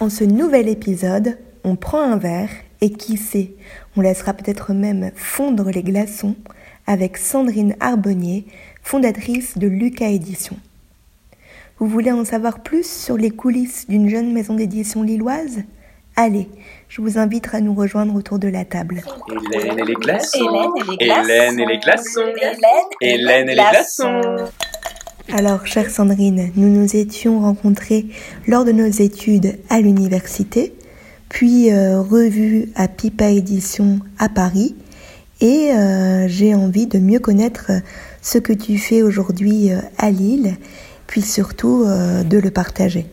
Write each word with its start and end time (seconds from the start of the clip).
En 0.00 0.08
ce 0.08 0.24
nouvel 0.24 0.66
épisode, 0.68 1.36
on 1.62 1.76
prend 1.76 2.00
un 2.00 2.16
verre 2.16 2.48
et 2.80 2.90
qui 2.90 3.18
sait, 3.18 3.52
on 3.98 4.00
laissera 4.00 4.32
peut-être 4.32 4.72
même 4.72 5.10
fondre 5.14 5.70
les 5.70 5.82
glaçons 5.82 6.36
avec 6.86 7.18
Sandrine 7.18 7.76
Arbonnier, 7.80 8.46
fondatrice 8.82 9.58
de 9.58 9.66
Lucas 9.68 10.08
Édition. 10.08 10.56
Vous 11.78 11.86
voulez 11.86 12.12
en 12.12 12.24
savoir 12.24 12.62
plus 12.62 12.90
sur 12.90 13.18
les 13.18 13.30
coulisses 13.30 13.86
d'une 13.90 14.08
jeune 14.08 14.32
maison 14.32 14.54
d'édition 14.54 15.02
lilloise? 15.02 15.64
Allez, 16.16 16.48
je 16.88 17.02
vous 17.02 17.18
invite 17.18 17.54
à 17.54 17.60
nous 17.60 17.74
rejoindre 17.74 18.14
autour 18.14 18.38
de 18.38 18.48
la 18.48 18.64
table. 18.64 19.02
Hélène 19.52 19.78
et 19.80 19.84
les 19.84 19.94
glaçons. 19.94 20.72
Hélène 20.98 21.60
et 21.60 21.66
les 21.66 21.78
glaçons. 21.78 22.20
Hélène 22.40 22.40
et 22.40 22.46
les 22.46 22.58
glaçons. 22.58 23.00
Hélène 23.02 23.48
et 23.50 23.54
les 23.54 23.62
glaçons. 23.70 24.20
Alors, 25.32 25.64
chère 25.64 25.90
Sandrine, 25.90 26.50
nous 26.56 26.68
nous 26.68 26.96
étions 26.96 27.40
rencontrés 27.40 28.06
lors 28.48 28.64
de 28.64 28.72
nos 28.72 28.86
études 28.86 29.58
à 29.68 29.80
l'université, 29.80 30.74
puis 31.28 31.70
euh, 31.70 32.02
à 32.74 32.88
Pipa 32.88 33.30
Édition 33.30 34.00
à 34.18 34.28
Paris, 34.28 34.74
et 35.40 35.72
euh, 35.72 36.26
j'ai 36.26 36.54
envie 36.54 36.86
de 36.86 36.98
mieux 36.98 37.20
connaître 37.20 37.70
ce 38.22 38.38
que 38.38 38.52
tu 38.52 38.76
fais 38.76 39.02
aujourd'hui 39.02 39.72
euh, 39.72 39.78
à 39.98 40.10
Lille, 40.10 40.56
puis 41.06 41.22
surtout 41.22 41.84
euh, 41.86 42.24
de 42.24 42.38
le 42.38 42.50
partager. 42.50 43.06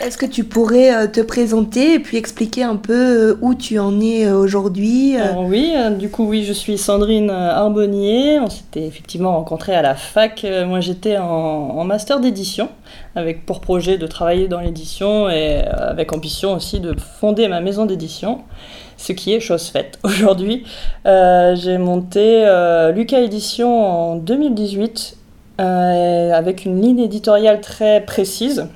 Est-ce 0.00 0.16
que 0.16 0.26
tu 0.26 0.44
pourrais 0.44 0.94
euh, 0.94 1.06
te 1.06 1.20
présenter 1.20 1.94
et 1.94 1.98
puis 1.98 2.16
expliquer 2.16 2.62
un 2.62 2.76
peu 2.76 3.32
euh, 3.32 3.38
où 3.42 3.54
tu 3.54 3.78
en 3.78 4.00
es 4.00 4.26
euh, 4.26 4.34
aujourd'hui 4.34 5.16
oui, 5.36 5.74
du 5.98 6.08
coup 6.08 6.24
oui, 6.24 6.44
je 6.44 6.52
suis 6.52 6.78
Sandrine 6.78 7.30
Arbonnier. 7.30 8.40
On 8.40 8.48
s'était 8.48 8.86
effectivement 8.86 9.32
rencontrés 9.32 9.74
à 9.74 9.82
la 9.82 9.94
fac. 9.94 10.46
Moi 10.66 10.80
j'étais 10.80 11.16
en, 11.18 11.84
master 11.84 12.20
d'édition, 12.20 12.68
avec 13.14 13.44
pour 13.44 13.60
projet 13.60 13.98
de 13.98 14.06
travailler 14.06 14.48
dans 14.48 14.60
l'édition 14.60 15.28
et 15.28 15.58
avec 15.58 16.12
ambition 16.12 16.54
aussi 16.54 16.80
de 16.80 16.94
fonder 16.98 17.48
ma 17.48 17.60
maison 17.60 17.86
d'édition, 17.86 18.40
ce 18.96 19.12
qui 19.12 19.34
est 19.34 19.40
chose 19.40 19.68
faite 19.68 19.98
aujourd'hui. 20.04 20.64
J'ai 21.04 21.78
monté 21.78 22.44
euh, 22.44 22.92
Lucas 22.92 23.20
Édition 23.20 24.12
en 24.12 24.16
2018 24.16 25.16
euh, 25.60 26.32
avec 26.32 26.64
une 26.64 26.80
ligne 26.80 27.00
éditoriale 27.00 27.60
très 27.60 28.00
précise. 28.00 28.66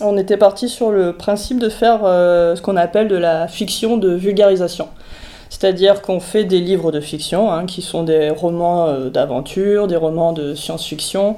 On 0.00 0.18
était 0.18 0.36
parti 0.36 0.68
sur 0.68 0.90
le 0.90 1.14
principe 1.14 1.58
de 1.58 1.70
faire 1.70 2.00
euh, 2.04 2.54
ce 2.54 2.60
qu'on 2.60 2.76
appelle 2.76 3.08
de 3.08 3.16
la 3.16 3.48
fiction 3.48 3.96
de 3.96 4.10
vulgarisation. 4.10 4.88
C'est-à-dire 5.48 6.02
qu'on 6.02 6.20
fait 6.20 6.44
des 6.44 6.60
livres 6.60 6.92
de 6.92 7.00
fiction, 7.00 7.50
hein, 7.50 7.64
qui 7.64 7.80
sont 7.80 8.02
des 8.02 8.28
romans 8.28 8.88
euh, 8.88 9.08
d'aventure, 9.08 9.86
des 9.86 9.96
romans 9.96 10.34
de 10.34 10.54
science-fiction, 10.54 11.36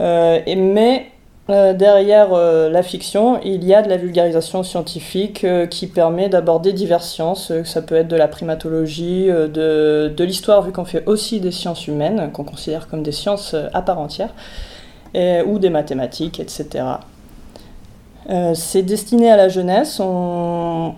euh, 0.00 0.40
mais 0.56 1.06
derrière 1.48 2.34
la 2.34 2.82
fiction, 2.82 3.40
il 3.44 3.64
y 3.64 3.72
a 3.72 3.80
de 3.80 3.88
la 3.88 3.98
vulgarisation 3.98 4.64
scientifique 4.64 5.46
qui 5.70 5.86
permet 5.86 6.28
d'aborder 6.28 6.72
diverses 6.72 7.08
sciences. 7.08 7.52
Ça 7.62 7.82
peut 7.82 7.94
être 7.94 8.08
de 8.08 8.16
la 8.16 8.26
primatologie, 8.26 9.26
de, 9.28 10.24
l'histoire, 10.24 10.62
vu 10.62 10.72
qu'on 10.72 10.84
fait 10.84 11.04
aussi 11.06 11.38
des 11.38 11.52
sciences 11.52 11.86
humaines, 11.86 12.32
qu'on 12.32 12.42
considère 12.42 12.88
comme 12.88 13.04
des 13.04 13.12
sciences 13.12 13.54
à 13.72 13.80
part 13.80 14.00
entière, 14.00 14.30
ou 15.14 15.60
des 15.60 15.70
mathématiques, 15.70 16.40
etc. 16.40 16.82
Euh, 18.28 18.54
c'est 18.54 18.82
destiné 18.82 19.30
à 19.30 19.36
la 19.36 19.48
jeunesse. 19.48 20.00
On, 20.00 20.94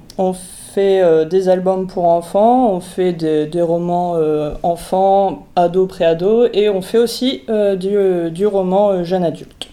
fait 0.75 1.01
euh, 1.01 1.25
des 1.25 1.49
albums 1.49 1.87
pour 1.87 2.05
enfants, 2.05 2.73
on 2.73 2.81
fait 2.81 3.13
des, 3.13 3.63
romans 3.63 4.15
euh, 4.17 4.55
enfants, 4.63 5.47
ados, 5.57 5.89
pré-ados, 5.89 6.51
et 6.53 6.69
on 6.69 6.83
fait 6.83 6.99
aussi 6.99 7.43
du, 7.77 8.31
du 8.31 8.47
roman 8.47 9.03
jeune 9.05 9.25
adulte. 9.25 9.69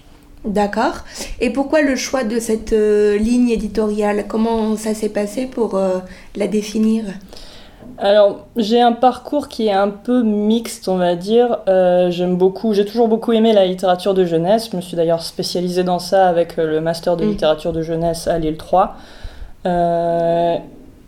D'accord. 0.45 1.03
Et 1.39 1.49
pourquoi 1.49 1.81
le 1.81 1.95
choix 1.95 2.23
de 2.23 2.39
cette 2.39 2.71
ligne 2.71 3.49
éditoriale? 3.49 4.25
Comment 4.27 4.75
ça 4.75 4.93
s'est 4.93 5.09
passé 5.09 5.47
pour 5.47 5.79
la 6.35 6.47
définir? 6.47 7.05
Alors, 7.97 8.47
j'ai 8.57 8.81
un 8.81 8.91
parcours 8.91 9.47
qui 9.47 9.67
est 9.67 9.73
un 9.73 9.89
peu 9.89 10.21
mixte, 10.21 10.89
on 10.89 10.97
va 10.97 11.15
dire. 11.15 11.59
Euh, 11.67 12.11
j'aime 12.11 12.35
beaucoup, 12.37 12.73
j'ai 12.73 12.85
toujours 12.85 13.07
beaucoup 13.07 13.31
aimé 13.31 13.53
la 13.53 13.65
littérature 13.65 14.13
de 14.13 14.25
jeunesse. 14.25 14.69
Je 14.71 14.75
me 14.75 14.81
suis 14.81 14.97
d'ailleurs 14.97 15.21
spécialisée 15.21 15.83
dans 15.83 15.99
ça 15.99 16.27
avec 16.27 16.59
euh, 16.59 16.65
le 16.65 16.81
master 16.81 17.15
de 17.15 17.25
Mm. 17.25 17.29
littérature 17.29 17.73
de 17.73 17.81
jeunesse 17.81 18.27
à 18.27 18.37
Lille 18.37 18.57
3. 18.57 18.95
Euh, 19.65 20.57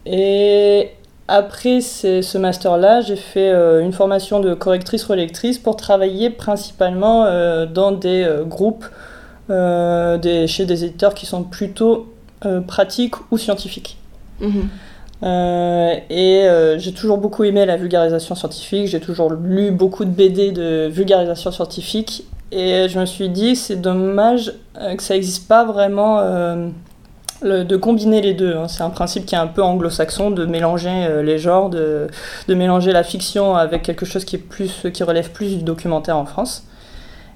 et 0.06 0.92
après 1.28 1.82
ce 1.82 2.38
master-là, 2.38 3.02
j'ai 3.02 3.18
fait 3.18 3.50
euh, 3.50 3.84
une 3.84 3.92
formation 3.92 4.40
de 4.40 4.54
correctrice-relectrice 4.54 5.58
pour 5.58 5.76
travailler 5.76 6.30
principalement 6.30 7.26
dans 7.66 7.92
des 7.92 8.28
groupes 8.46 8.86
des, 9.50 10.46
chez 10.48 10.66
des 10.66 10.86
éditeurs 10.86 11.14
qui 11.14 11.26
sont 11.26 11.44
plutôt 11.44 12.08
pratiques 12.66 13.16
ou 13.32 13.38
scientifiques. 13.38 13.98
Mhm. 14.40 14.70
Euh, 15.24 15.96
et 16.10 16.44
euh, 16.44 16.78
j'ai 16.78 16.94
toujours 16.94 17.18
beaucoup 17.18 17.44
aimé 17.44 17.66
la 17.66 17.76
vulgarisation 17.76 18.36
scientifique, 18.36 18.88
j'ai 18.88 19.00
toujours 19.00 19.32
lu 19.32 19.72
beaucoup 19.72 20.06
de 20.06 20.12
BD 20.12 20.52
de 20.52 20.88
vulgarisation 20.92 21.52
scientifique, 21.52 22.26
et 22.52 22.88
je 22.88 23.00
me 23.00 23.06
suis 23.06 23.30
dit 23.30 23.56
c'est 23.56 23.82
dommage 23.82 24.54
euh, 24.80 24.96
que 24.96 25.02
ça 25.02 25.16
n'existe 25.16 25.48
pas 25.48 25.66
vraiment 25.66 26.22
de 27.44 27.76
combiner 27.76 28.22
les 28.22 28.34
deux. 28.34 28.56
hein. 28.56 28.68
C'est 28.68 28.84
un 28.84 28.90
principe 28.90 29.26
qui 29.26 29.34
est 29.36 29.40
un 29.40 29.48
peu 29.48 29.64
anglo-saxon 29.64 30.32
de 30.32 30.46
mélanger 30.46 31.22
les 31.24 31.40
genres, 31.40 31.70
de, 31.70 32.08
de 32.48 32.54
mélanger 32.54 32.92
la 32.92 33.04
fiction 33.04 33.56
avec 33.56 33.82
quelque 33.84 34.06
chose 34.06 34.24
qui, 34.24 34.36
est 34.36 34.40
plus, 34.40 34.88
qui 34.94 35.04
relève 35.04 35.32
plus 35.32 35.58
du 35.58 35.64
documentaire 35.64 36.18
en 36.18 36.26
France. 36.26 36.67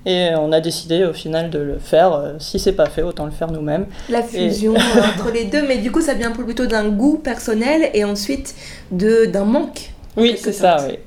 Et 0.05 0.29
on 0.35 0.51
a 0.51 0.59
décidé 0.59 1.05
au 1.05 1.13
final 1.13 1.49
de 1.51 1.59
le 1.59 1.77
faire. 1.77 2.13
Euh, 2.13 2.33
Si 2.39 2.57
c'est 2.57 2.71
pas 2.73 2.87
fait, 2.87 3.03
autant 3.03 3.25
le 3.25 3.31
faire 3.31 3.51
nous-mêmes. 3.51 3.85
La 4.09 4.23
fusion 4.23 4.73
entre 5.15 5.31
les 5.31 5.45
deux, 5.45 5.61
mais 5.67 5.77
du 5.77 5.91
coup 5.91 6.01
ça 6.01 6.13
vient 6.15 6.31
plutôt 6.31 6.65
d'un 6.65 6.89
goût 6.89 7.17
personnel 7.17 7.89
et 7.93 8.03
ensuite 8.03 8.55
d'un 8.91 9.45
manque. 9.45 9.91
Oui, 10.17 10.35
c'est 10.37 10.51
ça, 10.51 10.77
oui. 10.87 10.97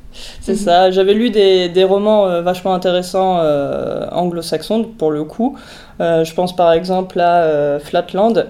C'est 0.41 0.55
ça. 0.55 0.91
J'avais 0.91 1.12
lu 1.15 1.31
des, 1.31 1.69
des 1.69 1.84
romans 1.84 2.27
euh, 2.27 2.41
vachement 2.41 2.72
intéressants 2.72 3.38
euh, 3.41 4.06
anglo-saxons, 4.12 4.84
pour 4.84 5.11
le 5.11 5.25
coup. 5.25 5.56
Euh, 6.00 6.25
je 6.25 6.34
pense 6.34 6.55
par 6.55 6.72
exemple 6.72 7.21
à 7.21 7.78
Flatland, 7.81 8.47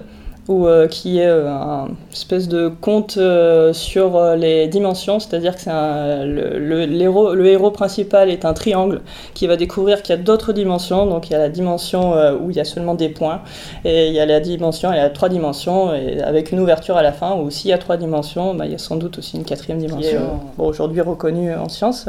où, 0.47 0.67
euh, 0.67 0.87
qui 0.87 1.19
est 1.19 1.25
euh, 1.27 1.49
un 1.49 1.89
espèce 2.11 2.47
de 2.47 2.69
conte 2.81 3.17
euh, 3.17 3.73
sur 3.73 4.15
euh, 4.15 4.35
les 4.35 4.67
dimensions, 4.67 5.19
c'est-à-dire 5.19 5.55
que 5.55 5.61
c'est 5.61 5.71
le, 5.71 6.59
le- 6.59 6.85
l'héros, 6.85 7.33
le 7.33 7.47
héros 7.47 7.71
principal 7.71 8.29
est 8.29 8.45
un 8.45 8.53
triangle 8.53 9.01
qui 9.33 9.47
va 9.47 9.55
découvrir 9.55 10.01
qu'il 10.03 10.15
y 10.15 10.19
a 10.19 10.21
d'autres 10.21 10.53
dimensions. 10.53 11.05
Donc 11.07 11.29
il 11.29 11.33
y 11.33 11.35
a 11.35 11.39
la 11.39 11.49
dimension 11.49 12.13
où 12.41 12.51
il 12.51 12.57
y 12.57 12.59
a 12.59 12.65
seulement 12.65 12.93
des 12.93 13.09
points, 13.09 13.41
et 13.83 14.07
il 14.07 14.13
y 14.13 14.19
a 14.19 14.25
la 14.25 14.39
dimension, 14.39 14.91
il 14.93 14.97
y 14.97 14.99
a 14.99 15.09
trois 15.09 15.29
dimensions, 15.29 15.93
et 15.95 16.21
avec 16.21 16.51
une 16.51 16.59
ouverture 16.59 16.95
à 16.97 17.01
la 17.03 17.11
fin, 17.11 17.35
où 17.35 17.49
s'il 17.49 17.71
y 17.71 17.73
a 17.73 17.77
trois 17.77 17.97
dimensions, 17.97 18.53
bah, 18.53 18.65
il 18.65 18.71
y 18.71 18.75
a 18.75 18.77
sans 18.77 18.97
doute 18.97 19.17
aussi 19.17 19.37
une 19.37 19.43
quatrième 19.45 19.79
dimension, 19.79 20.21
bon, 20.57 20.67
aujourd'hui 20.67 21.01
reconnue 21.01 21.53
en 21.55 21.69
science. 21.69 22.07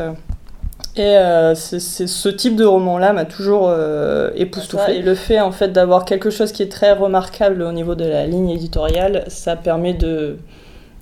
Et 0.99 1.03
euh, 1.17 1.55
c'est 1.55 1.79
c'est- 1.81 2.07
ce 2.07 2.29
type 2.31 2.57
de 2.57 2.65
roman-là 2.65 3.13
m'a 3.13 3.27
toujours 3.27 3.69
euh, 3.69 4.31
époustouflé. 4.35 4.95
Et 4.97 5.03
le 5.03 5.15
fait 5.15 5.41
en 5.41 5.53
fait 5.53 5.69
d'avoir 5.69 6.05
quelque 6.07 6.31
chose 6.31 6.53
qui 6.53 6.63
est 6.63 6.73
très 6.73 6.93
remarquable 6.93 7.63
au 7.63 7.73
niveau 7.73 7.95
de 7.95 8.05
la 8.07 8.27
ligne 8.27 8.49
éditoriale, 8.51 9.25
ça 9.29 9.57
permet 9.57 9.93
de 9.95 10.37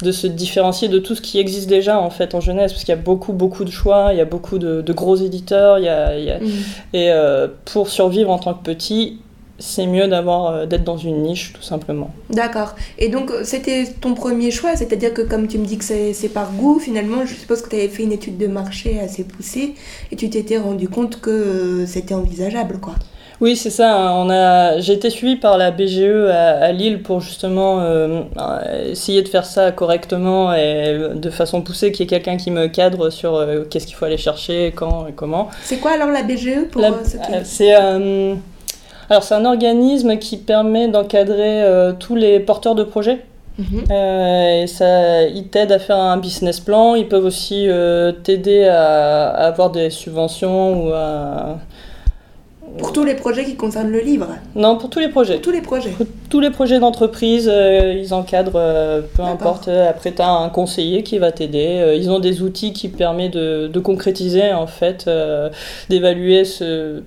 de 0.02 0.10
se 0.10 0.26
différencier 0.26 0.88
de 0.88 0.98
tout 0.98 1.14
ce 1.14 1.20
qui 1.22 1.38
existe 1.38 1.68
déjà 1.68 2.00
en 2.00 2.10
fait 2.10 2.34
en 2.34 2.40
jeunesse 2.40 2.72
parce 2.72 2.82
qu'il 2.84 2.92
y 2.94 2.98
a 2.98 3.00
beaucoup 3.00 3.32
beaucoup 3.32 3.64
de 3.64 3.70
choix, 3.70 4.08
il 4.10 4.18
y 4.18 4.20
a 4.20 4.24
beaucoup 4.24 4.58
de, 4.58 4.80
de 4.82 4.92
gros 4.92 5.14
éditeurs, 5.14 5.78
il 5.78 5.84
y 5.84 5.88
a, 5.88 6.18
il 6.18 6.24
y 6.24 6.30
a- 6.32 6.40
Mhm. 6.40 6.50
et 6.94 7.12
euh, 7.12 7.46
pour 7.64 7.88
survivre 7.88 8.30
en 8.30 8.38
tant 8.40 8.54
que 8.54 8.64
petit, 8.64 9.20
c'est 9.58 9.86
mieux 9.86 10.08
d'avoir 10.08 10.46
euh, 10.46 10.66
d'être 10.66 10.84
dans 10.84 10.96
une 10.96 11.22
niche 11.22 11.52
tout 11.52 11.62
simplement. 11.62 12.10
D'accord. 12.30 12.74
Et 12.98 13.08
donc 13.08 13.30
euh, 13.30 13.42
c'était 13.44 13.84
ton 14.00 14.14
premier 14.14 14.50
choix, 14.50 14.74
c'est-à-dire 14.76 15.14
que 15.14 15.22
comme 15.22 15.46
tu 15.46 15.58
me 15.58 15.64
dis 15.64 15.78
que 15.78 15.84
c'est 15.84 16.28
par 16.32 16.52
goût, 16.52 16.78
finalement 16.80 17.24
je 17.24 17.34
suppose 17.34 17.62
que 17.62 17.68
tu 17.70 17.76
avais 17.76 17.88
fait 17.88 18.02
une 18.02 18.12
étude 18.12 18.36
de 18.36 18.46
marché 18.48 18.98
assez 19.00 19.24
poussée 19.24 19.74
et 20.10 20.16
tu 20.16 20.28
t'étais 20.28 20.58
rendu 20.58 20.88
compte 20.88 21.20
que 21.20 21.30
euh, 21.30 21.86
c'était 21.86 22.14
envisageable 22.14 22.78
quoi. 22.80 22.94
Oui, 23.40 23.56
c'est 23.56 23.70
ça. 23.70 23.96
hein. 23.96 24.12
On 24.24 24.30
a, 24.30 24.78
j'ai 24.78 24.92
été 24.92 25.10
suivie 25.10 25.34
par 25.36 25.58
la 25.58 25.72
BGE 25.72 26.30
à, 26.30 26.50
à 26.66 26.72
Lille 26.72 27.02
pour 27.02 27.20
justement 27.20 27.80
euh, 27.80 28.22
essayer 28.88 29.22
de 29.22 29.28
faire 29.28 29.44
ça 29.44 29.72
correctement 29.72 30.54
et 30.54 30.96
de 31.14 31.30
façon 31.30 31.60
poussée, 31.60 31.90
qu'il 31.90 32.02
y 32.02 32.04
ait 32.04 32.06
quelqu'un 32.06 32.36
qui 32.36 32.52
me 32.52 32.68
cadre 32.68 33.10
sur 33.10 33.34
euh, 33.34 33.64
qu'est-ce 33.68 33.86
qu'il 33.86 33.96
faut 33.96 34.04
aller 34.04 34.18
chercher, 34.18 34.72
quand 34.74 35.08
et 35.08 35.12
comment. 35.12 35.48
C'est 35.64 35.78
quoi 35.78 35.92
alors 35.92 36.10
la 36.10 36.22
BGE 36.22 36.68
pour 36.70 36.80
La- 36.80 36.92
c'est 37.44 37.74
alors 39.10 39.22
c'est 39.22 39.34
un 39.34 39.44
organisme 39.44 40.18
qui 40.18 40.36
permet 40.36 40.88
d'encadrer 40.88 41.62
euh, 41.62 41.92
tous 41.98 42.16
les 42.16 42.40
porteurs 42.40 42.74
de 42.74 42.84
projets. 42.84 43.20
Mhm. 43.58 43.84
Euh, 43.90 44.62
et 44.62 44.66
ça, 44.66 45.22
ils 45.24 45.46
t'aident 45.48 45.72
à 45.72 45.78
faire 45.78 45.98
un 45.98 46.16
business 46.16 46.58
plan. 46.60 46.94
Ils 46.96 47.08
peuvent 47.08 47.24
aussi 47.24 47.68
euh, 47.68 48.10
t'aider 48.10 48.64
à, 48.64 49.28
à 49.28 49.46
avoir 49.46 49.70
des 49.70 49.90
subventions 49.90 50.86
ou 50.86 50.92
à 50.92 51.58
Pour 52.78 52.92
tous 52.92 53.04
les 53.04 53.14
projets 53.14 53.44
qui 53.44 53.54
concernent 53.54 53.92
le 53.92 54.00
livre. 54.00 54.26
non 54.56 54.76
pour 54.76 54.90
tous 54.90 54.98
les 54.98 55.08
projets. 55.08 55.34
Pour 55.34 55.42
tous 55.42 55.52
les 55.52 55.60
projets. 55.60 55.90
Pour 55.90 56.06
tous 56.30 56.40
les 56.40 56.50
projets 56.50 56.80
d'entreprise, 56.80 57.48
ils 57.48 58.12
encadrent, 58.12 59.02
peu 59.16 59.22
importe. 59.22 59.68
Après, 59.68 60.10
tu 60.12 60.20
as 60.20 60.28
un 60.28 60.48
conseiller 60.48 61.04
qui 61.04 61.18
va 61.18 61.30
t'aider. 61.30 61.94
Ils 61.96 62.10
ont 62.10 62.18
des 62.18 62.42
outils 62.42 62.72
qui 62.72 62.88
permettent 62.88 63.34
de, 63.34 63.68
de 63.68 63.78
concrétiser, 63.78 64.52
en 64.52 64.66
fait, 64.66 65.08
d'évaluer 65.88 66.44
ce, 66.44 67.02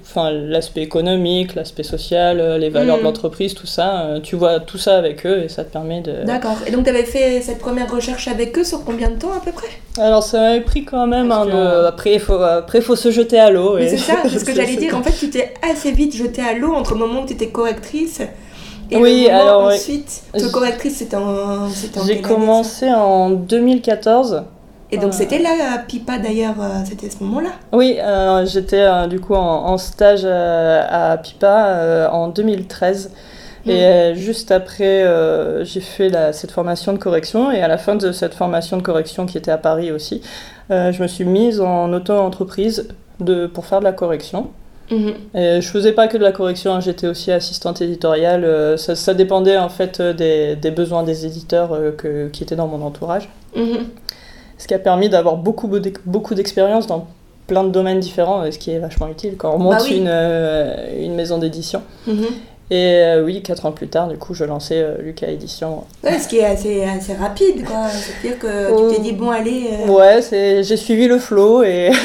enfin, 0.00 0.30
l'aspect 0.30 0.82
économique, 0.82 1.54
l'aspect 1.54 1.82
social, 1.82 2.40
euh, 2.40 2.58
les 2.58 2.68
valeurs 2.70 2.96
de 2.96 3.02
Mm. 3.02 3.04
l'entreprise, 3.04 3.54
tout 3.54 3.66
ça. 3.66 4.02
euh, 4.02 4.20
tu 4.20 4.36
vois 4.36 4.60
tout 4.60 4.78
ça 4.78 4.96
avec 4.96 5.24
eux 5.26 5.42
et 5.44 5.48
ça 5.48 5.64
te 5.64 5.72
permet 5.72 6.00
de. 6.00 6.24
D'accord. 6.24 6.56
Et 6.66 6.70
donc, 6.70 6.84
tu 6.84 6.90
avais 6.90 7.04
fait 7.04 7.40
cette 7.40 7.58
première 7.58 7.90
recherche 7.90 8.28
avec 8.28 8.56
eux 8.58 8.64
sur 8.64 8.84
combien 8.84 9.08
de 9.10 9.16
temps 9.16 9.32
à 9.36 9.40
peu 9.44 9.52
près? 9.52 9.68
Alors 9.98 10.22
ça 10.22 10.38
m'avait 10.40 10.60
pris 10.60 10.84
quand 10.84 11.06
même 11.06 11.28
que- 11.28 11.50
peu. 11.50 11.86
Après, 11.86 12.14
il 12.14 12.20
faut, 12.20 12.34
après, 12.40 12.80
faut 12.80 12.96
se 12.96 13.10
jeter 13.10 13.38
à 13.38 13.50
l'eau. 13.50 13.78
Et- 13.78 13.88
c'est 13.88 13.96
ça, 13.98 14.14
c'est 14.28 14.38
ce 14.38 14.44
que 14.44 14.54
j'allais 14.54 14.76
dire. 14.76 14.96
En 14.96 15.02
fait, 15.02 15.12
tu 15.18 15.30
t'es 15.30 15.54
assez 15.68 15.92
vite 15.92 16.14
jetée 16.16 16.42
à 16.42 16.52
l'eau 16.54 16.72
entre 16.74 16.94
le 16.94 17.00
moment 17.00 17.22
où 17.22 17.26
tu 17.26 17.32
étais 17.34 17.48
correctrice 17.48 18.20
et 18.92 18.96
Oui, 18.96 19.24
le 19.28 19.34
alors, 19.34 19.62
ensuite. 19.66 20.22
Parce 20.32 20.44
que 20.44 20.50
correctrice, 20.50 20.96
c'était 20.96 21.16
en. 21.16 21.68
J'ai 22.06 22.20
commencé 22.20 22.90
en 22.90 23.30
2014. 23.30 24.42
Et 24.92 24.96
donc, 24.98 25.10
Euh. 25.10 25.12
c'était 25.12 25.38
là, 25.38 25.78
Pipa 25.86 26.18
d'ailleurs, 26.18 26.56
euh, 26.60 26.82
c'était 26.84 27.06
à 27.06 27.10
ce 27.10 27.22
moment-là. 27.22 27.50
Oui, 27.72 27.98
euh, 28.00 28.44
j'étais 28.46 28.80
euh, 28.80 29.06
du 29.06 29.20
coup 29.20 29.34
en, 29.34 29.66
en 29.66 29.78
stage 29.78 30.22
euh, 30.24 30.82
à 30.90 31.16
Pipa 31.18 32.08
en 32.12 32.28
2013. 32.28 33.12
Et 33.66 34.12
Mm. 34.12 34.14
juste 34.14 34.50
après, 34.52 35.04
j'ai 35.64 35.80
fait 35.82 36.08
la- 36.08 36.32
cette 36.32 36.50
formation 36.50 36.92
de 36.94 36.98
correction. 36.98 37.52
Et 37.52 37.60
à 37.60 37.68
la 37.68 37.76
fin 37.76 37.94
de 37.94 38.10
cette 38.10 38.32
formation 38.34 38.78
de 38.78 38.82
correction, 38.82 39.26
qui 39.26 39.36
était 39.36 39.50
à 39.50 39.58
Paris 39.58 39.92
aussi, 39.92 40.22
je 40.70 41.02
me 41.02 41.06
suis 41.06 41.24
mise 41.26 41.60
en 41.60 41.92
auto-entreprise 41.92 42.88
pour 43.52 43.66
faire 43.66 43.80
de 43.80 43.84
la 43.84 43.92
correction. 43.92 44.48
Mhm. 44.90 45.12
Et 45.34 45.60
je 45.60 45.68
faisais 45.68 45.92
pas 45.92 46.08
que 46.08 46.16
de 46.16 46.22
la 46.22 46.32
correction, 46.32 46.72
hein, 46.72 46.80
j'étais 46.80 47.06
aussi 47.06 47.30
assistante 47.30 47.82
éditoriale. 47.82 48.76
ça, 48.78 48.96
ça 48.96 49.12
dépendait 49.12 49.58
en 49.58 49.68
fait 49.68 50.00
des, 50.00 50.56
des 50.56 50.70
besoins 50.70 51.02
des 51.02 51.26
éditeurs 51.26 51.70
que- 51.98 52.28
qui 52.28 52.42
étaient 52.42 52.56
dans 52.56 52.66
mon 52.66 52.80
entourage. 52.84 53.28
Mhm. 53.54 53.86
Ce 54.60 54.66
qui 54.68 54.74
a 54.74 54.78
permis 54.78 55.08
d'avoir 55.08 55.36
beaucoup, 55.38 55.70
beaucoup 56.04 56.34
d'expérience 56.34 56.86
dans 56.86 57.06
plein 57.46 57.64
de 57.64 57.70
domaines 57.70 57.98
différents, 57.98 58.42
euh, 58.42 58.50
ce 58.50 58.58
qui 58.58 58.70
est 58.72 58.78
vachement 58.78 59.08
utile 59.08 59.36
quand 59.38 59.54
on 59.54 59.58
monte 59.58 59.72
Bah 59.78 59.84
oui. 59.84 59.96
une, 59.96 60.06
euh, 60.06 61.02
une 61.02 61.14
maison 61.14 61.38
d'édition. 61.38 61.80
Mhm. 62.06 62.26
Et 62.72 63.00
euh, 63.02 63.24
oui, 63.24 63.42
quatre 63.42 63.66
ans 63.66 63.72
plus 63.72 63.88
tard, 63.88 64.06
du 64.08 64.16
coup, 64.16 64.32
je 64.32 64.44
lançais 64.44 64.80
euh, 64.80 64.94
Lucas 65.02 65.26
Édition. 65.26 65.82
Ouais, 66.04 66.18
ce 66.20 66.28
qui 66.28 66.38
est 66.38 66.44
assez, 66.44 66.84
assez 66.84 67.14
rapide, 67.14 67.64
quoi. 67.64 67.88
C'est-à-dire 67.88 68.38
que 68.38 68.70
Oh. 68.72 68.88
tu 68.90 68.96
t'es 68.96 69.02
dit, 69.02 69.12
bon, 69.12 69.30
allez. 69.30 69.70
euh, 69.72 69.90
Ouais, 69.90 70.22
c'est, 70.22 70.62
j'ai 70.62 70.76
suivi 70.76 71.08
le 71.08 71.18
flow 71.18 71.64
et 71.64 71.90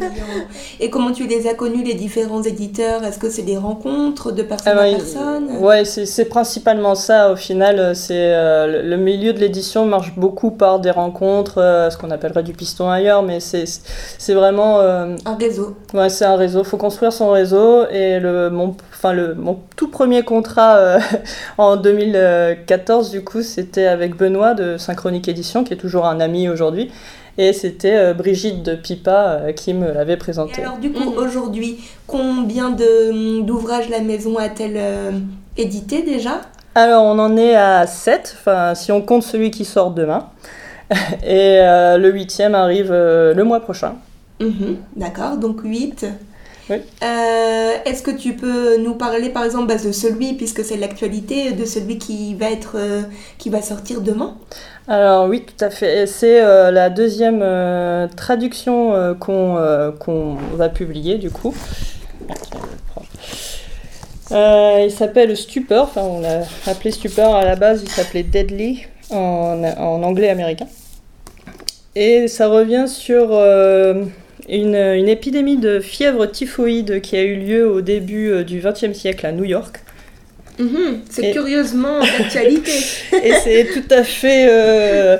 Et 0.80 0.88
comment 0.88 1.12
tu 1.12 1.26
les 1.26 1.46
as 1.46 1.54
connus, 1.54 1.82
les 1.84 1.92
différents 1.94 2.42
éditeurs? 2.42 3.04
Est-ce 3.04 3.18
que 3.18 3.28
c'est 3.28 3.42
des 3.42 3.58
rencontres 3.58 4.32
de 4.32 4.42
personne 4.42 4.72
Ah 4.78 4.82
à 4.84 4.90
personne? 4.90 5.48
Ouais, 5.60 5.84
c'est, 5.84 6.06
c'est 6.06 6.24
principalement 6.24 6.94
ça 6.94 7.30
au 7.32 7.36
final. 7.36 7.94
C'est, 7.94 8.32
le, 8.66 8.96
milieu 8.96 9.34
de 9.34 9.38
l'édition 9.38 9.84
marche 9.84 10.14
beaucoup 10.16 10.50
par 10.50 10.80
des 10.80 10.90
rencontres, 10.90 11.56
ce 11.90 11.96
qu'on 11.98 12.10
appellerait 12.10 12.42
du 12.42 12.52
piston 12.54 12.88
ailleurs, 12.88 13.22
mais 13.22 13.40
c'est, 13.40 13.64
c'est 14.16 14.34
vraiment. 14.34 14.80
Un 14.80 15.16
réseau. 15.38 15.76
Ouais, 15.92 16.08
c'est 16.08 16.24
un 16.24 16.36
réseau, 16.36 16.64
faut 16.64 16.78
construire 16.78 17.12
son 17.12 17.30
réseau. 17.30 17.86
Et 17.90 18.18
le, 18.18 18.48
mon, 18.48 18.74
enfin, 19.02 19.14
le, 19.14 19.34
mon 19.34 19.58
tout 19.76 19.88
premier 19.88 20.22
contrat 20.22 20.76
euh, 20.76 20.98
en 21.58 21.76
2014, 21.76 23.10
du 23.10 23.24
coup, 23.24 23.42
c'était 23.42 23.86
avec 23.86 24.14
Benoît 24.16 24.52
de 24.54 24.76
Synchronique 24.76 25.26
Édition, 25.28 25.64
qui 25.64 25.72
est 25.72 25.78
toujours 25.78 26.06
un 26.06 26.20
ami 26.20 26.48
aujourd'hui. 26.48 26.90
Et 27.38 27.52
c'était 27.54 27.96
euh, 27.96 28.12
Brigitte 28.12 28.62
de 28.62 28.74
Pipa 28.74 29.38
euh, 29.40 29.52
qui 29.52 29.72
me 29.72 29.90
l'avait 29.92 30.14
Et 30.14 30.16
présenté. 30.18 30.60
alors, 30.62 30.76
du 30.78 30.92
coup, 30.92 31.10
Mhm. 31.10 31.16
aujourd'hui, 31.18 31.78
combien 32.06 32.70
de, 32.70 33.40
d'ouvrages 33.42 33.88
la 33.88 34.00
maison 34.00 34.36
a-t-elle 34.36 34.78
édité 35.56 36.02
déjà? 36.02 36.42
Alors, 36.74 37.04
on 37.04 37.18
en 37.18 37.36
est 37.36 37.54
à 37.56 37.86
7, 37.86 38.36
enfin, 38.38 38.74
si 38.74 38.92
on 38.92 39.00
compte 39.00 39.22
celui 39.22 39.50
qui 39.50 39.64
sort 39.64 39.92
demain. 39.92 40.26
Et 41.24 41.58
le 41.62 42.10
huitième 42.10 42.54
arrive 42.54 42.92
le 42.92 43.42
mois 43.44 43.60
prochain. 43.60 43.94
Mhm, 44.40 44.76
D'accord, 44.96 45.36
donc 45.36 45.60
8. 45.64 46.06
Oui. 46.70 46.76
Est-ce 47.84 48.02
que 48.02 48.10
tu 48.10 48.34
peux 48.34 48.76
nous 48.76 48.94
parler 48.94 49.30
par 49.30 49.44
exemple 49.44 49.66
bah, 49.66 49.74
de 49.74 49.90
celui, 49.90 50.34
puisque 50.34 50.64
c'est 50.64 50.76
l'actualité, 50.76 51.52
de 51.52 51.64
celui 51.64 51.98
qui 51.98 52.34
va, 52.34 52.50
être, 52.50 52.76
euh, 52.76 53.02
qui 53.38 53.50
va 53.50 53.62
sortir 53.62 54.00
demain? 54.00 54.36
Alors 54.86 55.28
oui, 55.28 55.44
tout 55.44 55.64
à 55.64 55.70
fait. 55.70 56.06
C'est 56.06 56.40
euh, 56.40 56.70
la 56.70 56.90
deuxième 56.90 57.40
euh, 57.42 58.06
traduction 58.16 58.94
euh, 58.94 59.14
qu'on 59.14 59.56
euh, 59.56 59.90
qu'on 59.90 60.36
va 60.54 60.68
publier 60.68 61.18
du 61.18 61.30
coup. 61.30 61.54
Euh, 64.32 64.82
il 64.84 64.92
s'appelle 64.92 65.36
Stupor, 65.36 65.84
enfin 65.84 66.02
on 66.02 66.20
l'a 66.20 66.42
appelé 66.66 66.92
Stupor 66.92 67.34
à 67.34 67.44
la 67.44 67.56
base, 67.56 67.82
il 67.82 67.88
s'appelait 67.88 68.22
Deadly 68.22 68.86
en, 69.10 69.64
en 69.64 70.02
anglais 70.04 70.28
américain. 70.28 70.68
Et 71.96 72.28
ça 72.28 72.46
revient 72.46 72.86
sur 72.86 73.30
euh, 73.32 74.04
une, 74.48 74.74
une 74.76 75.08
épidémie 75.08 75.56
de 75.56 75.80
fièvre 75.80 76.26
typhoïde 76.26 77.00
qui 77.00 77.16
a 77.16 77.22
eu 77.22 77.36
lieu 77.36 77.68
au 77.70 77.80
début 77.80 78.30
euh, 78.30 78.42
du 78.44 78.60
XXe 78.60 78.92
siècle 78.96 79.26
à 79.26 79.32
New 79.32 79.44
York. 79.44 79.80
Mhm, 80.58 81.00
C'est 81.08 81.30
Et- 81.30 81.32
curieusement 81.32 82.00
d'actualité. 82.00 82.72
Et 83.24 83.32
c'est 83.44 83.66
tout 83.72 83.94
à 83.94 84.02
fait. 84.04 84.46
euh, 84.50 85.16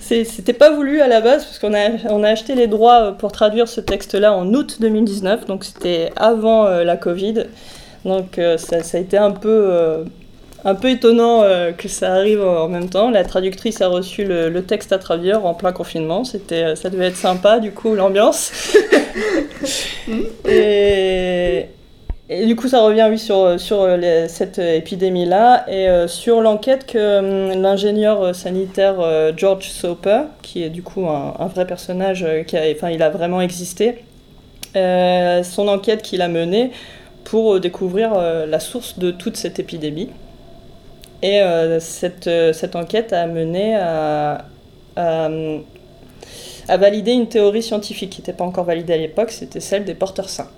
C'était 0.00 0.52
pas 0.54 0.70
voulu 0.70 1.00
à 1.00 1.06
la 1.06 1.20
base 1.20 1.44
parce 1.44 1.58
qu'on 1.60 1.72
a, 1.74 1.90
on 2.08 2.24
a 2.24 2.30
acheté 2.30 2.54
les 2.56 2.66
droits 2.66 3.12
pour 3.16 3.30
traduire 3.30 3.68
ce 3.68 3.80
texte-là 3.80 4.32
en 4.34 4.52
août 4.54 4.78
2019, 4.80 5.46
donc 5.46 5.62
c'était 5.64 6.10
avant 6.16 6.66
euh, 6.66 6.82
la 6.82 6.96
Covid. 6.96 7.44
Donc 8.04 8.38
euh, 8.38 8.56
ça, 8.58 8.82
ça 8.82 8.98
a 8.98 9.00
été 9.00 9.16
un 9.18 9.30
peu, 9.30 9.48
euh, 9.70 10.02
un 10.64 10.74
peu 10.74 10.90
étonnant 10.90 11.42
euh, 11.42 11.72
que 11.72 11.88
ça 11.88 12.12
arrive 12.14 12.42
en 12.42 12.68
même 12.68 12.88
temps. 12.90 13.10
La 13.10 13.24
traductrice 13.24 13.80
a 13.80 13.88
reçu 13.88 14.24
le, 14.24 14.48
le 14.50 14.64
texte 14.64 14.92
à 14.92 14.98
traduire 14.98 15.44
en 15.46 15.54
plein 15.54 15.72
confinement. 15.72 16.24
C'était, 16.24 16.64
euh, 16.64 16.74
ça 16.76 16.90
devait 16.90 17.06
être 17.06 17.16
sympa 17.16 17.60
du 17.60 17.72
coup 17.72 17.94
l'ambiance. 17.94 18.52
et, 20.48 21.66
et 22.28 22.46
du 22.46 22.56
coup, 22.56 22.68
ça 22.68 22.80
revient, 22.82 23.06
oui, 23.10 23.18
sur, 23.18 23.58
sur 23.60 23.86
les- 23.96 24.28
cette 24.28 24.58
épidémie-là 24.58 25.64
et 25.68 25.88
euh, 25.88 26.08
sur 26.08 26.40
l'enquête 26.40 26.86
que 26.86 27.18
hum, 27.52 27.60
l'ingénieur 27.62 28.34
sanitaire 28.34 28.96
George 29.36 29.68
Soper, 29.68 30.22
qui 30.42 30.62
est 30.62 30.70
du 30.70 30.82
coup 30.82 31.06
un, 31.08 31.34
un 31.38 31.46
vrai 31.46 31.66
personnage, 31.66 32.26
qui 32.46 32.56
a, 32.56 32.62
enfin, 32.74 32.90
il 32.90 33.02
a 33.02 33.10
vraiment 33.10 33.40
existé, 33.40 34.04
son 34.74 35.68
enquête 35.68 36.02
qu'il 36.02 36.22
a 36.22 36.28
menée 36.28 36.70
pour 37.24 37.60
découvrir 37.60 38.12
la 38.46 38.60
source 38.60 38.98
de 38.98 39.10
toute 39.10 39.36
cette 39.36 39.58
épidémie. 39.58 40.10
Et 41.22 41.40
euh, 41.40 41.80
cette, 41.80 42.26
euh, 42.26 42.52
cette 42.52 42.76
enquête 42.76 43.12
a 43.12 43.26
mené 43.26 43.76
à, 43.76 44.46
à, 44.96 45.28
à 46.68 46.76
valider 46.76 47.12
une 47.12 47.28
théorie 47.28 47.62
scientifique 47.62 48.10
qui 48.10 48.20
n'était 48.20 48.32
pas 48.32 48.44
encore 48.44 48.64
validée 48.64 48.94
à 48.94 48.96
l'époque, 48.96 49.30
c'était 49.30 49.60
celle 49.60 49.84
des 49.84 49.94
porteurs 49.94 50.28
sains. 50.28 50.48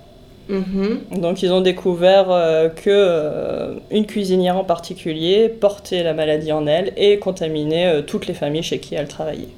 Mhm. 0.49 1.21
Donc 1.21 1.41
ils 1.41 1.51
ont 1.51 1.61
découvert 1.61 2.29
euh, 2.29 2.67
que 2.69 2.89
euh, 2.89 3.75
une 3.91 4.05
cuisinière 4.05 4.57
en 4.57 4.63
particulier 4.63 5.47
portait 5.47 6.03
la 6.03 6.13
maladie 6.13 6.51
en 6.51 6.67
elle 6.67 6.91
et 6.97 7.17
contaminait 7.17 7.87
euh, 7.87 8.01
toutes 8.01 8.27
les 8.27 8.33
familles 8.33 8.63
chez 8.63 8.79
qui 8.79 8.95
elle 8.95 9.07
travaillait. 9.07 9.49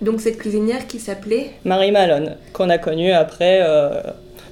Donc 0.00 0.20
cette 0.20 0.38
cuisinière 0.38 0.88
qui 0.88 0.98
s'appelait 0.98 1.50
Marie 1.64 1.92
Malone, 1.92 2.36
qu'on 2.52 2.70
a 2.70 2.78
connue 2.78 3.12
après 3.12 3.64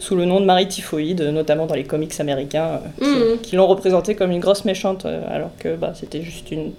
sous 0.00 0.16
le 0.16 0.24
nom 0.24 0.40
de 0.40 0.46
Marie 0.46 0.66
Typhoïde, 0.66 1.20
notamment 1.22 1.66
dans 1.66 1.76
les 1.76 1.84
comics 1.84 2.18
américains, 2.18 2.80
euh, 3.00 3.04
qui, 3.04 3.10
Mhm. 3.34 3.38
qui 3.42 3.56
l'ont 3.56 3.68
représentée 3.68 4.16
comme 4.16 4.32
une 4.32 4.40
grosse 4.40 4.64
méchante, 4.64 5.04
euh, 5.06 5.22
alors 5.30 5.50
que 5.60 5.76
bah, 5.76 5.92
c'était 5.94 6.22
juste 6.22 6.50
une, 6.50 6.72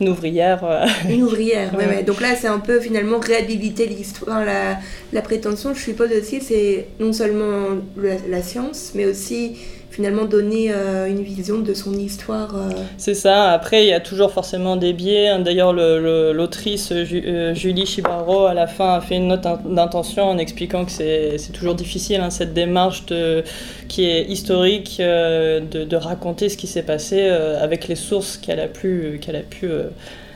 une 0.00 0.08
ouvrière. 0.10 0.62
euh. 0.64 0.86
une 1.10 1.22
ouvrière. 1.22 1.74
ouais, 1.76 1.86
Ouais. 1.96 2.02
Donc 2.04 2.20
là, 2.20 2.36
c'est 2.38 2.48
un 2.48 2.58
peu 2.60 2.78
finalement 2.78 3.18
réhabiliter 3.18 3.86
l'histoire. 3.86 4.44
La, 4.44 4.78
la 5.12 5.22
prétention, 5.22 5.74
je 5.74 5.80
suppose 5.80 6.10
aussi, 6.12 6.40
c'est 6.40 6.86
non 7.00 7.12
seulement 7.12 7.78
la, 7.96 8.14
la 8.28 8.42
science, 8.42 8.92
mais 8.94 9.06
aussi 9.06 9.56
finalement 9.92 10.24
donner 10.24 10.72
euh, 10.72 11.06
une 11.06 11.22
vision 11.22 11.58
de 11.60 11.74
son 11.74 11.92
histoire. 11.92 12.56
euh. 12.56 12.70
C'est 12.96 13.14
ça. 13.14 13.50
Après, 13.50 13.84
il 13.84 13.88
y 13.88 13.92
a 13.92 14.00
toujours 14.00 14.32
forcément 14.32 14.76
des 14.76 14.92
biais. 14.92 15.28
hein. 15.28 15.38
D'ailleurs, 15.40 15.72
le- 15.72 16.00
le- 16.00 16.32
l'autrice 16.32 16.92
Ju- 17.04 17.22
euh, 17.26 17.54
Julie 17.54 17.86
Chibaro, 17.86 18.46
à 18.46 18.54
la 18.54 18.66
fin, 18.66 18.94
a 18.94 19.00
fait 19.00 19.16
une 19.16 19.28
note 19.28 19.46
in- 19.46 19.60
d'intention 19.66 20.24
en 20.24 20.38
expliquant 20.38 20.84
que 20.84 20.90
c'est 20.90 21.36
toujours 21.52 21.74
difficile, 21.74 22.20
hein, 22.20 22.30
cette 22.30 22.54
démarche 22.54 23.06
de, 23.06 23.44
qui 23.88 24.04
est 24.06 24.24
historique, 24.24 24.96
de, 24.98 25.84
de 25.84 25.96
raconter 25.96 26.48
ce 26.48 26.56
qui 26.56 26.66
s'est 26.66 26.82
passé 26.82 27.28
avec 27.28 27.86
les 27.88 27.96
sources 27.96 28.36
qu'elle 28.38 28.60
a 28.60 28.68
pu, 28.68 29.18
qu'elle 29.22 29.36
a 29.36 29.40
pu 29.40 29.68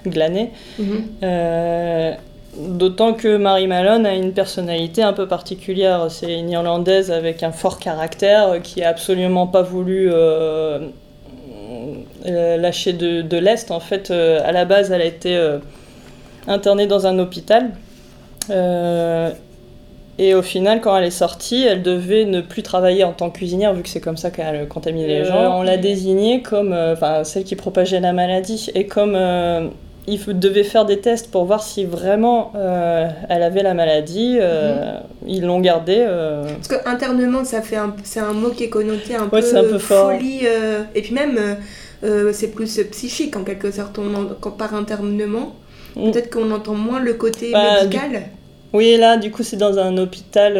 glaner. 0.06 0.50
Mhm. 0.78 1.04
Euh, 1.22 2.12
D'autant 2.58 3.12
que 3.12 3.36
Marie 3.36 3.66
Malone 3.66 4.06
a 4.06 4.14
une 4.14 4.32
personnalité 4.32 5.02
un 5.02 5.12
peu 5.12 5.28
particulière. 5.28 6.06
C'est 6.08 6.38
une 6.38 6.48
Irlandaise 6.48 7.10
avec 7.10 7.42
un 7.42 7.52
fort 7.52 7.78
caractère 7.78 8.48
euh, 8.48 8.58
qui 8.60 8.82
a 8.82 8.88
absolument 8.88 9.46
pas 9.46 9.62
voulu 9.62 10.08
euh, 10.10 10.78
euh, 12.26 12.56
lâcher 12.56 12.94
de, 12.94 13.20
de 13.20 13.36
l'Est. 13.36 13.70
En 13.70 13.80
fait, 13.80 14.10
euh, 14.10 14.40
à 14.42 14.52
la 14.52 14.64
base, 14.64 14.90
elle 14.90 15.02
a 15.02 15.04
été 15.04 15.36
euh, 15.36 15.58
internée 16.48 16.86
dans 16.86 17.06
un 17.06 17.18
hôpital. 17.18 17.72
Et 20.18 20.32
au 20.32 20.40
final, 20.40 20.80
quand 20.80 20.96
elle 20.96 21.04
est 21.04 21.10
sortie, 21.10 21.66
elle 21.66 21.82
devait 21.82 22.24
ne 22.24 22.40
plus 22.40 22.62
travailler 22.62 23.04
en 23.04 23.12
tant 23.12 23.28
que 23.28 23.36
cuisinière, 23.36 23.74
vu 23.74 23.82
que 23.82 23.88
c'est 23.90 24.00
comme 24.00 24.16
ça 24.16 24.30
qu'elle 24.30 24.66
contamine 24.66 25.06
les 25.06 25.26
gens. 25.26 25.58
On 25.58 25.62
l'a 25.62 25.76
désignée 25.76 26.40
comme 26.40 26.74
celle 27.24 27.44
qui 27.44 27.54
propageait 27.54 28.00
la 28.00 28.14
maladie. 28.14 28.70
Et 28.74 28.86
comme 28.86 29.14
il 30.06 30.38
devait 30.38 30.62
faire 30.64 30.84
des 30.84 31.00
tests 31.00 31.30
pour 31.30 31.44
voir 31.44 31.62
si 31.62 31.84
vraiment 31.84 32.52
euh, 32.54 33.08
elle 33.28 33.42
avait 33.42 33.62
la 33.62 33.74
maladie. 33.74 34.38
Euh, 34.40 34.94
mhm. 34.94 35.28
Ils 35.28 35.44
l'ont 35.44 35.60
gardée. 35.60 36.04
Euh. 36.06 36.44
Parce 36.54 36.68
que 36.68 36.88
internement, 36.88 37.44
ça 37.44 37.62
fait 37.62 37.76
c'est 38.04 38.20
un 38.20 38.32
mot 38.32 38.50
qui 38.50 38.64
est 38.64 38.68
connoté 38.68 39.16
un 39.16 39.26
peu, 39.28 39.36
un 39.36 39.64
peu 39.64 39.78
folie. 39.78 40.42
et 40.94 41.02
puis 41.02 41.14
même, 41.14 41.38
c'est 42.32 42.48
plus 42.48 42.80
psychique 42.90 43.36
en 43.36 43.42
quelque 43.42 43.70
sorte. 43.70 43.98
On 43.98 44.50
par 44.50 44.74
internement, 44.74 45.56
mm. 45.96 46.10
peut-être 46.10 46.32
qu'on 46.32 46.50
entend 46.50 46.74
moins 46.74 47.00
le 47.00 47.14
côté 47.14 47.52
bah, 47.52 47.82
médical. 47.82 48.22
Oui, 48.72 48.96
là, 48.96 49.16
du 49.16 49.30
coup, 49.30 49.42
c'est 49.42 49.56
dans 49.56 49.78
un 49.78 49.96
hôpital 49.96 50.54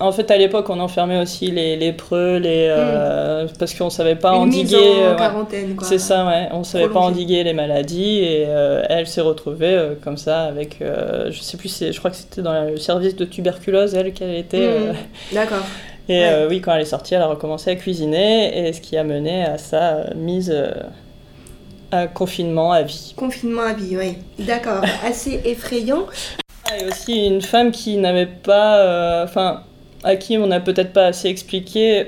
en 0.00 0.12
fait, 0.12 0.30
à 0.30 0.36
l'époque, 0.36 0.70
on 0.70 0.78
enfermait 0.78 1.20
aussi 1.20 1.50
les 1.50 1.76
lépreux, 1.76 2.36
les, 2.36 2.68
euh, 2.70 3.44
hmm. 3.44 3.48
parce 3.58 3.74
qu'on 3.74 3.90
savait 3.90 4.14
pas 4.14 4.32
endiguer. 4.32 5.08
en 5.12 5.16
quarantaine, 5.16 5.74
quoi. 5.74 5.86
C'est 5.86 5.98
ça, 5.98 6.26
ouais. 6.26 6.48
On 6.52 6.62
savait 6.62 6.88
pas 6.88 7.00
endiguer 7.00 7.42
les 7.42 7.52
maladies 7.52 8.18
et 8.18 8.44
euh, 8.46 8.84
elle 8.88 9.06
s'est 9.08 9.20
retrouvée 9.20 9.66
euh, 9.66 9.94
comme 10.02 10.16
ça 10.16 10.42
avec, 10.42 10.78
je 10.80 11.40
sais 11.40 11.56
plus, 11.56 11.84
je 11.90 11.98
crois 11.98 12.10
que 12.10 12.16
c'était 12.16 12.42
dans 12.42 12.64
le 12.64 12.76
service 12.76 13.16
de 13.16 13.24
tuberculose, 13.24 13.94
elle, 13.94 14.12
qu'elle 14.12 14.34
était. 14.36 14.68
Hmm. 14.68 14.94
D'accord. 15.32 15.64
Et 16.08 16.24
oui, 16.48 16.60
quand 16.60 16.72
elle 16.74 16.82
est 16.82 16.86
sortie, 16.86 17.14
elle 17.14 17.22
a 17.22 17.26
recommencé 17.26 17.70
à 17.70 17.76
cuisiner 17.76 18.66
et 18.66 18.72
ce 18.72 18.80
qui 18.80 18.96
a 18.96 19.04
mené 19.04 19.44
à 19.44 19.58
sa 19.58 20.14
mise 20.14 20.54
à 21.90 22.06
confinement 22.06 22.72
à 22.72 22.82
vie. 22.82 23.14
Confinement 23.16 23.62
à 23.62 23.74
vie, 23.74 23.96
oui. 23.96 24.16
D'accord. 24.38 24.82
Assez 25.04 25.40
effrayant. 25.44 26.06
Et 26.78 26.86
aussi 26.86 27.26
une 27.26 27.42
femme 27.42 27.72
qui 27.72 27.96
n'avait 27.96 28.26
pas, 28.26 29.22
enfin 29.24 29.62
à 30.04 30.16
qui 30.16 30.38
on 30.38 30.46
n'a 30.46 30.60
peut-être 30.60 30.92
pas 30.92 31.06
assez 31.06 31.28
expliqué 31.28 32.06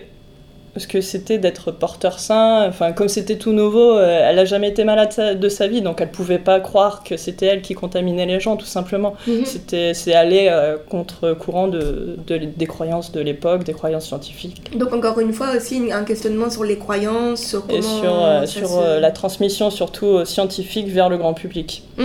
ce 0.76 0.86
que 0.86 1.00
c'était 1.00 1.38
d'être 1.38 1.72
porteur 1.72 2.18
sain. 2.18 2.66
Enfin, 2.68 2.92
comme 2.92 3.08
c'était 3.08 3.36
tout 3.36 3.52
nouveau, 3.52 3.96
euh, 3.96 4.28
elle 4.28 4.36
n'a 4.36 4.44
jamais 4.44 4.68
été 4.68 4.84
malade 4.84 5.38
de 5.38 5.48
sa 5.48 5.66
vie, 5.66 5.82
donc 5.82 6.00
elle 6.00 6.10
pouvait 6.10 6.38
pas 6.38 6.60
croire 6.60 7.02
que 7.02 7.16
c'était 7.16 7.46
elle 7.46 7.62
qui 7.62 7.74
contaminait 7.74 8.26
les 8.26 8.40
gens, 8.40 8.56
tout 8.56 8.66
simplement. 8.66 9.14
Mhm. 9.26 9.44
C'était, 9.44 9.94
c'est 9.94 10.14
aller 10.14 10.48
euh, 10.50 10.76
contre 10.88 11.32
courant 11.32 11.68
de, 11.68 12.18
des 12.26 12.66
croyances 12.66 13.12
de 13.12 13.20
l'époque, 13.20 13.64
des 13.64 13.72
croyances 13.72 14.06
scientifiques. 14.06 14.76
Donc 14.76 14.92
encore 14.92 15.18
une 15.18 15.32
fois 15.32 15.56
aussi 15.56 15.90
un 15.92 16.04
questionnement 16.04 16.50
sur 16.50 16.64
les 16.64 16.78
croyances, 16.78 17.42
sur 17.42 17.66
comment 17.66 17.78
et 17.78 17.82
sur, 17.82 18.24
euh, 18.24 18.46
sur 18.46 18.80
la 18.82 19.10
transmission 19.10 19.70
surtout 19.70 20.24
scientifique 20.24 20.88
vers 20.88 21.08
le 21.08 21.18
grand 21.18 21.34
public. 21.34 21.82
Mm. 21.98 22.04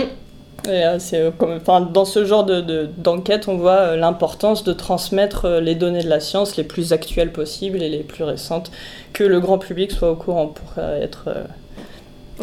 Euh, 0.68 0.96
c'est 0.98 1.20
euh, 1.20 1.30
enfin, 1.40 1.80
dans 1.80 2.04
ce 2.04 2.24
genre 2.24 2.44
de, 2.44 2.88
d'enquête, 2.96 3.48
on 3.48 3.56
voit 3.56 3.72
euh, 3.72 3.96
l'importance 3.96 4.64
de 4.64 4.72
transmettre 4.72 5.48
les 5.60 5.74
données 5.74 6.02
de 6.02 6.08
la 6.08 6.20
science 6.20 6.56
les 6.56 6.64
plus 6.64 6.92
actuelles 6.92 7.32
possibles 7.32 7.82
et 7.82 7.88
les 7.88 8.02
plus 8.02 8.24
récentes, 8.24 8.70
que 9.12 9.24
le 9.24 9.40
grand 9.40 9.58
public 9.58 9.92
soit 9.92 10.10
au 10.10 10.16
courant 10.16 10.48
pour 10.48 10.82
être, 10.82 11.28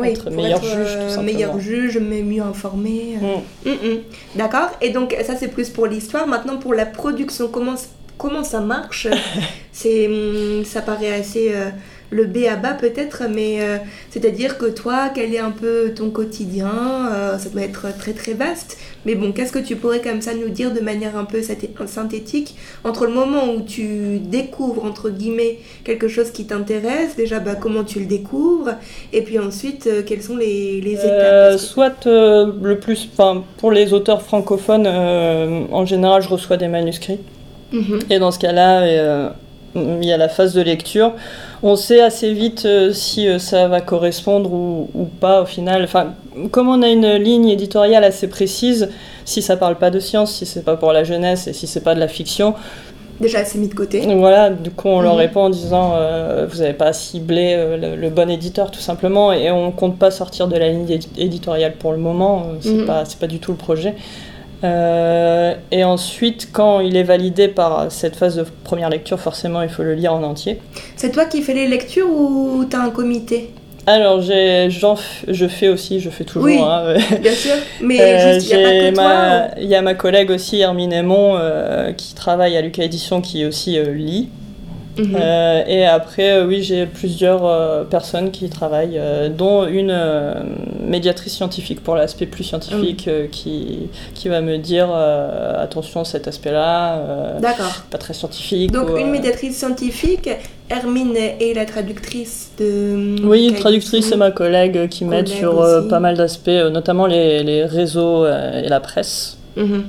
être 0.03 0.30
meilleur 0.30 0.63
juge. 0.63 0.98
Tout 1.13 1.22
meilleur 1.22 1.60
juge, 1.60 1.98
mais 1.98 2.22
mieux 2.22 2.44
informé. 2.44 3.18
Mm. 3.22 3.70
Mm, 3.70 3.74
mm. 3.74 4.00
D'accord 4.36 4.70
Et 4.82 4.89
donc, 4.89 5.15
ça, 5.24 5.36
c'est 5.36 5.50
plus 5.50 5.70
pour 5.70 5.88
l'histoire. 5.88 6.27
Maintenant, 6.27 6.58
pour 6.58 6.74
la 6.74 6.86
production, 6.86 7.48
comment, 7.48 7.75
comment 8.18 8.44
ça 8.44 8.60
marche? 8.60 9.08
C'est, 9.72 10.08
Ça 10.65 10.84
paraît 10.84 11.13
assez 11.13 11.51
le 12.13 12.25
B 12.25 12.46
à 12.50 12.55
bas 12.55 12.74
peut-être, 12.74 13.24
mais 13.34 13.58
euh, 13.60 13.77
c'est-à-dire 14.10 14.58
que 14.58 14.65
toi, 14.65 15.10
quel 15.13 15.34
est 15.34 15.39
un 15.39 15.51
peu 15.51 15.93
ton 15.96 16.10
quotidien 16.10 16.72
euh, 17.12 17.38
Ça 17.38 17.50
doit 17.50 17.63
être 17.63 17.88
très 17.98 18.13
très 18.13 18.34
vaste. 18.34 18.77
Mais 19.05 19.15
bon, 19.15 19.32
qu'est-ce 19.32 19.51
que 19.51 19.60
tu 19.60 19.75
pourrais 19.75 20.00
comme 20.00 20.22
ça 20.22 20.34
nous 20.34 20.50
dire 20.50 20.74
de 20.74 20.79
manière 20.79 21.17
un 21.17 21.25
peu 21.25 21.41
synthétique 21.41 22.55
entre 22.84 23.05
le 23.05 23.13
moment 23.13 23.51
où 23.53 23.62
tu 23.62 24.20
découvres, 24.20 24.86
entre 24.86 25.10
guillemets, 25.10 25.60
quelque 25.84 26.08
chose 26.08 26.32
qui 26.32 26.46
t'intéresse, 26.46 27.15
déjà 27.17 27.39
bah, 27.39 27.55
comment 27.55 27.84
tu 27.84 28.00
le 28.00 28.05
découvres, 28.05 28.75
et 29.12 29.22
puis 29.22 29.39
ensuite, 29.39 29.88
euh, 29.88 30.03
quelles 30.05 30.24
sont 30.24 30.38
les, 30.38 30.79
étapes? 30.79 31.60
Soit 31.60 32.05
le 32.05 32.75
plus, 32.75 33.10
pour 33.58 33.72
les 33.72 33.93
auteurs 33.93 34.22
francophones, 34.22 34.88
en 34.88 35.86
général, 35.86 36.22
je 36.22 36.29
reçois 36.29 36.58
des 36.58 36.67
manuscrits. 36.67 37.20
Mhm. 37.72 38.00
Et 38.10 38.20
dans 38.20 38.32
ce 38.32 38.39
cas-là, 38.39 38.88
il 39.75 40.05
y 40.05 40.12
a 40.12 40.17
la 40.17 40.29
phase 40.29 40.53
de 40.53 40.62
lecture. 40.62 41.13
On 41.65 41.77
sait 41.77 42.01
assez 42.01 42.34
vite 42.34 42.65
euh, 42.65 42.91
si 42.91 43.25
euh, 43.25 43.39
ça 43.39 43.70
va 43.70 43.79
correspondre 43.79 44.51
ou, 44.51 45.08
pas 45.22 45.43
au 45.43 45.46
final. 45.46 45.86
Enfin, 45.86 46.13
comme 46.51 46.67
on 46.67 46.82
a 46.82 46.89
une 46.89 47.13
ligne 47.13 47.48
éditoriale 47.48 48.03
assez 48.03 48.27
précise, 48.27 48.89
si 49.24 49.41
ça 49.41 49.55
parle 49.55 49.77
pas 49.77 49.89
de 49.89 50.01
science, 50.01 50.36
si 50.36 50.46
c'est 50.46 50.65
pas 50.65 50.75
pour 50.75 50.91
la 50.91 51.05
jeunesse 51.05 51.48
et 51.48 51.53
si 51.53 51.65
c'est 51.65 51.79
pas 51.79 51.96
de 51.96 52.01
la 52.01 52.10
fiction, 52.10 52.53
déjà 53.22 53.46
c'est 53.46 53.60
mis 53.60 53.70
de 53.70 53.74
côté. 53.74 54.01
Voilà, 54.17 54.50
du 54.50 54.72
coup 54.72 54.89
on 54.89 55.00
leur 55.00 55.13
mhm. 55.13 55.20
répond 55.20 55.43
en 55.43 55.50
disant 55.50 55.93
euh, 55.96 56.46
vous 56.51 56.58
n'avez 56.58 56.74
pas 56.74 56.91
ciblé 56.91 57.55
le, 57.79 58.10
bon 58.10 58.29
éditeur 58.29 58.70
tout 58.70 58.82
simplement 58.82 59.32
et 59.32 59.50
on 59.50 59.72
compte 59.72 59.98
pas 59.98 60.12
sortir 60.12 60.50
de 60.50 60.58
la 60.58 60.67
ligne 60.67 61.00
éditoriale 61.17 61.75
pour 61.79 61.93
le 61.93 61.98
moment, 61.98 62.48
c'est 62.60 62.74
mhm. 62.74 62.86
pas 62.86 63.05
c'est 63.05 63.20
pas 63.20 63.27
du 63.27 63.39
tout 63.39 63.51
le 63.51 63.58
projet. 63.58 63.96
Euh, 64.63 65.55
et 65.72 65.84
ensuite, 65.84 66.50
quand 66.51 66.79
il 66.79 66.96
est 66.96 67.03
validé 67.03 67.48
par 67.48 67.91
cette 67.91 68.15
phase 68.15 68.38
de 68.38 68.46
première 68.63 68.89
lecture, 68.89 69.20
forcément, 69.20 69.62
il 69.62 69.70
faut 69.70 69.84
le 69.84 69.93
lire 69.93 70.13
en 70.13 70.24
entier. 70.24 70.60
C'est 70.96 71.12
toi 71.12 71.25
qui 71.25 71.41
fais 71.41 71.53
les 71.53 71.67
lectures 71.67 72.10
ou 72.10 72.65
tu 72.70 72.75
as 72.75 72.82
un 72.82 72.89
comité? 72.89 73.51
Alors, 73.86 74.22
je 74.22 75.48
fais 75.50 75.67
aussi, 75.67 76.00
je 76.00 76.10
fais 76.10 76.24
toujours. 76.24 76.43
Oui, 76.43 76.58
hein, 76.58 76.96
bien 77.22 77.34
sûr, 77.34 77.55
mais 77.82 78.00
euh, 78.00 78.39
il 78.39 78.46
n'y 78.46 78.53
a 78.53 78.58
pas 78.58 78.72
que 78.72 78.96
toi. 78.96 79.62
Il 79.62 79.67
y 79.67 79.75
a 79.75 79.82
ma 79.82 79.93
collègue 79.93 80.32
aussi, 80.32 80.62
Hermine 80.62 80.93
Aymon, 80.93 81.36
euh, 81.38 81.91
qui 81.91 82.13
travaille 82.13 82.55
à 82.55 82.62
Lucas 82.62 82.84
Édition, 82.84 83.20
qui 83.20 83.46
aussi 83.46 83.77
lit. 83.93 84.29
Mhm. 84.97 85.15
Euh, 85.19 85.63
et 85.67 85.85
après, 85.85 86.33
euh, 86.33 86.45
oui, 86.45 86.62
j'ai 86.62 86.85
plusieurs 86.85 87.45
euh, 87.45 87.83
personnes 87.83 88.29
qui 88.31 88.50
travaillent, 88.50 89.01
dont 89.35 89.65
une 89.65 89.95
médiatrice 90.85 91.33
scientifique 91.33 91.83
pour 91.83 91.95
l'aspect 91.95 92.25
plus 92.25 92.43
scientifique 92.43 93.07
ah 93.07 93.27
qui, 93.31 93.89
qui 94.13 94.29
va 94.29 94.41
me 94.41 94.57
dire 94.57 94.93
attention, 94.93 96.03
cet 96.03 96.27
aspect-là, 96.27 97.39
pas 97.89 97.97
très 97.97 98.13
scientifique. 98.13 98.71
Donc, 98.71 98.89
une 99.00 99.09
médiatrice 99.09 99.57
scientifique, 99.57 100.29
Hermine 100.69 101.15
est 101.15 101.53
la 101.55 101.65
traductrice 101.65 102.51
de. 102.59 103.15
Oui, 103.23 103.53
traductrice, 103.59 104.07
c'est 104.09 104.17
ma 104.17 104.31
collègue 104.31 104.89
qui 104.89 105.05
m'aide 105.05 105.27
sur 105.27 105.88
pas 105.89 106.00
mal 106.00 106.17
d'aspects, 106.17 106.50
notamment 106.50 107.07
les, 107.07 107.43
les, 107.43 107.65
réseaux 107.65 108.25
et 108.27 108.67
la 108.69 108.79
presse. 108.79 109.38
Mhm. 109.55 109.85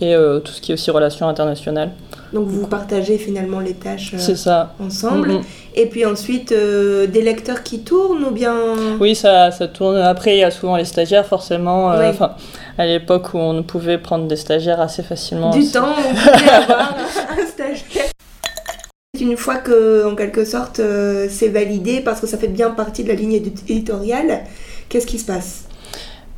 Et 0.00 0.14
tout 0.44 0.52
ce 0.52 0.60
qui 0.60 0.72
est 0.72 0.74
aussi 0.74 0.90
relations 0.90 1.28
internationales. 1.28 1.90
Donc 2.32 2.48
vous 2.48 2.66
partagez 2.66 3.18
finalement 3.18 3.60
les 3.60 3.74
tâches 3.74 4.14
euh, 4.14 4.34
ça. 4.34 4.74
ensemble. 4.80 5.40
Et 5.74 5.86
puis 5.86 6.06
ensuite, 6.06 6.52
euh, 6.52 7.06
des 7.06 7.20
lecteurs 7.20 7.62
qui 7.62 7.80
tournent 7.80 8.24
ou 8.24 8.30
bien... 8.30 8.56
Oui, 9.00 9.14
ça, 9.14 9.50
ça 9.50 9.68
tourne. 9.68 9.96
Après, 9.96 10.36
il 10.36 10.38
y 10.38 10.44
a 10.44 10.50
souvent 10.50 10.76
les 10.76 10.84
stagiaires, 10.84 11.26
forcément. 11.26 11.92
Euh, 11.92 12.12
à 12.78 12.86
l'époque 12.86 13.34
où 13.34 13.38
on 13.38 13.62
pouvait 13.62 13.98
prendre 13.98 14.26
des 14.26 14.36
stagiaires 14.36 14.80
assez 14.80 15.02
facilement. 15.02 15.50
Du 15.50 15.66
temps, 15.70 15.94
on 15.96 16.14
pouvait 16.14 16.48
avoir 16.62 16.96
un 17.38 17.46
stagiaire. 17.46 18.10
Une 19.20 19.36
fois 19.36 19.56
que, 19.56 20.10
en 20.10 20.14
quelque 20.14 20.44
sorte, 20.44 20.80
c'est 21.28 21.48
validé, 21.48 22.00
parce 22.00 22.20
que 22.20 22.26
ça 22.26 22.38
fait 22.38 22.48
bien 22.48 22.70
partie 22.70 23.04
de 23.04 23.08
la 23.08 23.14
ligne 23.14 23.34
éditoriale, 23.68 24.40
qu'est-ce 24.88 25.06
qui 25.06 25.18
se 25.18 25.26
passe? 25.26 25.64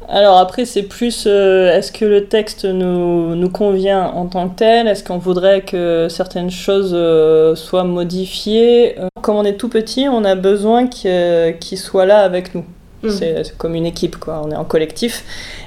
Alors 0.09 0.39
après, 0.39 0.65
c'est 0.65 0.83
plus 0.83 1.25
euh, 1.27 1.77
est-ce 1.77 1.91
que 1.93 2.05
le 2.05 2.27
texte 2.27 2.65
nous, 2.65 3.35
nous, 3.35 3.49
convient 3.49 4.05
en 4.05 4.27
tant 4.27 4.49
que 4.49 4.57
tel? 4.57 4.87
Est-ce 4.87 5.03
qu'on 5.03 5.19
voudrait 5.19 5.63
que 5.63 6.09
certaines 6.11 6.51
choses 6.51 6.93
euh, 6.95 7.55
soient 7.55 7.85
modifiées? 7.85 8.99
Euh, 8.99 9.09
Comme 9.23 9.37
on 9.37 9.45
est 9.45 9.57
tout 9.57 9.69
petit, 9.69 10.07
on 10.09 10.25
a 10.25 10.35
besoin 10.35 10.87
qu'il 10.87 11.79
soit 11.79 12.07
là 12.07 12.19
avec 12.19 12.55
nous. 12.55 12.65
Mm. 13.03 13.11
C'est 13.11 13.57
comme 13.59 13.75
une 13.75 13.85
équipe, 13.85 14.17
quoi. 14.17 14.41
on 14.45 14.51
est 14.51 14.57
en 14.57 14.65
collectif 14.65 15.25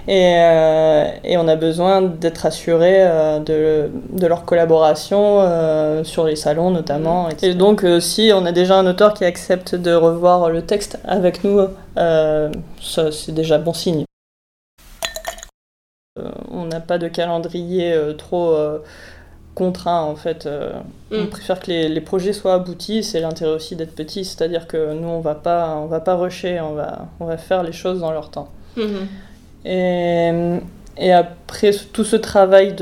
et, 0.07 0.33
et 1.23 1.37
on 1.37 1.47
a 1.47 1.55
besoin 1.55 2.01
d'être 2.01 2.47
assuré 2.47 3.07
de, 3.45 3.91
de, 4.09 4.27
leur 4.27 4.43
collaboration 4.43 6.03
sur 6.03 6.25
les 6.25 6.35
salons 6.35 6.71
notamment. 6.71 7.29
Et 7.43 7.53
donc 7.53 7.85
si 7.99 8.31
on 8.33 8.43
a 8.47 8.51
déjà 8.51 8.79
un 8.79 8.87
auteur 8.87 9.13
qui 9.13 9.23
accepte 9.23 9.75
de 9.75 9.93
revoir 9.93 10.49
le 10.49 10.63
texte 10.63 10.97
avec 11.05 11.43
nous, 11.43 11.61
c'est 12.81 13.35
déjà 13.35 13.59
bon 13.59 13.73
signe. 13.73 14.06
Euh, 16.67 16.69
on 16.69 16.69
n'a 16.69 16.79
pas 16.79 16.97
de 16.97 17.07
calendrier 17.07 17.93
euh, 17.93 18.13
trop 18.13 18.51
euh, 18.51 18.79
contraint 19.55 20.01
en 20.01 20.15
fait. 20.15 20.47
On 21.11 21.23
mm. 21.23 21.27
préfère 21.27 21.59
que 21.59 21.71
les, 21.71 22.01
projets 22.01 22.33
soient 22.33 22.55
aboutis, 22.55 23.03
c'est 23.03 23.19
l'intérêt 23.19 23.51
aussi 23.51 23.75
d'être 23.75 23.95
petit, 23.95 24.23
c'est-à-dire 24.25 24.67
que 24.67 24.93
nous 24.93 25.07
on 25.07 25.19
va 25.19 25.35
pas 25.35 25.75
on 25.77 25.87
va 25.87 25.99
pas 25.99 26.15
rusher, 26.15 26.59
on 26.61 26.73
va, 26.73 27.07
on 27.19 27.25
va 27.25 27.37
faire 27.37 27.63
les 27.63 27.71
choses 27.71 27.99
dans 27.99 28.11
leur 28.11 28.29
temps. 28.29 28.49
Mm-hmm. 28.77 30.59
Et, 30.99 31.11
après 31.11 31.71
tout 31.93 32.03
ce 32.03 32.15
travail 32.15 32.73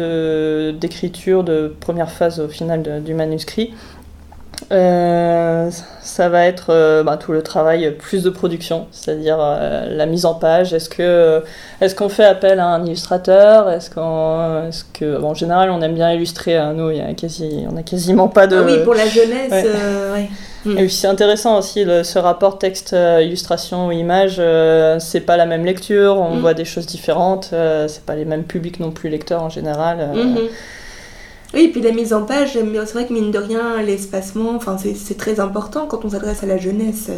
d'écriture, 0.80 1.44
de, 1.44 1.74
première 1.80 2.10
phase 2.10 2.40
au 2.40 2.48
final 2.48 3.04
du 3.04 3.14
manuscrit, 3.14 3.74
euh, 4.72 5.70
ça 6.02 6.30
va 6.30 6.46
être 6.46 6.68
euh, 6.70 7.04
bah, 7.04 7.18
tout 7.18 7.32
le 7.32 7.42
travail 7.44 7.92
plus 7.98 8.24
de 8.24 8.30
production, 8.30 8.88
c'est-à-dire 8.92 9.38
euh, 9.40 9.86
la 9.90 10.06
mise 10.06 10.26
en 10.26 10.34
page. 10.34 10.74
Est-ce 10.74 10.90
que 10.90 11.44
est-ce 11.82 11.94
qu'on 11.96 12.10
fait 12.10 12.26
appel 12.26 12.60
à 12.60 12.66
un 12.68 12.86
illustrateur? 12.86 13.70
Est-ce 13.70 13.90
qu'on 13.92 14.68
est-ce 14.68 14.84
que 14.94 15.22
en 15.22 15.34
général 15.34 15.70
on 15.70 15.82
aime 15.82 15.94
bien 15.94 16.12
illustrer. 16.12 16.58
Hein, 16.58 16.74
nous, 16.74 16.90
il 16.92 16.98
y 16.98 17.02
a 17.02 17.14
quasi, 17.14 17.66
on 17.72 17.78
a 17.78 17.84
quasiment 17.84 18.28
pas 18.28 18.48
de. 18.48 18.58
Ah 18.58 18.64
oui, 18.66 18.84
pour 18.84 18.94
la 18.96 19.06
jeunesse. 19.08 19.66
Et 20.78 20.90
c'est 20.90 21.08
intéressant 21.08 21.60
aussi 21.60 21.84
ce 22.04 22.18
rapport 22.18 22.58
texte, 22.58 22.96
illustration 23.22 23.88
ou 23.88 23.92
image. 23.92 24.42
c'est 25.00 25.22
pas 25.22 25.38
la 25.38 25.46
même 25.46 25.64
lecture, 25.64 26.18
on 26.18 26.38
Mm. 26.38 26.40
voit 26.40 26.54
des 26.56 26.66
choses 26.66 26.88
différentes. 26.88 27.50
c'est 27.88 28.04
pas 28.06 28.16
les 28.16 28.26
mêmes 28.26 28.46
publics 28.46 28.80
non 28.80 28.90
plus 28.92 29.10
lecteurs 29.10 29.44
en 29.44 29.50
général. 29.50 29.98
euh. 30.00 30.48
Oui, 31.56 31.64
et 31.64 31.68
puis 31.70 31.82
la 31.82 31.92
mise 31.92 32.14
en 32.14 32.24
page, 32.24 32.52
c'est 32.54 32.94
vrai 32.94 33.06
que 33.06 33.14
mine 33.14 33.32
de 33.32 33.40
rien, 33.40 33.82
l'espacement, 33.82 34.52
enfin, 34.56 34.78
c'est 34.78 35.18
très 35.18 35.40
important 35.40 35.88
quand 35.88 36.04
on 36.06 36.10
s'adresse 36.10 36.44
à 36.44 36.46
la 36.46 36.58
jeunesse. 36.58 37.10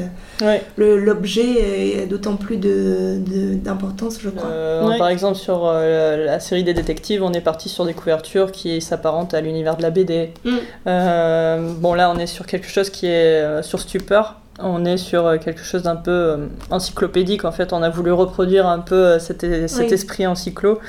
Ouais. 0.41 0.61
Le- 0.77 0.97
L'objet 0.99 2.03
a 2.03 2.05
d'autant 2.05 2.35
plus 2.35 2.57
de- 2.57 3.17
de- 3.17 3.55
d'importance, 3.55 4.19
je 4.21 4.29
crois. 4.29 4.49
Euh, 4.49 4.87
Ouais. 4.87 4.97
Par 4.99 5.09
exemple, 5.09 5.37
sur 5.37 5.65
euh, 5.65 6.25
la 6.25 6.39
série 6.39 6.63
des 6.63 6.73
détectives, 6.73 7.23
on 7.23 7.33
est 7.33 7.41
parti 7.41 7.67
sur 7.67 7.83
des 7.85 7.93
couvertures 7.93 8.51
qui 8.51 8.79
s'apparentent 8.79 9.33
à 9.33 9.41
l'univers 9.41 9.75
de 9.75 9.81
la 9.81 9.89
BD. 9.89 10.31
Mm. 10.45 10.51
Euh, 10.87 11.73
bon, 11.77 11.93
là, 11.93 12.11
on 12.15 12.17
est 12.19 12.27
sur 12.27 12.45
quelque 12.45 12.67
chose 12.67 12.89
qui 12.89 13.07
est 13.07 13.09
euh, 13.43 13.61
sur 13.63 13.79
Stupeur. 13.79 14.35
On 14.59 14.85
est 14.85 14.97
sur 14.97 15.27
euh, 15.27 15.37
quelque 15.37 15.61
chose 15.63 15.83
d'un 15.83 15.95
peu 15.95 16.09
euh, 16.11 16.47
encyclopédique. 16.71 17.45
En 17.45 17.51
fait, 17.51 17.73
on 17.73 17.83
a 17.83 17.89
voulu 17.89 18.11
reproduire 18.11 18.65
un 18.67 18.79
peu 18.79 18.95
euh, 18.95 19.19
cet, 19.19 19.41
cet 19.67 19.87
Oui. 19.87 19.93
esprit 19.93 20.25
encyclo. 20.25 20.79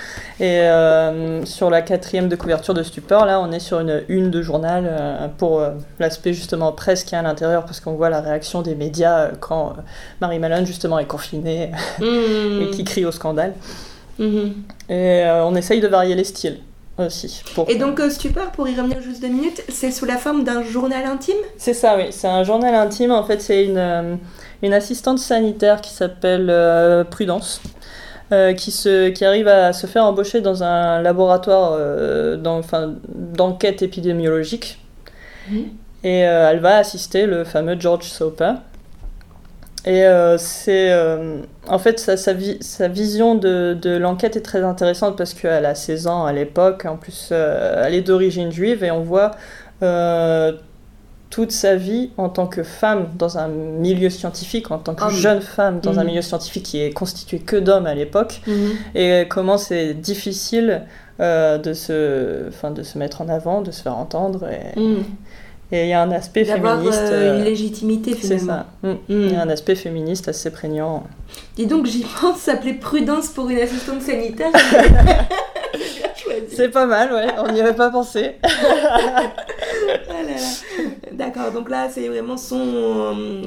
Et 0.40 0.60
euh, 0.62 1.44
sur 1.44 1.68
la 1.68 1.82
quatrième 1.82 2.28
de 2.30 2.36
couverture 2.36 2.72
de 2.72 2.82
Stupeur, 2.82 3.26
là, 3.26 3.40
on 3.40 3.52
est 3.52 3.58
sur 3.60 3.80
une 3.80 4.02
une 4.08 4.30
de 4.30 4.40
journal 4.40 4.84
euh, 4.88 5.28
pour 5.36 5.60
euh, 5.60 5.72
l'aspect 5.98 6.32
justement 6.32 6.72
presse 6.72 7.04
qui 7.04 7.14
est 7.14 7.18
à 7.18 7.22
l'intérieur, 7.22 7.64
parce 7.66 7.80
qu'on 7.80 7.92
voit 7.92 8.08
la 8.08 8.22
réaction 8.22 8.62
des 8.62 8.74
médias 8.74 9.28
quand 9.40 9.74
Marie 10.22 10.38
Malone 10.38 10.64
justement 10.64 10.98
est 10.98 11.04
confinée 11.06 11.70
Mhm. 12.00 12.62
et 12.62 12.70
qui 12.70 12.84
crie 12.84 13.04
au 13.04 13.12
scandale. 13.12 13.52
Mhm. 14.18 14.54
Et 14.88 15.24
on 15.44 15.54
essaye 15.54 15.80
de 15.80 15.88
varier 15.88 16.14
les 16.14 16.24
styles 16.24 16.58
aussi. 17.06 17.42
Pour... 17.54 17.68
Et 17.70 17.76
donc, 17.76 18.00
euh, 18.00 18.10
Stupeur, 18.10 18.50
pour 18.52 18.68
y 18.68 18.74
revenir 18.74 19.00
juste 19.00 19.20
deux 19.22 19.28
minutes, 19.28 19.62
c'est 19.68 19.90
sous 19.90 20.04
la 20.04 20.16
forme 20.16 20.44
d'un 20.44 20.62
journal 20.62 21.04
intime 21.06 21.36
C'est 21.56 21.74
ça, 21.74 21.96
oui. 21.96 22.06
C'est 22.10 22.28
un 22.28 22.42
journal 22.44 22.74
intime. 22.74 23.12
En 23.12 23.24
fait, 23.24 23.40
c'est 23.40 23.64
une, 23.64 23.78
euh, 23.78 24.16
une 24.62 24.72
assistante 24.72 25.18
sanitaire 25.18 25.80
qui 25.80 25.92
s'appelle 25.92 26.48
euh, 26.50 27.04
Prudence. 27.04 27.60
euh, 28.30 28.52
qui, 28.52 28.70
se, 28.70 29.08
qui 29.08 29.24
arrive 29.24 29.48
à 29.48 29.72
se 29.72 29.86
faire 29.86 30.04
embaucher 30.04 30.42
dans 30.42 30.62
un 30.62 31.00
laboratoire 31.00 31.78
d'enquête 32.36 33.82
épidémiologique. 33.82 34.78
Mhm. 35.50 35.64
Et 36.04 36.18
elle 36.18 36.60
va 36.60 36.76
assister 36.76 37.26
le 37.26 37.44
fameux 37.44 37.76
George 37.80 38.04
Soper. 38.04 38.52
Et 39.84 40.04
euh, 40.04 40.36
c'est. 40.38 40.90
euh, 40.92 41.38
en 41.68 41.78
fait, 41.78 41.98
sa, 42.00 42.16
sa, 42.16 42.32
vi- 42.34 42.58
sa 42.62 42.88
vision 42.88 43.34
de, 43.36 43.76
de 43.80 43.96
l'enquête 43.96 44.36
est 44.36 44.42
très 44.42 44.62
intéressante 44.62 45.16
parce 45.16 45.34
qu'elle 45.34 45.64
a 45.66 45.74
16 45.74 46.06
ans 46.08 46.24
à 46.26 46.32
l'époque. 46.32 46.84
En 46.84 46.96
plus, 46.96 47.28
euh, 47.32 47.84
elle 47.86 47.94
est 47.94 48.02
d'origine 48.02 48.50
juive 48.50 48.82
et 48.84 48.90
on 48.90 49.02
voit 49.02 49.30
toute 51.30 51.52
sa 51.52 51.76
vie 51.76 52.10
en 52.16 52.30
tant 52.30 52.46
que 52.46 52.62
femme 52.62 53.08
dans 53.16 53.36
un 53.38 53.48
milieu 53.48 54.08
scientifique, 54.10 54.70
en 54.70 54.78
tant 54.78 54.94
que 54.94 55.04
Homme. 55.04 55.10
jeune 55.10 55.40
femme 55.42 55.80
dans 55.80 55.98
un 55.98 56.02
Mhm. 56.02 56.08
milieu 56.08 56.22
scientifique 56.22 56.62
qui 56.64 56.80
est 56.80 56.90
constitué 56.92 57.38
que 57.38 57.56
d'hommes 57.56 57.86
à 57.86 57.94
l'époque 57.94 58.40
et 58.94 59.26
comment 59.28 59.58
c'est 59.58 59.92
difficile 59.94 60.82
de, 61.20 61.72
se, 61.74 62.48
enfin, 62.48 62.70
de 62.70 62.82
se 62.82 62.96
mettre 62.98 63.20
en 63.20 63.28
avant, 63.28 63.60
de 63.60 63.70
se 63.70 63.82
faire 63.82 63.96
entendre. 63.96 64.48
Et 64.50 64.78
et 64.80 65.02
il 65.72 65.86
y 65.88 65.92
a 65.92 66.00
un 66.02 66.10
aspect 66.12 66.44
D'avoir 66.44 66.76
féministe. 66.78 67.00
euh, 67.02 67.34
une 67.36 67.40
euh, 67.42 67.44
légitimité, 67.44 68.12
c'est 68.12 68.38
finalement. 68.38 68.64
ça. 68.82 68.88
Mm. 68.88 68.90
Mhm. 68.90 68.98
Il 69.08 69.32
y 69.32 69.36
a 69.36 69.42
un 69.42 69.48
aspect 69.50 69.74
féministe 69.74 70.28
assez 70.28 70.50
prégnant. 70.50 71.04
Dis 71.56 71.66
donc, 71.66 71.86
j'y 71.86 72.04
pense, 72.20 72.38
s'appeler 72.38 72.74
Prudence 72.74 73.28
pour 73.28 73.48
une 73.50 73.58
assistante 73.58 74.00
sanitaire. 74.02 74.50
C'est 76.54 76.68
pas 76.70 76.86
mal, 76.86 77.12
ouais, 77.12 77.26
on 77.38 77.52
n'y 77.52 77.60
avait 77.60 77.74
pas 77.74 77.90
pensé. 77.90 78.36
Ah. 80.10 80.22
D'accord, 81.12 81.50
donc 81.52 81.68
là, 81.70 81.88
c'est 81.90 82.06
vraiment 82.08 82.36
son. 82.36 82.60
euh, 82.60 83.42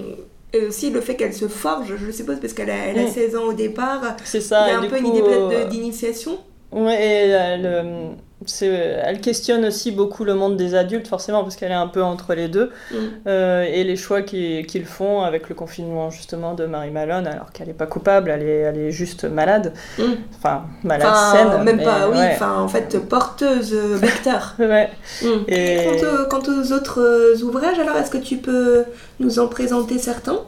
Et 0.54 0.66
aussi 0.66 0.90
le 0.90 1.00
fait 1.02 1.16
qu'elle 1.16 1.34
se 1.34 1.48
forge, 1.48 1.94
je 1.96 2.12
suppose, 2.12 2.40
parce 2.40 2.54
qu'elle 2.54 2.70
a, 2.70 2.76
elle 2.88 3.00
a 3.00 3.04
Mm. 3.04 3.08
16 3.12 3.36
ans 3.36 3.44
au 3.44 3.54
départ. 3.54 4.02
C'est 4.24 4.42
ça. 4.42 4.66
Il 4.68 4.68
y 4.68 4.72
a 4.72 4.74
et 4.74 4.86
un 4.86 4.90
peu 4.90 4.98
une 4.98 5.08
idée 5.08 5.22
euh, 5.26 5.66
d'initiation. 5.66 6.38
Ouais, 6.72 6.96
et 6.96 7.30
elle, 7.30 7.66
euh, 7.66 7.84
c'est- 7.84 8.31
elle 8.62 9.22
questionne 9.22 9.66
aussi 9.66 9.92
beaucoup 9.92 10.24
le 10.24 10.34
monde 10.34 10.58
des 10.58 10.74
adultes, 10.76 11.08
forcément, 11.08 11.44
parce 11.44 11.56
qu'elle 11.56 11.72
est 11.72 11.76
un 11.76 11.88
peu 11.88 12.02
entre 12.02 12.34
les 12.34 12.48
deux. 12.48 12.72
Mm. 12.92 12.96
Euh, 13.28 13.64
et 13.64 13.84
les 13.84 13.96
choix 13.96 14.22
qu'ils 14.24 14.86
font 14.86 15.22
avec 15.22 15.48
le 15.50 15.56
confinement, 15.56 16.10
justement, 16.10 16.54
de 16.54 16.66
Marie 16.66 16.92
Malone, 16.92 17.28
alors 17.28 17.52
qu'elle 17.52 17.68
n'est 17.68 17.74
pas 17.74 17.86
coupable, 17.86 18.30
elle 18.32 18.42
est, 18.44 18.60
elle 18.62 18.78
est 18.78 18.92
juste 18.92 19.26
malade. 19.26 19.74
Mm. 20.00 20.04
Enfin, 20.38 20.64
malade 20.84 21.08
Enfin, 21.12 21.32
saine. 21.36 21.64
même 21.64 21.78
mais 21.78 21.84
pas, 21.84 22.10
oui, 22.10 22.18
ouais. 22.18 22.32
enfin, 22.34 22.58
en 22.60 22.68
fait, 22.68 22.98
porteuse, 23.08 23.74
euh, 23.74 23.96
vecteur. 23.98 24.56
Ouais. 24.60 24.90
Mm. 25.22 25.28
Et- 25.48 25.78
Quant, 26.00 26.08
aux- 26.08 26.28
quant 26.28 26.52
aux 26.52 26.72
autres 26.72 27.02
euh, 27.02 27.44
ouvrages, 27.44 27.78
alors, 27.80 27.96
est-ce 27.98 28.12
que 28.12 28.18
tu 28.18 28.38
peux 28.38 28.84
nous 29.20 29.40
en 29.40 29.48
présenter 29.48 29.98
certains? 30.00 30.40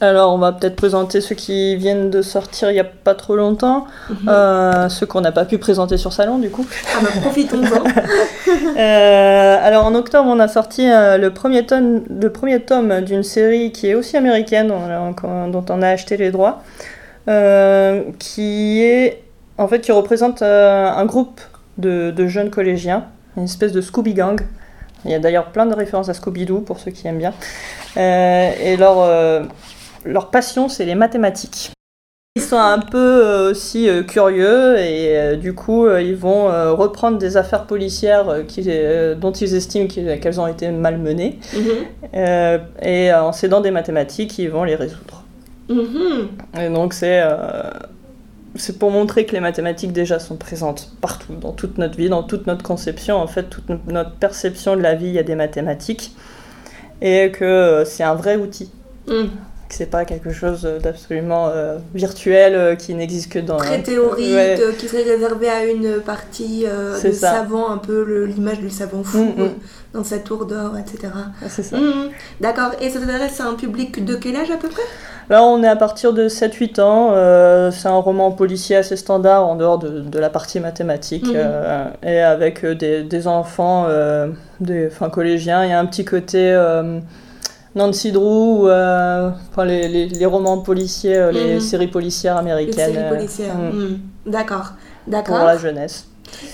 Alors, 0.00 0.32
on 0.32 0.38
va 0.38 0.52
peut-être 0.52 0.76
présenter 0.76 1.20
ceux 1.20 1.34
qui 1.34 1.74
viennent 1.74 2.08
de 2.08 2.22
sortir 2.22 2.70
il 2.70 2.74
n'y 2.74 2.78
a 2.80 2.84
pas 2.84 3.14
trop 3.14 3.34
longtemps, 3.34 3.86
Mhm. 4.10 4.28
euh, 4.28 4.88
ceux 4.88 5.06
qu'on 5.06 5.20
n'a 5.20 5.32
pas 5.32 5.44
pu 5.44 5.58
présenter 5.58 5.96
sur 5.96 6.12
Salon, 6.12 6.38
du 6.38 6.50
coup. 6.50 6.64
Ah 6.96 7.00
bah, 7.02 7.08
profitons-en. 7.20 7.82
Euh, 8.78 9.58
alors 9.60 9.84
en 9.86 9.94
octobre, 9.96 10.28
on 10.32 10.38
a 10.38 10.46
sorti 10.46 10.88
euh, 10.88 11.18
le, 11.18 11.32
premier 11.32 11.66
tome, 11.66 12.02
le 12.08 12.30
premier 12.30 12.60
tome 12.60 13.00
d'une 13.00 13.24
série 13.24 13.72
qui 13.72 13.88
est 13.88 13.94
aussi 13.94 14.16
américaine, 14.16 14.70
on 14.70 15.48
dont 15.48 15.64
on 15.68 15.82
a 15.82 15.88
acheté 15.88 16.16
les 16.16 16.30
droits, 16.30 16.62
qui 18.18 18.82
est 18.84 19.22
en 19.58 19.66
fait 19.68 19.80
qui 19.80 19.90
représente 19.92 20.42
un 20.42 21.04
groupe 21.06 21.40
de, 21.76 22.10
de 22.12 22.26
jeunes 22.28 22.50
collégiens, 22.50 23.04
une 23.36 23.44
espèce 23.44 23.72
de 23.72 23.80
Scooby 23.80 24.14
Gang. 24.14 24.40
Il 25.04 25.10
y 25.10 25.14
a 25.14 25.18
d'ailleurs 25.18 25.46
plein 25.46 25.66
de 25.66 25.74
références 25.74 26.08
à 26.08 26.12
Scooby-Doo 26.14 26.60
pour 26.60 26.78
ceux 26.78 26.90
qui 26.92 27.06
aiment 27.08 27.18
bien. 27.18 27.34
Et 27.96 28.76
leur, 28.78 28.98
leur 30.04 30.30
passion, 30.30 30.68
c'est 30.68 30.84
les 30.84 30.94
mathématiques. 30.94 31.70
Ils 32.36 32.42
sont 32.42 32.56
un 32.58 32.78
peu 32.78 32.98
euh, 33.26 33.50
aussi 33.50 33.88
euh, 33.88 34.04
curieux 34.04 34.78
et 34.78 35.16
euh, 35.18 35.36
du 35.36 35.54
coup 35.54 35.88
ils 35.90 36.14
vont 36.14 36.44
reprendre 36.76 37.18
des 37.18 37.36
affaires 37.36 37.64
policières 37.66 38.44
qui- 38.46 38.68
dont 39.16 39.32
ils 39.32 39.54
estiment 39.54 39.88
qu'elles 39.88 40.40
ont 40.40 40.46
été 40.46 40.70
malmenées 40.70 41.38
Mhm. 41.54 42.60
et 42.82 43.12
en 43.12 43.32
s'aidant 43.32 43.60
des 43.60 43.72
mathématiques 43.72 44.38
ils 44.38 44.50
vont 44.50 44.62
les 44.64 44.76
résoudre. 44.76 45.24
Mhm. 45.68 46.28
Et 46.60 46.68
donc 46.68 46.94
c'est 46.94 47.20
c'est 48.54 48.78
pour 48.78 48.90
montrer 48.90 49.26
que 49.26 49.32
les 49.32 49.40
mathématiques 49.40 49.92
déjà 49.92 50.18
sont 50.18 50.36
présentes 50.36 50.90
partout, 51.00 51.34
dans 51.40 51.52
toute 51.52 51.76
notre 51.78 51.96
vie, 51.96 52.08
dans 52.08 52.22
toute 52.22 52.46
notre 52.46 52.62
conception, 52.62 53.16
en 53.16 53.26
fait 53.26 53.44
toute 53.50 53.68
no- 53.68 53.78
notre 53.88 54.12
perception 54.12 54.76
de 54.76 54.80
la 54.80 54.94
vie 54.94 55.06
il 55.08 55.12
y 55.14 55.18
a 55.18 55.22
des 55.24 55.34
mathématiques 55.34 56.12
et 57.02 57.30
que 57.32 57.82
c'est 57.84 58.04
un 58.04 58.14
vrai 58.14 58.36
outil 58.36 58.70
Mhm. 59.08 59.30
Que 59.68 59.74
c'est 59.74 59.86
pas 59.90 60.04
quelque 60.04 60.32
chose 60.32 60.62
d'absolument 60.82 61.48
euh, 61.48 61.76
virtuel 61.94 62.54
euh, 62.54 62.74
qui 62.74 62.94
n'existe 62.94 63.30
que 63.30 63.38
dans 63.38 63.58
Très 63.58 63.82
théorique, 63.82 64.34
Ouais. 64.34 64.56
euh, 64.60 64.72
qui 64.72 64.88
serait 64.88 65.02
réservé 65.02 65.48
à 65.50 65.64
une 65.66 66.00
partie 66.00 66.64
euh, 66.66 66.96
C'est 66.96 67.08
de 67.10 67.14
ça. 67.14 67.32
savant, 67.32 67.70
un 67.70 67.76
peu 67.78 68.24
l'image 68.24 68.60
du 68.60 68.70
savant 68.70 69.02
fou 69.02 69.18
Mm, 69.36 69.42
mm. 69.42 69.50
dans 69.94 70.04
sa 70.04 70.18
tour 70.18 70.46
d'or, 70.46 70.72
etc. 70.78 71.12
c'est 71.48 71.62
ça. 71.62 71.76
Mhm. 71.76 72.08
D'accord, 72.40 72.70
et 72.80 72.88
ça 72.88 73.00
s'adresse 73.00 73.40
à 73.40 73.44
un 73.46 73.54
public 73.54 74.04
de 74.04 74.14
quel 74.14 74.36
âge 74.36 74.50
à 74.50 74.56
peu 74.56 74.68
près? 74.68 74.82
Là, 75.30 75.42
on 75.44 75.62
est 75.62 75.68
à 75.68 75.76
partir 75.76 76.14
de 76.14 76.28
7-8 76.28 76.80
ans. 76.80 77.10
euh, 77.12 77.70
c'est 77.70 77.88
un 77.88 77.96
roman 77.98 78.30
policier 78.30 78.76
assez 78.76 78.96
standard 78.96 79.46
en 79.46 79.56
dehors 79.56 79.78
de, 79.78 80.00
de 80.00 80.18
la 80.18 80.30
partie 80.30 80.58
mathématique. 80.60 81.26
Et 82.02 82.20
avec 82.20 82.64
des, 82.64 83.02
des 83.02 83.26
enfants, 83.26 83.86
des, 84.60 84.86
enfin, 84.86 85.10
collégiens. 85.10 85.64
Il 85.64 85.70
y 85.70 85.72
a 85.74 85.78
un 85.78 85.84
petit 85.84 86.06
côté 86.06 86.38
Nancy 87.78 88.10
Drew, 88.12 88.66
euh, 88.68 89.30
enfin, 89.50 89.64
les, 89.64 89.86
les- 89.88 90.08
les 90.08 90.26
romans 90.26 90.58
policiers, 90.58 91.16
euh, 91.16 91.32
les 91.32 91.54
Mhm. 91.54 91.60
séries 91.60 91.86
policières 91.98 92.34
Les 92.34 92.40
américaines. 92.50 92.92
séries 92.92 93.06
euh, 93.06 93.14
policières. 93.16 93.56
Mhm. 93.56 93.98
D'accord, 94.26 94.72
pour 95.04 95.12
d'accord. 95.12 95.44
la 95.44 95.56
jeunesse. 95.58 96.06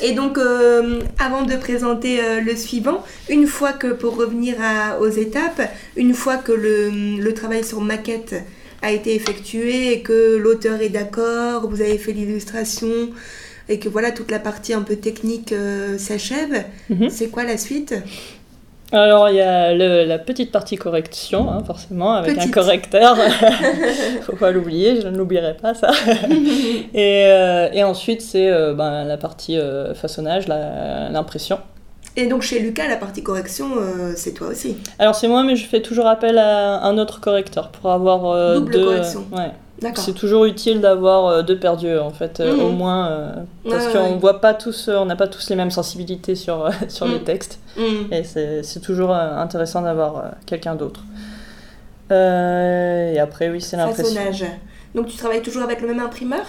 Et 0.02 0.12
donc, 0.12 0.38
euh, 0.38 1.00
avant 1.18 1.42
de 1.42 1.56
présenter 1.56 2.20
euh, 2.22 2.40
le 2.40 2.54
suivant, 2.54 2.98
une 3.28 3.46
fois 3.46 3.72
que, 3.72 3.88
pour 4.00 4.16
revenir 4.16 4.54
à- 4.62 5.00
aux 5.00 5.08
étapes, 5.08 5.62
une 5.96 6.14
fois 6.14 6.36
que 6.36 6.52
le, 6.52 6.90
le 7.20 7.34
travail 7.34 7.64
sur 7.64 7.80
maquette 7.80 8.34
a 8.82 8.92
été 8.92 9.14
effectué 9.14 9.92
et 9.94 10.00
que 10.02 10.36
l'auteur 10.36 10.80
est 10.82 10.90
d'accord, 10.90 11.68
vous 11.68 11.80
avez 11.80 11.98
fait 11.98 12.12
l'illustration 12.12 12.92
et 13.70 13.78
que 13.78 13.88
voilà, 13.88 14.10
toute 14.12 14.30
la 14.30 14.38
partie 14.38 14.74
un 14.74 14.82
peu 14.82 14.96
technique 14.96 15.52
euh, 15.52 15.96
s'achève, 15.98 16.64
Mhm. 16.90 17.08
c'est 17.08 17.28
quoi 17.28 17.44
la 17.44 17.56
suite? 17.56 17.94
Alors, 18.92 19.28
il 19.28 19.36
y 19.36 19.40
a 19.40 19.72
le- 19.74 20.04
la 20.04 20.18
petite 20.18 20.52
partie 20.52 20.76
correction, 20.76 21.50
hein, 21.50 21.62
forcément, 21.66 22.14
avec 22.14 22.38
un 22.38 22.48
correcteur. 22.50 23.16
Faut 24.22 24.36
pas 24.36 24.50
l'oublier, 24.50 25.00
je 25.00 25.08
ne 25.08 25.16
l'oublierai 25.16 25.54
pas, 25.56 25.74
ça. 25.74 25.90
et, 26.94 27.24
euh, 27.26 27.68
et 27.72 27.82
ensuite, 27.82 28.20
c'est 28.22 28.48
euh, 28.48 28.74
ben, 28.74 29.04
la 29.04 29.16
partie 29.16 29.58
euh, 29.58 29.94
façonnage, 29.94 30.46
l'impression. 30.48 31.58
Et 32.16 32.26
donc, 32.26 32.42
chez 32.42 32.60
Lucas, 32.60 32.86
la 32.86 32.96
partie 32.96 33.24
correction, 33.24 33.66
c'est 34.14 34.34
toi 34.34 34.48
aussi. 34.48 34.76
Alors, 35.00 35.16
c'est 35.16 35.26
moi, 35.26 35.42
mais 35.42 35.56
je 35.56 35.66
fais 35.66 35.82
toujours 35.82 36.06
appel 36.06 36.38
à 36.38 36.84
un 36.84 36.96
autre 36.98 37.20
correcteur 37.20 37.70
pour 37.70 37.90
avoir 37.90 38.54
Double 38.54 38.72
deux. 38.72 38.84
correction. 38.84 39.24
Ouais. 39.32 39.50
C'est 39.96 40.14
toujours 40.14 40.44
utile 40.46 40.80
d'avoir 40.80 41.26
euh, 41.26 41.42
deux 41.42 41.58
paires 41.58 41.76
d'yeux, 41.76 42.00
en 42.00 42.10
fait, 42.10 42.40
euh, 42.40 42.54
Mhm. 42.54 42.60
au 42.60 42.70
moins, 42.70 43.08
euh, 43.08 43.32
parce 43.68 43.86
Ouais, 43.86 43.92
qu'on 43.92 44.12
ouais. 44.12 44.18
voit 44.18 44.40
pas 44.40 44.54
tous, 44.54 44.88
on 44.88 45.04
n'a 45.04 45.16
pas 45.16 45.26
tous 45.28 45.50
les 45.50 45.56
mêmes 45.56 45.70
sensibilités 45.70 46.34
sur, 46.36 46.68
sur 46.88 47.06
les 47.06 47.18
Mhm. 47.18 47.24
textes. 47.24 47.58
Mhm. 47.76 48.12
Et 48.12 48.22
c'est 48.24 48.80
toujours 48.80 49.12
intéressant 49.12 49.82
d'avoir 49.82 50.24
quelqu'un 50.46 50.74
d'autre. 50.74 51.00
Euh, 52.12 53.12
et 53.12 53.18
après, 53.18 53.48
oui, 53.50 53.60
c'est 53.60 53.76
l'impression. 53.76 54.20
Donc 54.94 55.06
tu 55.08 55.16
travailles 55.16 55.42
toujours 55.42 55.62
avec 55.64 55.80
le 55.80 55.88
même 55.88 56.00
imprimeur? 56.00 56.42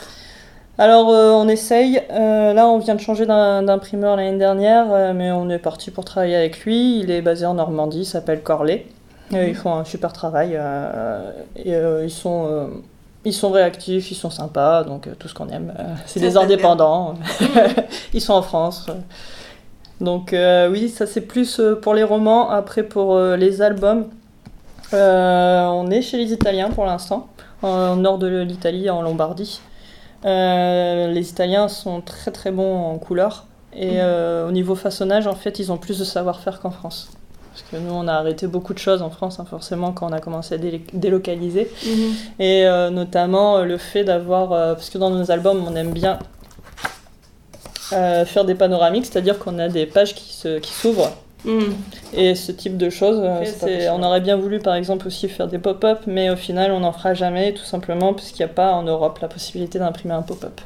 Alors, 0.77 1.09
euh, 1.09 1.31
on 1.31 1.47
essaye. 1.47 2.01
Euh, 2.11 2.53
là, 2.53 2.67
on 2.67 2.77
vient 2.79 2.95
de 2.95 2.99
changer 2.99 3.25
d'imprimeur 3.25 4.17
l'année 4.17 4.37
dernière, 4.37 4.87
euh, 4.91 5.13
mais 5.13 5.31
on 5.31 5.49
est 5.49 5.57
parti 5.57 5.89
pour 5.89 6.03
travailler 6.05 6.35
avec 6.35 6.59
lui. 6.65 6.99
Il 6.99 7.09
est 7.11 7.21
basé 7.21 7.45
en 7.45 7.53
Normandie, 7.55 8.01
il 8.01 8.05
s'appelle 8.05 8.41
Corley. 8.41 8.85
Ils 9.31 9.55
font 9.55 9.73
un 9.73 9.83
super 9.85 10.13
travail. 10.13 10.59
et 11.55 11.73
ils 12.03 12.11
sont. 12.11 12.69
Ils 13.25 13.33
sont 13.33 13.49
réactifs, 13.51 14.11
ils 14.11 14.15
sont 14.15 14.29
sympas, 14.29 14.83
donc 14.83 15.07
euh, 15.07 15.15
tout 15.17 15.27
ce 15.27 15.33
qu'on 15.33 15.49
aime. 15.49 15.73
euh, 15.79 15.93
c'est 16.05 16.19
des 16.19 16.37
indépendants. 16.37 17.15
ils 18.13 18.21
sont 18.21 18.33
en 18.33 18.41
France. 18.41 18.87
Donc 20.01 20.33
euh, 20.33 20.69
oui, 20.69 20.89
ça 20.89 21.05
c'est 21.07 21.21
plus 21.21 21.59
euh, 21.59 21.75
pour 21.75 21.93
les 21.93 22.03
romans. 22.03 22.49
Après 22.49 22.83
pour 22.83 23.15
euh, 23.15 23.35
les 23.37 23.61
albums, 23.61 24.07
on 24.93 25.87
est 25.91 26.01
chez 26.01 26.17
les 26.17 26.31
Italiens 26.31 26.69
pour 26.69 26.85
l'instant, 26.85 27.27
en 27.61 27.95
nord 27.95 28.17
de 28.17 28.27
l'Italie, 28.27 28.89
en 28.89 29.01
Lombardie. 29.01 29.59
Les 30.23 31.29
Italiens 31.29 31.67
sont 31.67 32.01
très 32.01 32.31
très 32.31 32.51
bons 32.51 32.75
en 32.91 32.97
couleur 32.97 33.45
et 33.73 34.01
euh, 34.01 34.47
au 34.47 34.51
niveau 34.51 34.73
façonnage, 34.75 35.27
en 35.27 35.35
fait, 35.35 35.59
ils 35.59 35.71
ont 35.71 35.77
plus 35.77 35.99
de 35.99 36.05
savoir-faire 36.05 36.61
qu'en 36.61 36.71
France. 36.71 37.09
Parce 37.55 37.63
que 37.71 37.77
nous, 37.77 37.93
on 37.93 38.05
a 38.09 38.13
arrêté 38.13 38.47
beaucoup 38.47 38.73
de 38.73 38.79
choses 38.79 39.01
en 39.01 39.09
France, 39.09 39.39
hein, 39.39 39.45
forcément, 39.49 39.93
quand 39.93 40.09
on 40.09 40.11
a 40.11 40.19
commencé 40.19 40.55
à 40.55 40.57
délo- 40.57 40.81
délocaliser. 40.91 41.71
Et 42.37 42.65
euh, 42.65 42.89
notamment 42.89 43.57
euh, 43.57 43.63
le 43.63 43.77
fait 43.77 44.03
d'avoir. 44.03 44.51
euh, 44.51 44.73
parce 44.73 44.89
que 44.89 44.97
dans 44.97 45.09
nos 45.09 45.31
albums, 45.31 45.63
on 45.65 45.73
aime 45.77 45.93
bien 45.93 46.19
euh, 47.93 48.25
faire 48.25 48.43
des 48.43 48.55
panoramiques, 48.55 49.05
c'est-à-dire 49.05 49.39
qu'on 49.39 49.57
a 49.59 49.69
des 49.69 49.85
pages 49.85 50.13
qui 50.15 50.33
s'ouvrent. 50.73 51.11
Mhm. 51.45 51.75
Et 52.13 52.35
ce 52.35 52.51
type 52.51 52.75
de 52.75 52.89
choses, 52.89 53.21
on 53.91 54.03
aurait 54.03 54.19
bien 54.21 54.35
voulu 54.35 54.59
par 54.59 54.73
exemple 54.75 55.07
aussi 55.07 55.29
faire 55.29 55.47
des 55.47 55.59
pop-up, 55.59 55.99
mais 56.07 56.29
au 56.31 56.35
final 56.35 56.71
on 56.71 56.79
n'en 56.79 56.91
fera 56.91 57.13
jamais, 57.13 57.53
tout 57.53 57.63
simplement 57.63 58.13
parce 58.15 58.31
qu'il 58.31 58.43
n'y 58.43 58.51
a 58.51 58.53
pas 58.53 58.71
en 58.71 58.81
Europe 58.81 59.19
la 59.21 59.27
possibilité 59.27 59.77
d'imprimer 59.77 60.15
un 60.15 60.23
pop-up. 60.23 60.59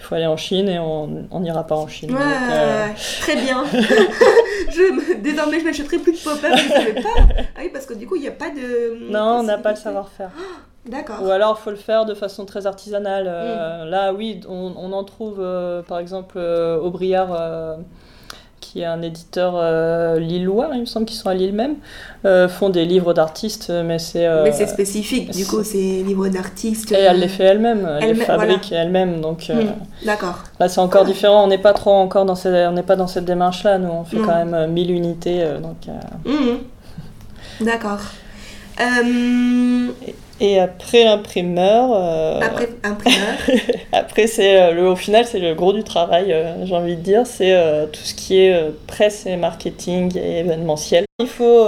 Il 0.00 0.04
faut 0.04 0.14
aller 0.14 0.26
en 0.26 0.36
Chine 0.36 0.68
et 0.68 0.78
on 0.78 1.40
n'ira 1.40 1.66
pas 1.66 1.74
en 1.76 1.88
Chine. 1.88 2.12
Ouais, 2.12 2.18
Donc, 2.18 2.50
euh, 2.52 2.86
très 3.20 3.36
bien. 3.36 3.64
je 3.72 4.92
me- 4.92 5.20
Désormais, 5.22 5.60
je 5.60 5.64
n'achèterai 5.64 5.98
plus 5.98 6.12
de 6.12 6.18
pop-up, 6.18 6.52
je 6.56 6.64
ne 6.64 6.68
savais 6.68 6.94
pas. 6.94 7.08
Ah 7.56 7.60
oui, 7.62 7.70
parce 7.72 7.84
que 7.86 7.94
du 7.94 8.06
coup, 8.06 8.16
il 8.16 8.22
n'y 8.22 8.28
a 8.28 8.32
pas 8.32 8.50
de. 8.50 9.10
Non, 9.10 9.40
on 9.40 9.42
n'a 9.42 9.58
pas 9.58 9.70
le 9.70 9.76
savoir-faire. 9.76 10.30
D'accord. 10.86 11.16
Ou 11.22 11.30
alors, 11.30 11.58
il 11.60 11.62
faut 11.64 11.70
le 11.70 11.76
faire 11.76 12.04
de 12.06 12.14
façon 12.14 12.44
très 12.46 12.66
artisanale. 12.66 13.26
Euh, 13.28 13.84
Mm. 13.84 13.90
Là, 13.90 14.12
oui, 14.12 14.40
on, 14.48 14.72
on 14.76 14.92
en 14.92 15.04
trouve, 15.04 15.38
euh, 15.40 15.82
par 15.82 15.98
exemple, 15.98 16.38
Aubriard, 16.38 17.28
euh, 17.32 17.76
qui 18.60 18.80
est 18.80 18.84
un 18.84 19.00
éditeur 19.02 19.54
euh, 19.56 20.18
lillois, 20.18 20.70
il 20.74 20.80
me 20.80 20.84
semble 20.86 21.06
qu'ils 21.06 21.16
sont 21.18 21.28
à 21.28 21.34
Lille 21.34 21.52
même, 21.54 21.76
euh, 22.24 22.48
font 22.48 22.68
des 22.68 22.84
livres 22.84 23.14
d'artistes, 23.14 23.70
mais 23.84 23.98
c'est... 23.98 24.26
euh, 24.26 24.42
Mais 24.44 24.52
c'est 24.52 24.66
spécifique, 24.66 25.30
du 25.30 25.46
coup, 25.46 25.62
c'est 25.62 25.76
livre 25.78 26.28
d'artiste. 26.28 26.92
et 26.92 26.96
elle 26.96 27.20
les 27.20 27.28
fait 27.28 27.44
elle-même, 27.44 27.88
elle 28.00 28.16
les 28.16 28.24
fabrique 28.24 28.70
elle-même. 28.72 29.20
Donc 29.20 29.48
euh, 29.50 29.62
Hmm, 29.62 30.06
D'accord. 30.06 30.38
là, 30.60 30.68
c'est 30.68 30.80
encore 30.80 31.04
différent. 31.04 31.44
On 31.44 31.48
n'est 31.48 31.58
pas 31.58 31.72
trop 31.72 31.92
encore 31.92 32.24
dans 32.24 32.34
cette, 32.34 32.54
on 32.68 32.72
n'est 32.72 32.82
pas 32.82 32.96
dans 32.96 33.06
cette 33.06 33.24
démarche-là. 33.24 33.78
Nous, 33.78 33.88
on 33.90 34.04
fait 34.04 34.16
Non. 34.18 34.24
quand 34.26 34.34
même 34.36 34.54
euh, 34.54 34.66
1000 34.66 34.90
unités. 34.90 35.44
donc, 35.62 35.86
Mhm. 36.24 36.58
D'accord. 37.66 38.00
Et 40.40 40.60
après 40.60 41.04
l'imprimeur, 41.04 41.90
euh, 41.92 42.40
après, 42.40 42.68
imprimeur. 42.84 43.34
Après, 43.92 44.26
c'est 44.26 44.60
euh, 44.60 44.72
le, 44.72 44.88
au 44.88 44.96
final, 44.96 45.24
c'est 45.24 45.40
le 45.40 45.54
gros 45.54 45.72
du 45.72 45.82
travail, 45.82 46.32
euh, 46.32 46.64
j'ai 46.64 46.74
envie 46.74 46.96
de 46.96 47.00
dire. 47.00 47.26
C'est 47.26 47.54
euh, 47.54 47.86
tout 47.86 48.02
ce 48.02 48.14
qui 48.14 48.38
est 48.38 48.56
presse 48.86 49.26
et 49.26 49.36
marketing 49.36 50.16
et 50.16 50.40
événementiel. 50.40 51.04
Il 51.20 51.26
faut, 51.26 51.66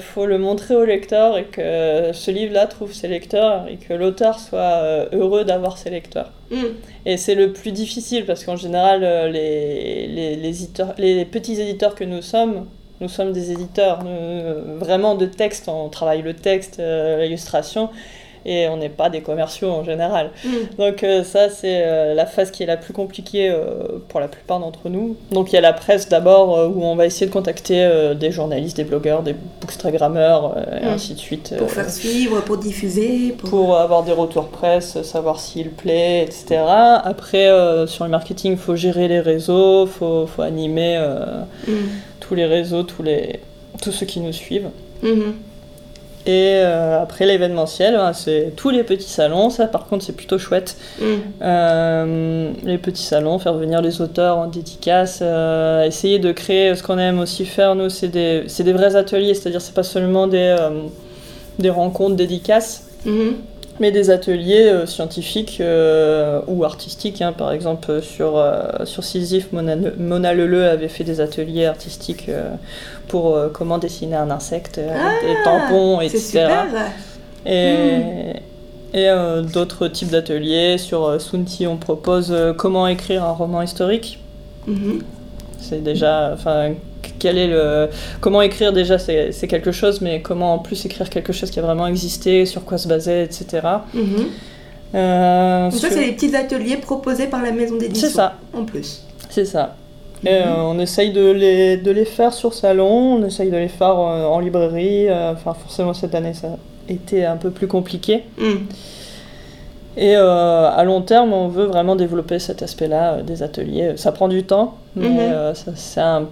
faut 0.00 0.26
le 0.26 0.36
montrer 0.36 0.74
au 0.76 0.84
lecteur 0.84 1.38
et 1.38 1.44
que 1.44 2.10
ce 2.12 2.30
livre-là 2.30 2.66
trouve 2.66 2.92
ses 2.92 3.08
lecteurs 3.08 3.66
et 3.66 3.76
que 3.76 3.94
l'auteur 3.94 4.38
soit 4.38 5.08
heureux 5.12 5.44
d'avoir 5.44 5.78
ses 5.78 5.88
lecteurs. 5.88 6.32
Mhm. 6.50 6.74
Et 7.06 7.16
c'est 7.16 7.34
le 7.34 7.54
plus 7.54 7.72
difficile 7.72 8.26
parce 8.26 8.44
qu'en 8.44 8.56
général, 8.56 9.00
les, 9.32 10.06
les, 10.06 10.36
les 10.36 10.48
éditeurs, 10.48 10.94
les 10.98 11.24
petits 11.24 11.58
éditeurs 11.58 11.94
que 11.94 12.04
nous 12.04 12.20
sommes, 12.20 12.66
nous 13.00 13.08
sommes 13.08 13.32
des 13.32 13.50
éditeurs 13.52 14.02
nous, 14.04 14.78
vraiment 14.78 15.14
de 15.14 15.26
texte. 15.26 15.68
On 15.68 15.88
travaille 15.88 16.22
le 16.22 16.34
texte, 16.34 16.78
euh, 16.80 17.22
l'illustration, 17.24 17.88
et 18.46 18.68
on 18.68 18.76
n'est 18.76 18.90
pas 18.90 19.08
des 19.08 19.22
commerciaux 19.22 19.70
en 19.70 19.84
général. 19.84 20.30
Mhm. 20.44 20.52
Donc 20.78 21.02
euh, 21.02 21.24
ça, 21.24 21.48
c'est 21.48 21.82
euh, 21.86 22.12
la 22.12 22.26
phase 22.26 22.50
qui 22.50 22.62
est 22.62 22.66
la 22.66 22.76
plus 22.76 22.92
compliquée 22.92 23.48
euh, 23.50 23.98
pour 24.08 24.20
la 24.20 24.28
plupart 24.28 24.60
d'entre 24.60 24.90
nous. 24.90 25.16
Donc 25.32 25.50
il 25.50 25.54
y 25.54 25.58
a 25.58 25.62
la 25.62 25.72
presse 25.72 26.10
d'abord, 26.10 26.58
euh, 26.58 26.68
où 26.68 26.84
on 26.84 26.94
va 26.94 27.06
essayer 27.06 27.26
de 27.26 27.32
contacter 27.32 27.82
euh, 27.82 28.12
des 28.12 28.30
journalistes, 28.30 28.76
des 28.76 28.84
blogueurs, 28.84 29.22
des 29.22 29.34
bookstagrammeurs, 29.62 30.54
euh, 30.58 30.78
et 30.82 30.84
Mm. 30.84 30.88
ainsi 30.88 31.14
de 31.14 31.18
suite. 31.20 31.54
Pour 31.56 31.68
euh, 31.68 31.70
faire 31.70 31.88
suivre, 31.90 32.42
pour 32.42 32.58
diffuser. 32.58 33.34
Pour... 33.38 33.48
pour 33.48 33.78
avoir 33.78 34.02
des 34.02 34.12
retours 34.12 34.48
presse, 34.48 35.00
savoir 35.02 35.40
s'il 35.40 35.70
plaît, 35.70 36.24
etc. 36.24 36.60
Après, 37.02 37.48
euh, 37.48 37.86
sur 37.86 38.04
le 38.04 38.10
marketing, 38.10 38.52
il 38.52 38.58
faut 38.58 38.76
gérer 38.76 39.08
les 39.08 39.20
réseaux, 39.20 39.86
il 39.86 39.90
faut, 39.90 40.26
faut 40.26 40.42
animer 40.42 40.96
euh, 40.98 41.40
Mhm. 41.66 41.88
Tous 42.26 42.34
les 42.34 42.46
réseaux, 42.46 42.82
tous, 42.82 43.02
les, 43.02 43.40
tous 43.82 43.92
ceux 43.92 44.06
qui 44.06 44.20
nous 44.20 44.32
suivent. 44.32 44.70
Mhm. 45.02 45.34
Et 46.26 46.52
euh, 46.54 47.02
après, 47.02 47.26
l'événementiel, 47.26 47.96
hein, 47.96 48.14
c'est 48.14 48.54
tous 48.56 48.70
les 48.70 48.82
petits 48.82 49.10
salons. 49.10 49.50
Ça, 49.50 49.66
par 49.66 49.86
contre, 49.86 50.04
c'est 50.04 50.16
plutôt 50.16 50.38
chouette. 50.38 50.76
Mhm. 51.00 51.06
Euh, 51.42 52.52
les 52.64 52.78
petits 52.78 53.02
salons, 53.02 53.38
faire 53.38 53.54
venir 53.54 53.82
les 53.82 54.00
auteurs 54.00 54.38
en 54.38 54.46
dédicace, 54.46 55.18
euh, 55.20 55.84
essayer 55.84 56.18
de 56.18 56.32
créer 56.32 56.74
ce 56.74 56.82
qu'on 56.82 56.98
aime 56.98 57.18
aussi 57.18 57.44
faire, 57.44 57.74
nous, 57.74 57.90
c'est 57.90 58.08
des, 58.08 58.44
c'est 58.46 58.64
des 58.64 58.72
vrais 58.72 58.96
ateliers, 58.96 59.34
c'est-à-dire 59.34 59.60
c'est 59.60 59.74
pas 59.74 59.82
seulement 59.82 60.26
des, 60.26 60.56
des 61.58 61.70
rencontres 61.70 62.16
dédicaces, 62.16 62.88
Mhm. 63.04 63.34
Mais 63.80 63.90
des 63.90 64.10
ateliers 64.10 64.68
euh, 64.68 64.86
scientifiques 64.86 65.58
euh, 65.60 66.40
ou 66.46 66.64
artistiques. 66.64 67.20
hein. 67.22 67.32
Par 67.32 67.52
exemple, 67.52 67.90
euh, 67.90 68.00
sur, 68.02 68.38
euh, 68.38 68.84
sur 68.84 69.02
Sisyphe, 69.04 69.52
Mona, 69.52 69.76
Mona 69.98 70.32
Leleu 70.34 70.64
avait 70.68 70.88
fait 70.88 71.04
des 71.04 71.20
ateliers 71.20 71.66
artistiques 71.66 72.30
pour 73.08 73.36
comment 73.52 73.78
dessiner 73.78 74.16
un 74.16 74.30
insecte, 74.30 74.76
des 74.78 75.36
tampons, 75.44 75.98
C'est 76.00 76.06
etc. 76.06 76.20
super. 76.22 76.66
Et, 77.46 77.98
et 78.94 79.10
euh, 79.10 79.42
d'autres 79.42 79.88
types 79.88 80.10
d'ateliers. 80.10 80.78
Sur 80.78 81.20
Sunti, 81.20 81.66
on 81.66 81.76
propose 81.76 82.34
comment 82.56 82.86
écrire 82.86 83.24
un 83.24 83.32
roman 83.32 83.60
historique. 83.62 84.18
Mhm. 84.66 85.02
C'est 85.58 85.82
déjà. 85.82 86.30
Enfin, 86.32 86.74
quel 87.18 87.38
est 87.38 87.46
le. 87.48 87.88
Comment 88.20 88.42
écrire 88.42 88.72
déjà, 88.72 88.98
c'est 88.98 89.32
c'est 89.32 89.46
quelque 89.48 89.72
chose, 89.72 90.00
mais 90.00 90.20
comment 90.22 90.54
en 90.54 90.58
plus 90.58 90.84
écrire 90.86 91.08
quelque 91.10 91.32
chose 91.32 91.50
qui 91.50 91.58
a 91.58 91.62
vraiment 91.62 91.86
existé, 91.86 92.46
sur 92.46 92.64
quoi 92.64 92.78
se 92.78 92.88
baser, 92.88 93.22
etc. 93.22 93.46
Mhm. 93.94 94.26
Euh, 94.94 95.64
Donc 95.64 95.72
ça, 95.72 95.78
sur- 95.78 95.88
c'est 95.90 96.04
les 96.06 96.12
petits 96.12 96.34
ateliers 96.36 96.76
proposés 96.76 97.26
par 97.26 97.42
la 97.42 97.52
maison 97.52 97.76
d'édition. 97.76 98.08
C'est 98.08 98.14
ça. 98.14 98.34
En 98.52 98.64
plus. 98.64 99.02
C'est 99.30 99.44
ça. 99.44 99.74
Et 100.24 100.30
Mhm. 100.30 100.34
euh, 100.46 100.54
on 100.58 100.78
essaye 100.78 101.12
de 101.12 101.30
les, 101.30 101.76
de 101.76 101.90
les 101.90 102.04
faire 102.04 102.32
sur 102.32 102.54
salon, 102.54 103.16
on 103.20 103.24
essaye 103.26 103.50
de 103.50 103.56
les 103.56 103.68
faire 103.68 103.98
euh, 103.98 104.24
en 104.26 104.38
librairie. 104.40 105.08
euh, 105.08 105.32
Enfin, 105.32 105.54
forcément, 105.54 105.92
cette 105.94 106.14
année, 106.14 106.32
ça 106.34 106.46
a 106.88 106.92
été 106.92 107.24
un 107.24 107.36
peu 107.36 107.50
plus 107.50 107.66
compliqué. 107.66 108.22
Mhm. 108.38 108.66
Et 109.96 110.16
euh, 110.16 110.68
à 110.70 110.82
long 110.84 111.02
terme, 111.02 111.32
on 111.32 111.48
veut 111.48 111.66
vraiment 111.66 111.94
développer 111.96 112.38
cet 112.38 112.62
aspect-là 112.62 113.14
euh, 113.14 113.22
des 113.22 113.42
ateliers. 113.42 113.92
Ça 113.96 114.10
prend 114.12 114.28
du 114.28 114.42
temps, 114.44 114.74
mais 114.96 115.08
Mhm. 115.08 115.18
euh, 115.20 115.52
c'est 115.76 116.00
un- 116.00 116.26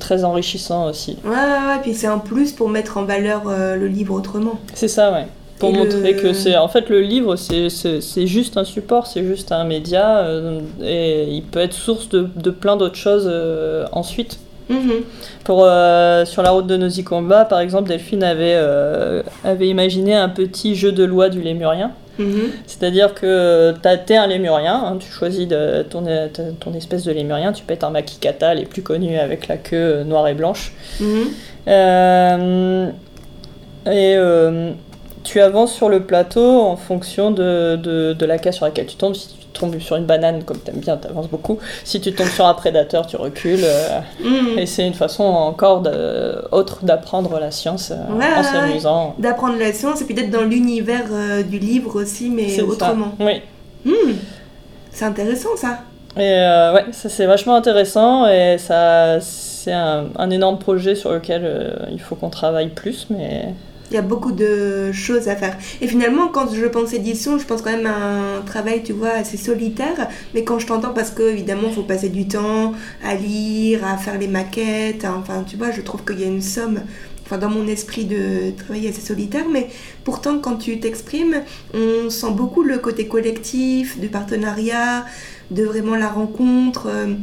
très 0.00 0.24
enrichissant 0.24 0.88
aussi. 0.88 1.18
Ouais, 1.24 1.30
ouais, 1.30 1.36
ouais, 1.36 1.78
puis 1.82 1.92
c'est 1.94 2.08
en 2.08 2.18
plus 2.18 2.52
pour 2.52 2.68
mettre 2.70 2.96
en 2.96 3.04
valeur 3.04 3.42
le 3.46 3.86
livre 3.86 4.14
autrement. 4.14 4.58
C'est 4.72 4.88
ça, 4.88 5.12
ouais. 5.12 5.26
Pour 5.58 5.68
Et 5.68 5.72
le- 5.72 5.78
montrer 5.78 6.16
que 6.16 6.32
c'est. 6.32 6.56
En 6.56 6.68
fait, 6.68 6.88
le 6.88 7.00
livre, 7.02 7.36
c'est- 7.36 7.68
juste 8.26 8.56
un 8.56 8.64
support, 8.64 9.06
c'est 9.06 9.22
juste 9.22 9.52
un 9.52 9.64
média, 9.64 10.26
et 10.82 11.24
il 11.28 11.42
peut 11.42 11.60
être 11.60 11.74
source 11.74 12.08
de, 12.08 12.28
de 12.34 12.50
plein 12.50 12.76
d'autres 12.76 12.96
choses 12.96 13.30
ensuite. 13.92 14.38
Mhm. 14.70 15.02
Pour, 15.44 15.64
euh, 15.64 16.24
sur 16.24 16.42
la 16.42 16.50
route 16.50 16.66
de 16.66 16.76
Nosy 16.78 17.04
Combat, 17.04 17.44
par 17.44 17.60
exemple, 17.60 17.88
Delphine 17.90 18.24
avait, 18.24 18.54
euh, 18.56 19.22
avait 19.44 19.68
imaginé 19.68 20.14
un 20.14 20.30
petit 20.30 20.74
jeu 20.74 20.90
de 20.92 21.04
loi 21.04 21.28
du 21.28 21.42
lémurien. 21.42 21.90
Mhm. 22.18 22.50
C'est-à-dire 22.66 23.14
que 23.14 23.74
t'es 24.06 24.16
un 24.16 24.26
lémurien, 24.26 24.74
hein, 24.74 24.96
tu 24.98 25.10
choisis 25.10 25.48
de, 25.48 25.82
ton, 25.82 26.04
espèce 26.74 27.04
de 27.04 27.12
lémurien, 27.12 27.52
tu 27.52 27.64
peux 27.64 27.74
être 27.74 27.84
un 27.84 27.90
makikata, 27.90 28.54
les 28.54 28.66
plus 28.66 28.82
connus 28.82 29.18
avec 29.18 29.48
la 29.48 29.56
queue 29.56 29.76
euh, 29.76 30.04
noire 30.04 30.28
et 30.28 30.34
blanche. 30.34 30.72
Mhm. 31.00 31.24
Euh, 31.68 32.90
et 33.86 34.14
euh, 34.16 34.72
tu 35.24 35.40
avances 35.40 35.72
sur 35.72 35.88
le 35.88 36.04
plateau 36.04 36.60
en 36.60 36.76
fonction 36.76 37.30
de, 37.30 37.76
de, 37.76 38.12
de 38.12 38.26
la 38.26 38.38
case 38.38 38.56
sur 38.56 38.66
laquelle 38.66 38.86
tu 38.86 38.96
tombes. 38.96 39.14
Si 39.14 39.28
tu 39.28 39.43
tombes 39.54 39.78
sur 39.78 39.96
une 39.96 40.04
banane, 40.04 40.42
comme 40.44 40.58
t'aimes 40.58 40.80
bien, 40.80 40.98
t'avances 40.98 41.28
beaucoup. 41.28 41.58
Si 41.84 42.00
tu 42.00 42.12
tombes 42.12 42.28
sur 42.28 42.44
un 42.46 42.52
prédateur, 42.52 43.06
tu 43.06 43.16
recules. 43.16 43.64
euh, 43.64 44.00
Mhm. 44.22 44.58
et 44.58 44.66
c'est 44.66 44.86
une 44.86 44.92
façon 44.94 45.24
encore 45.24 45.80
de- 45.80 46.44
autre 46.52 46.84
d'apprendre 46.84 47.38
la 47.40 47.50
science 47.50 47.90
euh, 47.90 48.14
Ouais, 48.18 48.26
en 48.36 48.42
s'amusant. 48.42 49.14
D'apprendre 49.18 49.58
la 49.58 49.72
science 49.72 50.02
et 50.02 50.04
puis 50.04 50.14
d'être 50.14 50.30
dans 50.30 50.42
l'univers 50.42 51.04
euh, 51.10 51.42
du 51.42 51.58
livre 51.58 51.96
aussi, 52.02 52.28
mais 52.28 52.48
ça. 52.50 52.62
autrement. 52.64 53.12
Oui. 53.20 53.40
Mhm. 53.86 54.16
C'est 54.90 55.06
intéressant 55.06 55.56
ça. 55.56 55.78
Et 56.16 56.20
ouais, 56.20 56.84
ça 56.92 57.08
c'est 57.08 57.26
vachement 57.26 57.56
intéressant 57.56 58.28
et 58.28 58.56
ça 58.58 59.18
c'est 59.20 59.72
un, 59.72 60.04
un 60.16 60.30
énorme 60.30 60.58
projet 60.58 60.94
sur 60.94 61.10
lequel 61.12 61.74
il 61.90 62.00
faut 62.00 62.14
qu'on 62.14 62.30
travaille 62.30 62.68
plus, 62.68 63.06
mais 63.10 63.54
il 63.94 63.98
y 63.98 64.00
a 64.00 64.02
beaucoup 64.02 64.32
de 64.32 64.90
choses 64.90 65.28
à 65.28 65.36
faire. 65.36 65.56
Et 65.80 65.86
finalement, 65.86 66.26
quand 66.26 66.52
je 66.52 66.66
pense 66.66 66.92
édition, 66.92 67.38
je 67.38 67.46
pense 67.46 67.62
quand 67.62 67.70
même 67.70 67.86
à 67.86 68.38
un 68.38 68.40
travail, 68.40 68.82
tu 68.82 68.92
vois, 68.92 69.10
assez 69.10 69.36
solitaire. 69.36 70.08
Mais 70.34 70.42
quand 70.42 70.58
je 70.58 70.66
t'entends, 70.66 70.92
parce 70.92 71.12
que 71.12 71.22
évidemment, 71.22 71.70
faut 71.70 71.84
passer 71.84 72.08
du 72.08 72.26
temps 72.26 72.72
à 73.04 73.14
lire, 73.14 73.86
à 73.86 73.96
faire 73.96 74.18
les 74.18 74.26
maquettes. 74.26 75.04
Enfin, 75.04 75.44
tu 75.46 75.56
vois, 75.56 75.70
je 75.70 75.80
trouve 75.80 76.04
qu'il 76.04 76.18
y 76.18 76.24
a 76.24 76.26
une 76.26 76.42
somme 76.42 76.80
enfin 77.24 77.38
dans 77.38 77.48
mon 77.48 77.66
esprit 77.68 78.04
de 78.04 78.50
travail 78.50 78.86
assez 78.88 79.00
solitaire, 79.00 79.46
mais 79.50 79.68
pourtant 80.02 80.40
quand 80.40 80.56
tu 80.56 80.78
t'exprimes, 80.78 81.40
on 81.72 82.10
sent 82.10 82.32
beaucoup 82.32 82.62
le 82.62 82.76
côté 82.76 83.08
collectif, 83.08 83.98
du 83.98 84.08
partenariat, 84.08 85.06
de 85.50 85.64
vraiment 85.64 85.96
la 85.96 86.08
rencontre. 86.08 86.88
Euh, 86.88 87.14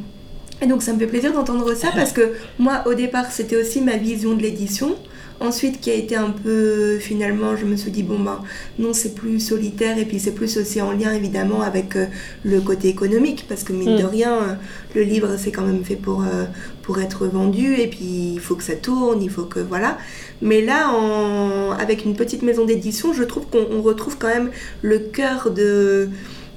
et 0.60 0.66
donc 0.66 0.82
ça 0.82 0.94
me 0.94 0.98
fait 0.98 1.06
plaisir 1.06 1.34
d'entendre 1.34 1.76
ça 1.76 1.90
parce 1.94 2.14
que 2.14 2.34
moi 2.58 2.82
au 2.88 2.96
départ 2.96 3.32
c'était 3.32 3.58
aussi 3.58 3.82
ma 3.82 3.98
vision 3.98 4.36
de 4.36 4.42
l'édition. 4.42 4.96
Ensuite 5.42 5.82
qui 5.82 5.90
a 5.90 5.96
été 5.96 6.16
un 6.16 6.30
peu 6.30 7.00
finalement 7.00 7.56
je 7.56 7.66
me 7.66 7.76
suis 7.76 7.90
dit 7.90 8.04
bon 8.04 8.20
ben 8.20 8.44
non 8.78 8.94
c'est 8.94 9.16
plus 9.16 9.40
solitaire 9.40 9.98
et 9.98 10.06
puis 10.06 10.20
c'est 10.20 10.36
plus 10.36 10.56
aussi 10.58 10.80
en 10.84 10.92
lien 10.92 11.14
évidemment 11.14 11.62
avec 11.64 11.96
euh, 11.96 12.06
le 12.44 12.62
côté 12.62 12.90
économique 12.90 13.46
parce 13.50 13.64
que 13.64 13.74
mine 13.74 13.98
de 13.98 14.04
mm. 14.04 14.06
rien 14.06 14.34
euh, 14.34 14.54
le 14.94 15.02
livre 15.02 15.30
c'est 15.40 15.52
quand 15.52 15.64
même 15.64 15.84
fait 15.84 15.96
pour, 15.96 16.22
euh, 16.22 16.46
pour 16.84 17.00
être 17.02 17.26
vendu 17.26 17.74
et 17.74 17.88
puis 17.88 18.34
il 18.34 18.40
faut 18.40 18.54
que 18.54 18.64
ça 18.64 18.76
tourne, 18.76 19.24
il 19.24 19.32
faut 19.32 19.46
que 19.46 19.60
voilà. 19.60 19.98
Mais 20.44 20.62
là 20.62 20.90
en, 20.92 21.72
avec 21.72 22.06
une 22.06 22.16
petite 22.16 22.44
maison 22.44 22.64
d'édition 22.64 23.12
je 23.12 23.24
trouve 23.24 23.48
qu'on 23.48 23.82
retrouve 23.82 24.20
quand 24.20 24.28
même 24.28 24.52
le 24.84 25.00
cœur 25.00 25.50
de 25.50 26.10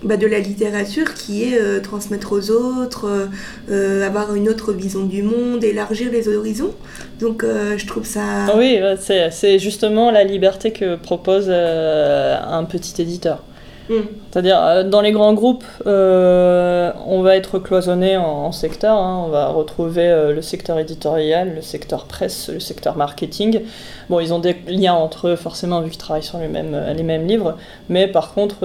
bah, 0.05 0.17
de 0.17 0.27
la 0.27 0.39
littérature 0.39 1.15
qui 1.15 1.45
est 1.45 1.59
euh, 1.59 1.81
transmettre 1.81 2.33
aux 2.33 2.51
autres, 2.51 3.09
euh, 3.09 3.27
euh, 3.71 4.07
avoir 4.07 4.35
une 4.35 4.49
autre 4.49 4.73
vision 4.73 5.05
du 5.05 5.23
monde, 5.23 5.65
élargir 5.65 6.11
les 6.13 6.29
horizons. 6.29 6.75
Donc 7.21 7.45
je 7.45 7.87
trouve 7.87 8.05
ça... 8.05 8.21
Ah 8.49 8.55
oui, 8.57 8.79
c'est 8.99 9.59
justement 9.59 10.11
la 10.11 10.25
liberté 10.25 10.73
que 10.73 10.97
propose 10.97 11.49
un 11.49 12.65
petit 12.65 13.01
éditeur. 13.01 13.43
Mm. 13.89 13.95
C'est-à-dire, 14.31 14.59
euh, 14.63 14.83
dans 14.83 15.01
les 15.01 15.13
grands 15.13 15.35
groupes, 15.35 15.65
euh, 15.87 16.93
on 17.07 17.23
va 17.23 17.37
être 17.37 17.59
cloisonné 17.59 18.17
en, 18.17 18.53
secteurs. 18.53 18.97
Hein. 18.97 19.25
On 19.27 19.29
va 19.29 19.49
retrouver 19.49 20.07
euh, 20.07 20.33
le 20.33 20.43
secteur 20.43 20.79
éditorial, 20.79 21.55
le 21.55 21.63
secteur 21.63 22.07
presse, 22.07 22.49
le 22.49 22.61
secteur 22.61 22.97
marketing. 22.97 23.63
Bon, 24.09 24.21
ils 24.21 24.33
ont 24.33 24.39
des 24.39 24.57
liens 24.67 24.95
entre 24.95 25.29
eux, 25.29 25.37
forcément, 25.37 25.81
vu 25.81 25.91
qu'ils 25.91 25.99
travaillent 25.99 26.23
sur 26.23 26.39
les 26.39 26.49
mêmes, 26.49 26.77
les 26.97 27.03
mêmes 27.03 27.27
livres. 27.27 27.57
Mais 27.89 28.07
par 28.07 28.35
contre, 28.35 28.57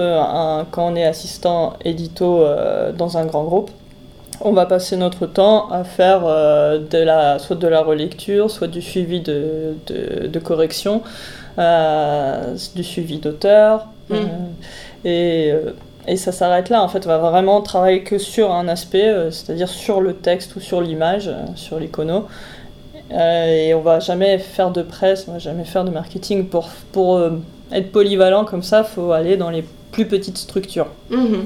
quand 0.70 0.92
on 0.92 0.96
est 0.96 1.04
assistant 1.04 1.74
édito 1.84 2.44
dans 2.96 3.16
un 3.16 3.24
grand 3.24 3.44
groupe, 3.44 3.70
on 4.42 4.52
va 4.52 4.66
passer 4.66 4.96
notre 4.96 5.26
temps 5.26 5.70
à 5.70 5.84
faire 5.84 6.22
de 6.22 6.98
la, 6.98 7.38
soit 7.38 7.56
de 7.56 7.66
la 7.66 7.82
relecture, 7.82 8.50
soit 8.50 8.68
du 8.68 8.82
suivi 8.82 9.20
de, 9.20 9.76
de, 9.86 10.38
correction, 10.38 11.02
du 11.56 12.84
suivi 12.84 13.18
d'auteur. 13.18 13.86
Mm. 14.10 14.16
Et, 15.04 15.50
euh, 15.52 15.72
et 16.06 16.16
ça 16.16 16.32
s'arrête 16.32 16.68
là. 16.68 16.82
En 16.82 16.88
fait, 16.88 17.06
on 17.06 17.08
va 17.08 17.18
vraiment 17.18 17.60
travailler 17.62 18.02
que 18.02 18.18
sur 18.18 18.52
un 18.52 18.68
aspect, 18.68 19.08
euh, 19.08 19.30
c'est-à-dire 19.30 19.68
sur 19.68 20.00
le 20.00 20.14
texte 20.14 20.56
ou 20.56 20.60
sur 20.60 20.80
l'image, 20.80 21.28
euh, 21.28 21.46
sur 21.56 21.78
l'icono. 21.78 22.26
et 23.12 23.74
on 23.74 23.80
va 23.80 23.98
jamais 23.98 24.38
faire 24.38 24.70
de 24.70 24.82
presse, 24.82 25.26
on 25.28 25.32
va 25.32 25.38
jamais 25.38 25.64
faire 25.64 25.84
de 25.84 25.90
marketing. 25.90 26.46
Pour, 26.46 26.68
pour 26.92 27.20
être 27.72 27.90
polyvalent 27.90 28.44
comme 28.44 28.62
ça, 28.62 28.84
faut 28.84 29.10
aller 29.12 29.36
dans 29.36 29.50
les 29.50 29.64
plus 29.90 30.06
petites 30.06 30.38
structures. 30.38 30.86
Mhm. 31.10 31.44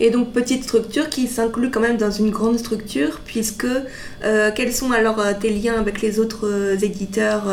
Et 0.00 0.10
donc 0.10 0.32
petite 0.32 0.64
structure 0.64 1.08
qui 1.08 1.26
s'inclut 1.26 1.70
quand 1.70 1.80
même 1.80 1.96
dans 1.96 2.10
une 2.10 2.30
grande 2.30 2.58
structure, 2.58 3.20
puisque 3.24 3.66
quels 4.54 4.72
sont 4.72 4.90
alors 4.90 5.20
tes 5.40 5.50
liens 5.50 5.78
avec 5.78 6.02
les 6.02 6.18
autres 6.18 6.82
éditeurs, 6.82 7.44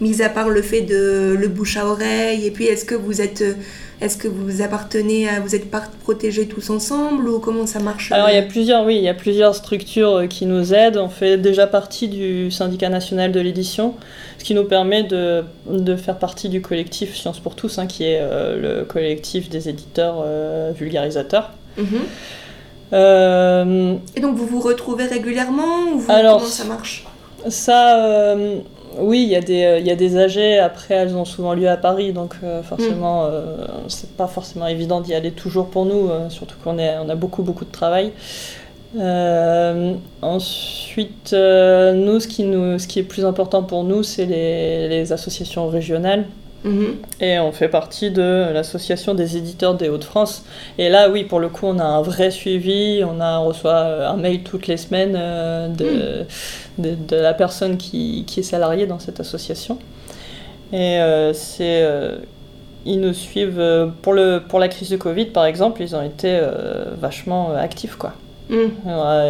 mis 0.00 0.20
à 0.20 0.28
part 0.28 0.50
le 0.50 0.62
fait 0.62 0.82
de 0.82 1.36
le 1.38 1.48
bouche 1.48 1.76
à 1.76 1.86
oreille, 1.86 2.44
et 2.46 2.50
puis 2.50 2.66
est-ce 2.66 2.84
que 2.84 2.94
vous 2.94 3.20
êtes 3.20 3.42
est-ce 4.00 4.18
que 4.18 4.28
vous 4.28 4.60
appartenez 4.60 5.26
à, 5.26 5.40
vous 5.40 5.54
êtes 5.54 5.70
protégés 6.02 6.46
tous 6.46 6.68
ensemble 6.68 7.28
ou 7.30 7.38
comment 7.38 7.66
ça 7.66 7.78
marche? 7.78 8.12
Alors 8.12 8.28
il 8.28 8.34
y 8.34 8.38
a 8.38 8.42
plusieurs, 8.42 8.84
oui, 8.84 8.96
il 8.96 9.02
y 9.02 9.08
a 9.08 9.14
plusieurs 9.14 9.54
structures 9.54 10.16
euh, 10.16 10.26
qui 10.26 10.44
nous 10.44 10.74
aident. 10.74 10.98
On 10.98 11.08
fait 11.08 11.38
déjà 11.38 11.66
partie 11.66 12.08
du 12.08 12.50
syndicat 12.50 12.90
national 12.90 13.32
de 13.32 13.40
l'édition, 13.40 13.94
ce 14.36 14.44
qui 14.44 14.54
nous 14.54 14.64
permet 14.64 15.02
de, 15.02 15.44
de, 15.70 15.96
faire 15.96 16.18
partie 16.18 16.50
du 16.50 16.60
collectif 16.60 17.16
Science 17.16 17.40
pour 17.40 17.56
tous, 17.56 17.78
hein, 17.78 17.86
qui 17.86 18.04
est 18.04 18.18
euh, 18.20 18.80
le 18.80 18.84
collectif 18.84 19.48
des 19.48 19.70
éditeurs 19.70 20.22
euh, 20.22 20.72
vulgarisateurs. 20.76 21.52
Mhm. 21.78 22.00
Et 22.92 24.20
donc 24.20 24.36
vous 24.36 24.46
vous 24.46 24.60
retrouvez 24.60 25.04
régulièrement 25.04 25.92
ou 25.94 26.02
comment 26.06 26.38
ça 26.38 26.64
marche? 26.64 27.04
Ça, 27.48 28.36
oui, 28.98 29.22
il 29.22 29.28
y, 29.28 29.36
a 29.36 29.40
des, 29.40 29.64
euh, 29.64 29.78
il 29.78 29.86
y 29.86 29.90
a 29.90 29.96
des 29.96 30.16
AG, 30.16 30.58
après 30.58 30.94
elles 30.94 31.14
ont 31.16 31.24
souvent 31.24 31.54
lieu 31.54 31.68
à 31.68 31.76
Paris, 31.76 32.12
donc 32.12 32.34
euh, 32.42 32.62
forcément, 32.62 33.24
mm. 33.24 33.30
euh, 33.30 33.66
c'est 33.88 34.10
pas 34.16 34.26
forcément 34.26 34.66
évident 34.66 35.00
d'y 35.00 35.14
aller 35.14 35.32
toujours 35.32 35.66
pour 35.68 35.84
nous, 35.84 36.08
surtout 36.28 36.56
qu'on 36.62 36.78
on 36.78 37.08
a 37.08 37.14
beaucoup, 37.14 37.42
beaucoup 37.42 37.64
de 37.64 37.70
travail. 37.70 38.12
ensuite, 40.22 41.32
nous 41.32 42.20
ce, 42.20 42.28
qui 42.28 42.44
nous, 42.44 42.78
ce 42.78 42.86
qui 42.86 43.00
est 43.00 43.04
plus 43.04 43.24
important 43.24 43.62
pour 43.62 43.84
nous, 43.84 44.02
c'est 44.02 44.26
les, 44.26 44.88
les 44.88 45.12
associations 45.12 45.68
régionales. 45.68 46.24
Mhm. 46.66 46.96
Et 47.20 47.38
on 47.38 47.52
fait 47.52 47.68
partie 47.68 48.10
de 48.10 48.50
l'association 48.52 49.14
des 49.14 49.36
éditeurs 49.36 49.74
des 49.74 49.88
Hauts-de-France. 49.88 50.44
Et 50.78 50.88
là, 50.88 51.08
oui, 51.08 51.24
pour 51.24 51.38
le 51.38 51.48
coup, 51.48 51.66
on 51.66 51.78
a 51.78 51.84
un 51.84 52.02
vrai 52.02 52.30
suivi. 52.30 53.02
On, 53.04 53.20
a, 53.20 53.38
reçoit 53.38 54.08
un 54.08 54.16
mail 54.16 54.42
toutes 54.42 54.66
les 54.66 54.76
semaines 54.76 55.14
euh, 55.16 55.68
mhm. 55.68 56.26
de, 56.78 56.94
de, 57.08 57.16
la 57.16 57.34
personne 57.34 57.76
qui, 57.76 58.24
qui, 58.26 58.40
est 58.40 58.42
salariée 58.42 58.86
dans 58.86 58.98
cette 58.98 59.20
association. 59.20 59.78
Et 60.72 60.98
euh, 60.98 61.32
c'est. 61.32 61.82
Euh, 61.82 62.18
ils 62.84 63.00
nous 63.00 63.14
suivent. 63.14 63.92
Pour, 64.02 64.12
le, 64.12 64.40
pour 64.48 64.58
la 64.58 64.68
crise 64.68 64.90
de 64.90 64.96
Covid, 64.96 65.26
par 65.26 65.44
exemple, 65.44 65.82
ils 65.82 65.94
ont 65.96 66.02
été 66.02 66.40
vachement 67.00 67.54
actifs, 67.54 67.96
quoi. 67.96 68.12
Mhm. 68.48 68.70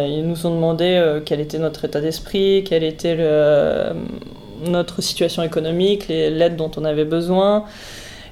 ils 0.07 0.27
nous 0.27 0.45
ont 0.45 0.53
demandé 0.53 1.19
quel 1.25 1.39
était 1.39 1.57
notre 1.57 1.85
état 1.85 1.99
d'esprit, 1.99 2.63
quel 2.67 2.83
était 2.83 3.15
le 3.15 3.93
notre 4.65 5.01
situation 5.01 5.43
économique, 5.43 6.07
l'aide 6.07 6.55
dont 6.55 6.71
on 6.77 6.85
avait 6.85 7.05
besoin. 7.05 7.65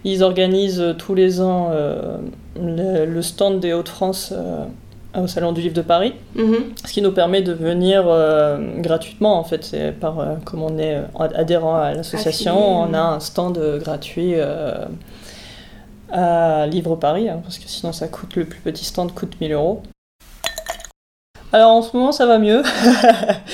Ils 0.06 0.24
organisent 0.24 0.82
euh, 0.82 0.94
tous 0.94 1.16
les 1.16 1.42
ans 1.42 1.72
euh, 1.74 2.18
le, 2.56 3.22
stand 3.24 3.60
des 3.60 3.74
Hauts-de-France 3.74 4.32
euh, 4.34 4.66
au 5.20 5.28
Salon 5.28 5.52
du 5.52 5.62
Livre 5.62 5.74
de 5.74 5.82
Paris, 5.82 6.14
mhm. 6.36 6.74
ce 6.86 6.94
qui 6.94 7.02
nous 7.02 7.12
permet 7.12 7.42
de 7.42 7.54
venir 7.54 8.04
gratuitement 8.80 9.40
en 9.40 9.46
fait. 9.46 9.64
C'est 9.64 9.94
par 9.94 10.18
comme 10.44 10.62
on 10.62 10.78
est 10.78 11.02
adhérent 11.16 11.78
à 11.78 11.94
l'association, 11.94 12.82
on 12.82 12.94
a 12.94 13.00
un 13.00 13.20
stand 13.22 13.58
gratuit 13.80 14.34
à 16.12 16.68
Livre 16.68 16.98
Paris, 16.98 17.30
hein, 17.30 17.40
parce 17.44 17.60
que 17.60 17.70
sinon 17.70 17.94
ça 17.94 18.10
coûte 18.10 18.36
le 18.36 18.44
plus 18.44 18.60
petit 18.60 18.84
stand 18.84 19.14
coûte 19.14 19.40
1000 19.40 19.54
euros. 19.54 19.84
Alors 21.54 21.72
en 21.72 21.82
ce 21.82 21.96
moment 21.96 22.12
ça 22.12 22.26
va 22.26 22.38
mieux. 22.38 22.62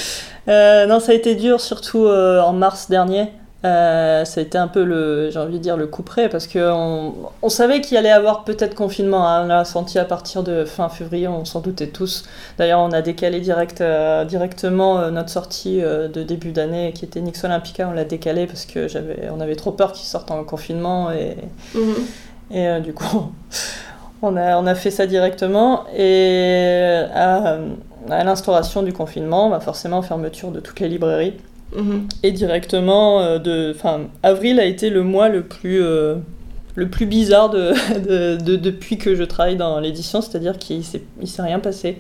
Euh, 0.48 0.86
non, 0.86 1.00
ça 1.00 1.12
a 1.12 1.16
été 1.16 1.36
dur, 1.36 1.62
surtout 1.62 2.06
euh, 2.06 2.42
en 2.42 2.54
mars 2.54 2.90
dernier. 2.90 3.32
Euh, 3.64 4.26
ça 4.26 4.42
a 4.42 4.44
été 4.44 4.58
un 4.58 4.68
peu 4.68 4.84
le, 4.84 5.30
j'ai 5.30 5.38
envie 5.38 5.60
de 5.60 5.64
dire, 5.64 5.78
le 5.78 5.86
coup 5.86 6.02
près, 6.02 6.30
parce 6.30 6.48
qu'on 6.48 7.14
on 7.44 7.50
savait 7.50 7.80
qu'il 7.80 7.96
allait 7.96 8.10
y 8.10 8.12
avoir 8.12 8.44
peut-être 8.44 8.74
confinement. 8.74 9.28
Hein. 9.28 9.44
On 9.44 9.48
l'a 9.48 9.66
senti 9.66 10.00
à 10.00 10.06
partir 10.06 10.42
de 10.42 10.66
fin 10.66 10.90
février, 10.90 11.28
on 11.28 11.46
s'en 11.46 11.60
doutait 11.60 11.88
tous. 11.88 12.24
D'ailleurs, 12.58 12.80
on 12.80 12.92
a 12.92 13.04
décalé 13.04 13.40
direct, 13.40 13.84
directement 14.28 15.12
notre 15.12 15.30
sortie 15.30 15.80
de 15.82 16.24
début 16.24 16.54
d'année, 16.54 16.92
qui 16.94 17.06
était 17.06 17.22
Nix 17.22 17.44
Olympica, 17.44 17.88
on 17.88 17.92
l'a 17.92 18.06
décalé 18.06 18.48
parce 18.48 18.66
que 18.66 18.88
j'avais, 18.88 19.30
on 19.32 19.40
avait 19.40 19.56
trop 19.56 19.72
peur 19.72 19.92
qu'il 19.92 20.08
sorte 20.08 20.32
en 20.32 20.44
confinement. 20.44 21.12
Et, 21.12 21.38
mhm. 21.76 21.96
et 22.50 22.82
du 22.82 22.94
coup, 22.94 23.32
on 24.24 24.38
a, 24.38 24.58
on 24.58 24.66
a 24.66 24.74
fait 24.74 24.92
ça 24.92 25.06
directement. 25.06 25.84
Et 25.96 27.04
à 28.10 28.24
l'instauration 28.24 28.84
du 28.84 28.94
confinement, 28.94 29.50
bah 29.50 29.60
forcément 29.60 30.02
fermeture 30.02 30.52
de 30.52 30.60
toutes 30.60 30.80
les 30.80 30.90
librairies. 30.90 31.34
Mhm. 31.76 32.08
Et 32.24 32.32
directement, 32.32 33.22
euh, 33.22 33.40
de, 33.40 33.76
avril 34.24 34.60
a 34.60 34.66
été 34.66 34.90
le 34.90 35.04
mois 35.04 35.30
le 35.30 35.44
plus, 35.44 35.82
euh, 35.82 36.16
le 36.76 36.90
plus 36.90 37.06
bizarre 37.06 37.50
de, 37.50 37.74
de, 38.38 38.56
depuis 38.56 38.98
que 38.98 39.16
je 39.16 39.24
travaille 39.24 39.56
dans 39.56 39.80
l'édition, 39.80 40.22
c'est-à-dire 40.22 40.58
qu'il 40.58 40.80
ne 41.20 41.26
s'est 41.26 41.42
rien 41.42 41.60
passé. 41.60 41.98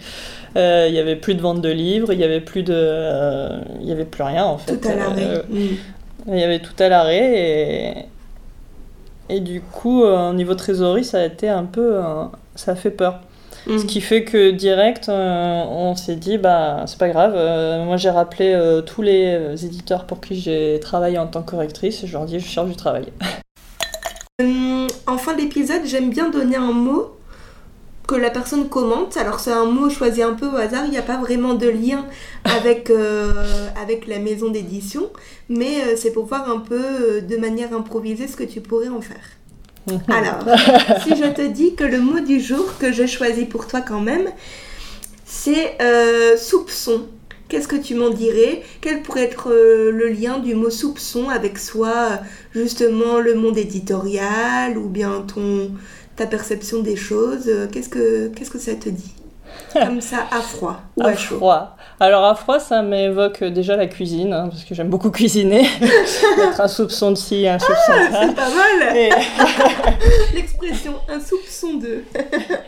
Euh, 0.57 0.85
il 0.89 0.93
n'y 0.93 0.99
avait 0.99 1.15
plus 1.15 1.35
de 1.35 1.41
vente 1.41 1.61
de 1.61 1.69
livres, 1.69 2.11
il 2.11 2.17
n'y 2.17 2.23
avait, 2.23 2.41
plus 2.41 2.63
de, 2.63 3.47
il 3.81 3.87
y 3.87 3.91
avait 3.91 4.05
plus 4.05 4.23
rien 4.23 4.43
en 4.43 4.57
fait. 4.57 4.77
Tout 4.77 4.87
à 4.87 4.95
l'arrêt. 4.95 5.43
Mhm. 5.49 5.77
Il 6.27 6.37
y 6.37 6.43
avait 6.43 6.59
tout 6.59 6.75
à 6.77 6.87
l'arrêt 6.87 8.05
et, 9.29 9.35
et 9.35 9.39
du 9.39 9.61
coup, 9.61 10.03
au 10.03 10.33
niveau 10.33 10.53
trésorerie, 10.53 11.05
ça 11.05 11.19
a 11.19 11.25
été 11.25 11.49
un 11.49 11.63
peu. 11.63 11.99
ça 12.55 12.73
a 12.73 12.75
fait 12.75 12.91
peur. 12.91 13.21
Ce 13.67 13.71
mm. 13.71 13.85
qui 13.85 14.01
fait 14.01 14.23
que 14.23 14.51
direct, 14.51 15.09
euh, 15.09 15.63
on 15.67 15.95
s'est 15.95 16.15
dit, 16.15 16.37
bah, 16.37 16.85
c'est 16.87 16.97
pas 16.97 17.09
grave. 17.09 17.33
Euh, 17.35 17.85
moi, 17.85 17.97
j'ai 17.97 18.09
rappelé 18.09 18.53
euh, 18.53 18.81
tous 18.81 19.01
les 19.01 19.65
éditeurs 19.65 20.05
pour 20.05 20.19
qui 20.19 20.39
j'ai 20.39 20.79
travaillé 20.81 21.17
en 21.17 21.27
tant 21.27 21.43
que 21.43 21.51
correctrice 21.51 22.03
et 22.03 22.07
je 22.07 22.13
leur 22.13 22.25
dis, 22.25 22.39
je 22.39 22.47
cherche 22.47 22.69
du 22.69 22.75
travail. 22.75 23.07
en 24.41 25.17
fin 25.17 25.35
d'épisode, 25.35 25.81
j'aime 25.85 26.09
bien 26.09 26.29
donner 26.29 26.55
un 26.55 26.71
mot 26.71 27.11
que 28.07 28.15
la 28.15 28.31
personne 28.31 28.67
commente. 28.67 29.15
Alors 29.17 29.39
c'est 29.39 29.53
un 29.53 29.65
mot 29.65 29.89
choisi 29.89 30.23
un 30.23 30.33
peu 30.33 30.47
au 30.47 30.55
hasard, 30.55 30.85
il 30.85 30.91
n'y 30.91 30.97
a 30.97 31.03
pas 31.03 31.17
vraiment 31.17 31.53
de 31.53 31.67
lien 31.67 32.05
avec, 32.43 32.91
avec 33.81 34.07
la 34.07 34.17
maison 34.17 34.49
d'édition, 34.49 35.09
mais 35.49 35.95
c'est 35.95 36.11
pour 36.11 36.25
voir 36.25 36.49
un 36.49 36.59
peu 36.59 37.21
de 37.21 37.37
manière 37.37 37.73
improvisée 37.73 38.27
ce 38.27 38.35
que 38.35 38.43
tu 38.43 38.59
pourrais 38.59 38.89
en 38.89 39.01
faire. 39.01 39.40
Alors, 40.07 40.45
si 41.03 41.15
je 41.15 41.31
te 41.33 41.47
dis 41.47 41.75
que 41.75 41.83
le 41.83 41.99
mot 41.99 42.19
du 42.19 42.39
jour 42.39 42.77
que 42.79 42.91
j'ai 42.91 43.07
choisi 43.07 43.45
pour 43.45 43.67
toi 43.67 43.81
quand 43.81 44.01
même, 44.01 44.29
c'est 45.25 45.77
soupçon. 46.37 47.07
Qu'est-ce 47.49 47.67
que 47.67 47.75
tu 47.75 47.95
m'en 47.95 48.11
dirais? 48.11 48.63
Quel 48.79 49.01
pourrait 49.01 49.23
être 49.23 49.49
le 49.49 50.07
lien 50.07 50.39
du 50.39 50.55
mot 50.55 50.69
soupçon 50.69 51.27
avec 51.27 51.57
soit 51.57 52.21
justement 52.53 53.19
le 53.19 53.35
monde 53.35 53.57
éditorial 53.57 54.77
ou 54.77 54.87
bien 54.87 55.25
ton, 55.27 55.71
ta 56.15 56.27
perception 56.27 56.81
des 56.81 56.95
choses? 56.95 57.47
Euh, 57.47 57.67
qu'est-ce 57.71 57.89
que, 57.89 58.29
qu'est-ce 58.29 58.51
que 58.51 58.59
ça 58.59 58.75
te 58.75 58.89
dit? 58.89 59.13
Comme 59.73 60.01
ça, 60.01 60.27
à 60.31 60.41
froid 60.41 60.81
ou 60.97 61.03
à, 61.03 61.15
chaud 61.15 61.37
froid. 61.37 61.75
Alors 61.99 62.25
à 62.25 62.35
froid, 62.35 62.59
ça 62.59 62.81
m'évoque 62.81 63.43
déjà 63.43 63.75
la 63.75 63.87
cuisine, 63.87 64.33
hein, 64.33 64.47
parce 64.49 64.63
que 64.63 64.75
j'aime 64.75 64.89
beaucoup 64.89 65.11
cuisiner. 65.11 65.67
Mettre 66.37 66.61
un 66.61 66.67
soupçon 66.67 67.11
de 67.11 67.15
ci, 67.15 67.47
un 67.47 67.59
soupçon 67.59 67.91
de 67.93 68.11
ça. 68.11 68.21
C'est 68.21 68.35
pas 68.35 68.49
mal 68.49 68.93
L'expression 70.33 70.93
un 71.09 71.19
soupçon 71.19 71.75
de. 71.75 72.03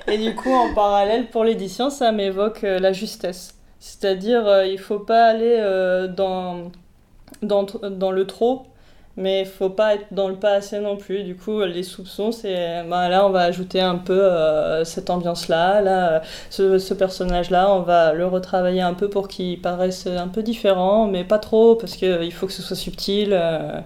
Et 0.07 0.17
du 0.17 0.35
coup, 0.35 0.53
en 0.53 0.73
parallèle, 0.73 1.29
pour 1.29 1.43
l'édition, 1.43 1.89
ça 1.89 2.11
m'évoque 2.11 2.63
euh, 2.63 2.79
la 2.79 2.93
justesse. 2.93 3.55
C'est-à-dire, 3.79 4.47
euh, 4.47 4.65
il 4.65 4.79
faut 4.79 4.99
pas 4.99 5.25
aller 5.25 5.57
dans, 6.15 6.71
dans, 7.41 7.65
dans 7.89 8.11
le 8.11 8.25
trop 8.25 8.67
mais 9.17 9.41
il 9.41 9.45
faut 9.45 9.69
pas 9.69 9.95
être 9.95 10.07
dans 10.11 10.27
le 10.27 10.35
pas 10.35 10.53
assez 10.53 10.79
non 10.79 10.97
plus. 10.97 11.23
Du 11.23 11.35
coup, 11.35 11.61
les 11.63 11.83
soupçons, 11.83 12.31
c'est 12.31 12.83
ben 12.89 13.09
là, 13.09 13.25
on 13.25 13.29
va 13.29 13.41
ajouter 13.41 13.81
un 13.81 13.97
peu 13.97 14.13
euh, 14.23 14.83
cette 14.85 15.09
ambiance-là, 15.09 15.81
là, 15.81 16.21
ce, 16.49 16.79
ce 16.79 16.93
personnage-là, 16.93 17.71
on 17.73 17.81
va 17.81 18.13
le 18.13 18.25
retravailler 18.27 18.81
un 18.81 18.93
peu 18.93 19.09
pour 19.09 19.27
qu'il 19.27 19.61
paraisse 19.61 20.07
un 20.07 20.27
peu 20.27 20.43
différent, 20.43 21.07
mais 21.07 21.23
pas 21.23 21.39
trop, 21.39 21.75
parce 21.75 21.95
qu'il 21.95 22.31
faut 22.33 22.47
que 22.47 22.53
ce 22.53 22.61
soit 22.63 22.75
subtil. 22.75 23.29
Euh, 23.33 23.79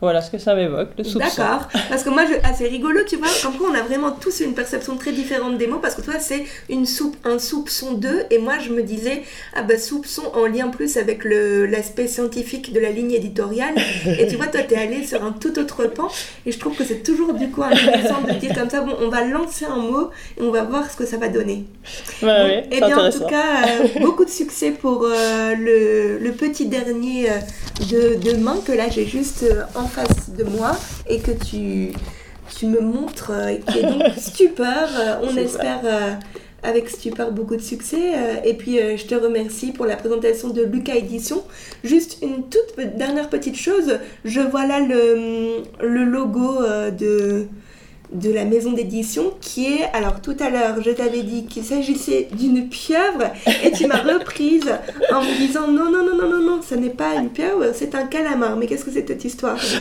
voilà 0.00 0.22
ce 0.22 0.30
que 0.30 0.38
ça 0.38 0.54
m'évoque, 0.54 0.90
le 0.96 1.04
soupçon. 1.04 1.18
D'accord. 1.18 1.68
Parce 1.88 2.02
que 2.02 2.10
moi, 2.10 2.24
je... 2.26 2.34
ah, 2.42 2.52
c'est 2.56 2.68
rigolo, 2.68 3.00
tu 3.06 3.16
vois. 3.16 3.28
En 3.46 3.52
quoi 3.52 3.68
on 3.70 3.74
a 3.74 3.82
vraiment 3.82 4.12
tous 4.12 4.40
une 4.40 4.54
perception 4.54 4.96
très 4.96 5.12
différente 5.12 5.58
des 5.58 5.66
mots. 5.66 5.78
Parce 5.78 5.94
que 5.94 6.02
toi, 6.02 6.14
c'est 6.18 6.44
une 6.68 6.86
soupe, 6.86 7.16
un 7.24 7.38
soupçon 7.38 7.92
d'eux. 7.92 8.24
Et 8.30 8.38
moi, 8.38 8.54
je 8.58 8.70
me 8.70 8.82
disais, 8.82 9.22
ah 9.54 9.62
bah, 9.62 9.78
soupçon 9.78 10.22
en 10.34 10.46
lien 10.46 10.68
plus 10.68 10.96
avec 10.96 11.24
l'aspect 11.24 12.06
scientifique 12.06 12.72
de 12.72 12.80
la 12.80 12.90
ligne 12.90 13.12
éditoriale. 13.12 13.74
et 14.06 14.26
tu 14.26 14.36
vois, 14.36 14.46
toi, 14.46 14.62
t'es 14.62 14.76
allé 14.76 15.06
sur 15.06 15.22
un 15.22 15.32
tout 15.32 15.58
autre 15.58 15.84
pan. 15.86 16.08
Et 16.46 16.52
je 16.52 16.58
trouve 16.58 16.76
que 16.76 16.84
c'est 16.84 17.02
toujours 17.02 17.34
du 17.34 17.50
coup 17.50 17.62
intéressant 17.62 18.22
de 18.22 18.32
dire 18.34 18.54
comme 18.54 18.70
ça, 18.70 18.80
bon, 18.80 18.96
on 19.00 19.08
va 19.08 19.24
lancer 19.24 19.64
un 19.64 19.76
mot 19.76 20.10
et 20.38 20.42
on 20.42 20.50
va 20.50 20.62
voir 20.62 20.90
ce 20.90 20.96
que 20.96 21.06
ça 21.06 21.16
va 21.16 21.28
donner. 21.28 21.66
Ouais, 22.22 22.28
oui, 22.44 22.52
et 22.52 22.78
eh 22.78 22.80
bien, 22.80 22.98
en 22.98 23.10
tout 23.10 23.26
cas, 23.26 23.66
euh, 23.66 24.00
beaucoup 24.00 24.24
de 24.24 24.30
succès 24.30 24.70
pour 24.70 25.04
euh, 25.04 25.54
le, 25.54 26.18
le, 26.18 26.32
petit 26.32 26.66
dernier 26.66 27.30
euh, 27.30 27.34
de, 27.90 28.32
de 28.32 28.36
main 28.36 28.58
que 28.64 28.72
là, 28.72 28.88
j'ai 28.90 29.06
juste 29.06 29.44
en 29.74 29.86
face 29.90 30.30
de 30.30 30.44
moi 30.44 30.72
et 31.08 31.18
que 31.18 31.32
tu, 31.32 31.92
tu 32.56 32.66
me 32.66 32.80
montres, 32.80 33.30
euh, 33.32 33.56
qui 33.56 33.78
est 33.78 33.82
donc 33.82 34.02
stupeur. 34.16 34.88
Euh, 34.98 35.16
on 35.22 35.36
espère 35.36 35.80
euh, 35.84 36.12
avec 36.62 36.88
stupeur 36.88 37.32
beaucoup 37.32 37.56
de 37.56 37.62
succès. 37.62 38.12
et 38.44 38.52
puis 38.52 38.76
je 38.76 39.06
te 39.06 39.14
remercie 39.14 39.72
pour 39.72 39.86
la 39.86 39.96
présentation 39.96 40.50
de 40.50 40.62
Lucas 40.62 40.94
Édition. 40.94 41.42
Juste 41.84 42.18
une 42.20 42.44
toute 42.50 42.96
dernière 42.98 43.30
petite 43.30 43.56
chose, 43.56 43.98
je 44.26 44.40
vois 44.40 44.66
là 44.66 44.78
le, 44.78 45.62
le 45.80 46.04
logo 46.04 46.58
de 46.98 47.46
de 48.12 48.32
la 48.32 48.44
maison 48.44 48.72
d'édition 48.72 49.34
qui 49.40 49.66
est, 49.66 49.84
alors 49.92 50.20
tout 50.20 50.36
à 50.40 50.50
l'heure 50.50 50.82
je 50.84 50.90
t'avais 50.90 51.22
dit 51.22 51.46
qu'il 51.46 51.64
s'agissait 51.64 52.28
d'une 52.32 52.68
pieuvre 52.68 53.30
et 53.64 53.70
tu 53.70 53.86
m'as 53.86 54.02
reprise 54.14 54.70
en 55.12 55.22
me 55.22 55.38
disant 55.38 55.68
non, 55.68 55.90
non, 55.90 56.04
non, 56.04 56.16
non, 56.16 56.28
non, 56.28 56.42
non, 56.42 56.60
ce 56.62 56.74
n'est 56.74 56.90
pas 56.90 57.14
une 57.14 57.30
pieuvre, 57.30 57.66
c'est 57.74 57.94
un 57.94 58.06
calamar. 58.06 58.56
Mais 58.56 58.66
qu'est-ce 58.66 58.84
que 58.84 58.90
c'est 58.90 59.06
cette 59.06 59.24
histoire 59.24 59.58
Ce 59.60 59.78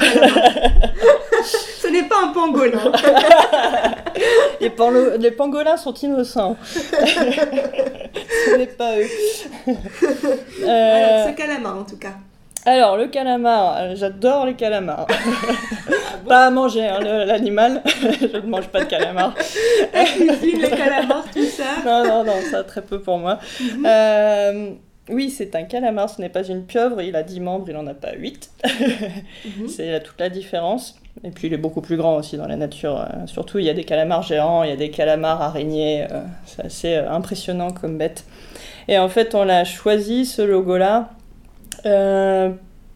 n'est 1.91 2.03
pas 2.03 2.25
un 2.25 2.27
pangolin. 2.29 2.91
les, 4.61 4.71
les 5.17 5.31
pangolins 5.31 5.77
sont 5.77 5.93
innocents. 5.93 6.57
ce 6.91 8.57
n'est 8.57 8.67
pas 8.67 8.97
eux. 8.97 9.07
Alors, 10.67 11.29
ce 11.29 11.35
calamar 11.35 11.77
en 11.77 11.83
tout 11.83 11.97
cas. 11.97 12.13
Alors, 12.65 12.97
le 12.97 13.07
calamar, 13.07 13.77
euh, 13.77 13.95
j'adore 13.95 14.45
les 14.45 14.55
calamars. 14.55 15.07
pas 16.27 16.47
à 16.47 16.51
manger, 16.51 16.85
hein, 16.85 16.99
l'animal. 16.99 17.81
je 17.85 18.37
ne 18.37 18.47
mange 18.47 18.67
pas 18.67 18.81
de 18.81 18.89
calamar. 18.89 19.33
cuisine, 20.15 20.61
les 20.61 20.69
calamars, 20.69 21.25
tout 21.33 21.45
ça. 21.45 21.83
Non, 21.85 22.03
non, 22.03 22.23
non, 22.25 22.41
ça 22.51 22.63
très 22.63 22.81
peu 22.81 22.99
pour 22.99 23.17
moi. 23.17 23.39
Mhm. 23.61 23.85
Euh, 23.85 24.69
oui, 25.09 25.29
c'est 25.29 25.55
un 25.55 25.63
calamar, 25.63 26.09
ce 26.09 26.21
n'est 26.21 26.29
pas 26.29 26.43
une 26.43 26.65
pieuvre. 26.65 27.01
Il 27.01 27.15
a 27.15 27.23
10 27.23 27.39
membres, 27.39 27.65
il 27.69 27.73
n'en 27.73 27.87
a 27.87 27.93
pas 27.93 28.11
8. 28.13 28.51
Mhm. 28.65 29.67
C'est 29.67 30.03
toute 30.03 30.19
la 30.19 30.29
différence. 30.29 30.99
Et 31.23 31.31
puis 31.31 31.47
il 31.47 31.53
est 31.53 31.57
beaucoup 31.57 31.81
plus 31.81 31.97
grand 31.97 32.17
aussi 32.17 32.37
dans 32.37 32.47
la 32.47 32.57
nature. 32.57 32.99
Euh, 32.99 33.25
surtout, 33.25 33.59
il 33.59 33.65
y 33.65 33.69
a 33.69 33.73
des 33.73 33.83
calamars 33.83 34.21
géants, 34.21 34.63
il 34.63 34.69
y 34.69 34.73
a 34.73 34.77
des 34.77 34.91
calamars 34.91 35.41
araignées. 35.41 36.05
c'est 36.45 36.65
assez 36.65 36.95
impressionnant 36.95 37.71
comme 37.71 37.97
bête. 37.97 38.25
Et 38.87 38.97
en 38.97 39.07
fait, 39.07 39.33
on 39.33 39.43
l'a 39.43 39.65
choisi, 39.65 40.25
ce 40.25 40.41
logo-là, 40.41 41.09
euh, 41.85 42.49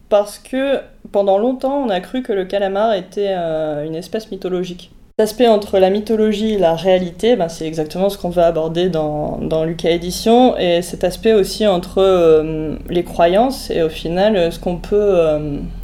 parce 0.08 0.38
que 0.38 0.80
pendant 1.12 1.38
longtemps, 1.38 1.84
on 1.84 1.88
a 1.88 2.00
cru 2.00 2.22
que 2.22 2.32
le 2.32 2.44
calamar 2.44 2.94
était 2.94 3.34
euh, 3.36 3.84
une 3.84 3.94
espèce 3.94 4.30
mythologique. 4.30 4.90
L'aspect 5.18 5.46
entre 5.46 5.78
la 5.78 5.90
mythologie 5.90 6.54
et 6.54 6.58
la 6.58 6.74
réalité, 6.74 7.36
ben, 7.36 7.48
c'est 7.48 7.66
exactement 7.68 8.08
ce 8.08 8.18
qu'on 8.18 8.30
va 8.30 8.46
aborder 8.46 8.88
dans, 8.88 9.38
dans 9.38 9.64
Lucas 9.64 9.90
Édition, 9.90 10.56
et 10.58 10.82
cet 10.82 11.04
aspect 11.04 11.32
aussi 11.32 11.68
entre 11.68 11.98
euh, 11.98 12.74
les 12.88 13.04
croyances 13.04 13.70
et 13.70 13.82
au 13.82 13.88
final 13.88 14.50
ce 14.50 14.58
qu'on 14.58 14.76
peut, 14.76 15.16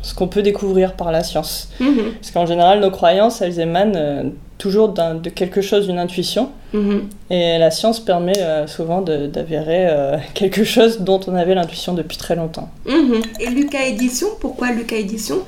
ce 0.03 0.15
qu'on 0.15 0.27
peut 0.27 0.43
découvrir 0.43 0.95
par 0.95 1.13
la 1.13 1.23
science. 1.23 1.71
Mhm. 1.79 2.15
Parce 2.15 2.33
qu'en 2.33 2.47
général, 2.47 2.81
nos 2.81 2.91
croyances, 2.91 3.41
elles 3.41 3.61
émanent 3.61 4.33
toujours 4.61 4.91
de 4.91 5.31
quelque 5.31 5.63
chose, 5.63 5.87
d'une 5.87 5.99
intuition. 5.99 6.51
Mhm. 6.75 7.09
Et 7.31 7.59
la 7.59 7.71
science 7.71 7.99
permet 7.99 8.39
euh, 8.39 8.67
souvent 8.67 9.01
d'avérer 9.01 9.89
euh, 9.89 10.19
quelque 10.35 10.63
chose 10.65 11.01
dont 11.01 11.19
on 11.27 11.35
avait 11.35 11.55
l'intuition 11.55 11.95
depuis 11.95 12.19
très 12.19 12.37
longtemps. 12.37 12.69
Mhm. 12.87 13.23
Et 13.41 13.49
Lucas 13.49 13.87
Édition, 13.87 14.29
pourquoi 14.39 14.71
Lucas 14.71 14.97
Édition? 14.97 15.39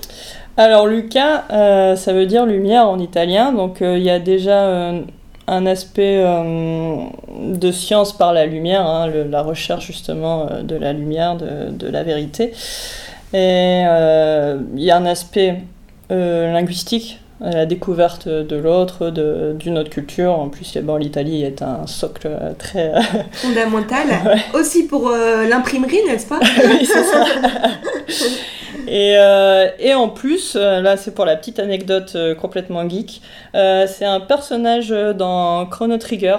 Alors 0.56 0.86
Lucas, 0.86 1.44
euh, 1.50 1.94
ça 1.94 2.12
veut 2.12 2.26
dire 2.26 2.46
lumière 2.46 2.88
en 2.88 2.98
italien, 2.98 3.52
donc 3.52 3.78
il 3.80 4.02
y 4.02 4.10
a 4.10 4.18
déjà 4.18 4.92
un 5.46 5.66
aspect 5.66 6.22
de 6.22 7.72
science 7.72 8.12
par 8.16 8.34
la 8.34 8.44
lumière, 8.44 8.86
hein, 8.86 9.10
la 9.30 9.42
recherche 9.42 9.86
justement 9.86 10.48
de 10.62 10.76
la 10.76 10.92
lumière, 10.92 11.36
de, 11.36 11.70
de 11.70 11.88
la 11.88 12.02
vérité. 12.02 12.52
Et 13.32 13.82
il 14.76 14.82
y 14.82 14.90
a 14.90 14.96
un 14.96 15.06
aspect 15.06 15.62
linguistique 16.10 17.21
la 17.42 17.66
découverte 17.66 18.28
de 18.28 18.56
l'autre, 18.56 19.10
d'une 19.10 19.78
autre 19.78 19.90
culture. 19.90 20.32
En 20.38 20.48
plus, 20.48 20.76
bon, 20.78 20.96
l'Italie 20.96 21.42
est 21.42 21.62
un 21.62 21.86
socle 21.86 22.30
très... 22.58 22.92
Fondamental. 23.32 24.06
Aussi 24.54 24.84
pour 24.86 25.08
euh, 25.08 25.48
l'imprimerie, 25.48 26.00
n'est-ce 26.06 26.26
pas? 26.26 26.40
Oui, 26.64 26.86
c'est 26.86 27.04
ça. 27.04 27.24
Et, 28.88 29.14
euh, 29.16 29.68
et, 29.78 29.94
en 29.94 30.08
plus, 30.08 30.54
euh, 30.56 30.80
là 30.80 30.96
c'est 30.96 31.14
pour 31.14 31.24
la 31.24 31.36
petite 31.36 31.60
anecdote 31.60 32.16
complètement 32.40 32.86
geek, 32.88 33.22
c'est 33.54 34.04
un 34.04 34.20
personnage 34.20 34.88
dans 34.88 35.66
Chrono 35.66 35.98
Trigger. 35.98 36.36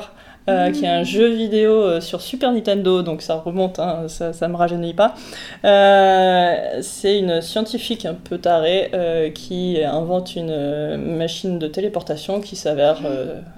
Euh, 0.50 0.72
qui 0.72 0.84
est 0.84 0.90
un 0.90 1.04
jeu 1.04 1.30
vidéo 1.30 1.72
euh, 1.72 2.02
sur 2.02 2.20
Super 2.20 2.52
Nintendo, 2.52 3.02
donc 3.02 3.22
ça 3.22 3.36
remonte, 3.36 3.80
hein, 3.80 4.08
ça, 4.10 4.32
ne 4.42 4.52
me 4.52 4.58
rajeunit 4.58 4.94
pas. 4.94 5.16
Euh, 5.64 6.80
c'est 6.82 7.18
une 7.18 7.42
scientifique 7.42 8.06
un 8.06 8.14
peu 8.14 8.38
tarée 8.38 8.92
qui 9.34 9.80
invente 9.84 10.36
une 10.36 11.16
machine 11.18 11.60
de 11.60 11.68
téléportation 11.68 12.42
qui 12.42 12.56
s'avère 12.56 13.02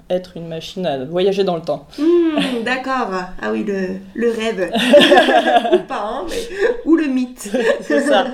être 0.08 0.36
une 0.36 0.46
machine 0.46 0.86
à 0.86 1.04
voyager 1.04 1.42
dans 1.42 1.56
le 1.56 1.62
temps. 1.62 1.88
Hmm, 1.98 2.62
d'accord, 2.64 3.10
ah 3.42 3.50
oui, 3.50 3.64
le, 3.64 3.96
le 4.14 4.30
rêve. 4.30 4.70
ou 5.72 5.78
pas, 5.88 6.02
hein, 6.04 6.26
mais... 6.28 6.68
ou 6.84 6.94
le 6.94 7.06
mythe. 7.06 7.50
c'est 7.80 8.02
ça. 8.02 8.26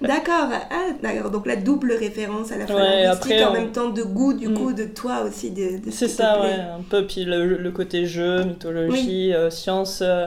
d'accord, 0.00 0.48
ah, 0.52 1.28
donc 1.30 1.46
la 1.46 1.56
double 1.56 1.92
référence 1.92 2.52
à 2.52 2.58
la 2.58 2.66
fois 2.66 2.76
ouais, 2.76 3.06
après, 3.06 3.42
en 3.44 3.52
même 3.52 3.72
temps 3.72 3.90
de 3.90 4.02
goût, 4.02 4.34
du 4.34 4.48
hmm. 4.48 4.54
coup, 4.54 4.72
de 4.72 4.84
toi 4.84 5.22
aussi. 5.26 5.50
De, 5.50 5.84
de 5.84 5.90
c'est 5.90 6.08
ça, 6.08 6.40
ouais, 6.40 6.54
un 6.54 6.82
peu, 6.88 7.04
puis 7.06 7.24
le, 7.24 7.56
le 7.56 7.70
côté 7.72 7.95
jeux, 8.04 8.44
mythologie, 8.44 9.32
euh, 9.32 9.48
science. 9.48 10.00
Euh, 10.02 10.26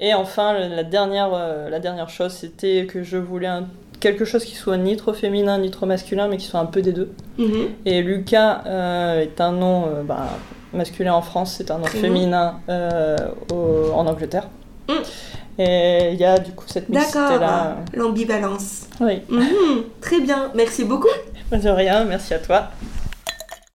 et 0.00 0.14
enfin, 0.14 0.58
la 0.58 0.82
dernière, 0.82 1.30
euh, 1.32 1.70
la 1.70 1.78
dernière 1.78 2.08
chose, 2.08 2.32
c'était 2.32 2.86
que 2.86 3.04
je 3.04 3.16
voulais 3.16 3.48
quelque 4.00 4.24
chose 4.24 4.44
qui 4.44 4.56
soit 4.56 4.76
ni 4.76 4.96
trop 4.96 5.12
féminin 5.12 5.58
ni 5.58 5.70
trop 5.70 5.86
masculin, 5.86 6.26
mais 6.26 6.36
qui 6.36 6.46
soit 6.46 6.58
un 6.58 6.66
peu 6.66 6.82
des 6.82 6.92
deux. 6.92 7.12
Mhm. 7.38 7.68
Et 7.86 8.02
Lucas 8.02 8.62
est 8.66 9.40
un 9.40 9.52
nom 9.52 9.88
bah, 10.04 10.26
masculin 10.72 11.14
en 11.14 11.22
France, 11.22 11.54
c'est 11.56 11.70
un 11.70 11.78
nom 11.78 11.86
féminin 11.86 12.60
en 12.68 14.06
Angleterre. 14.06 14.48
Mm. 14.88 14.92
Et 15.58 16.10
il 16.12 16.18
y 16.18 16.24
a 16.24 16.38
du 16.38 16.50
coup 16.50 16.64
cette 16.66 16.88
mixité-là. 16.88 17.76
L'ambivalence. 17.94 18.88
Oui. 19.00 19.22
Mhm. 19.28 19.84
Très 20.00 20.20
bien, 20.20 20.50
merci 20.54 20.84
beaucoup. 20.84 21.08
De 21.52 21.68
rien, 21.68 22.04
merci 22.04 22.34
à 22.34 22.40
toi. 22.40 22.70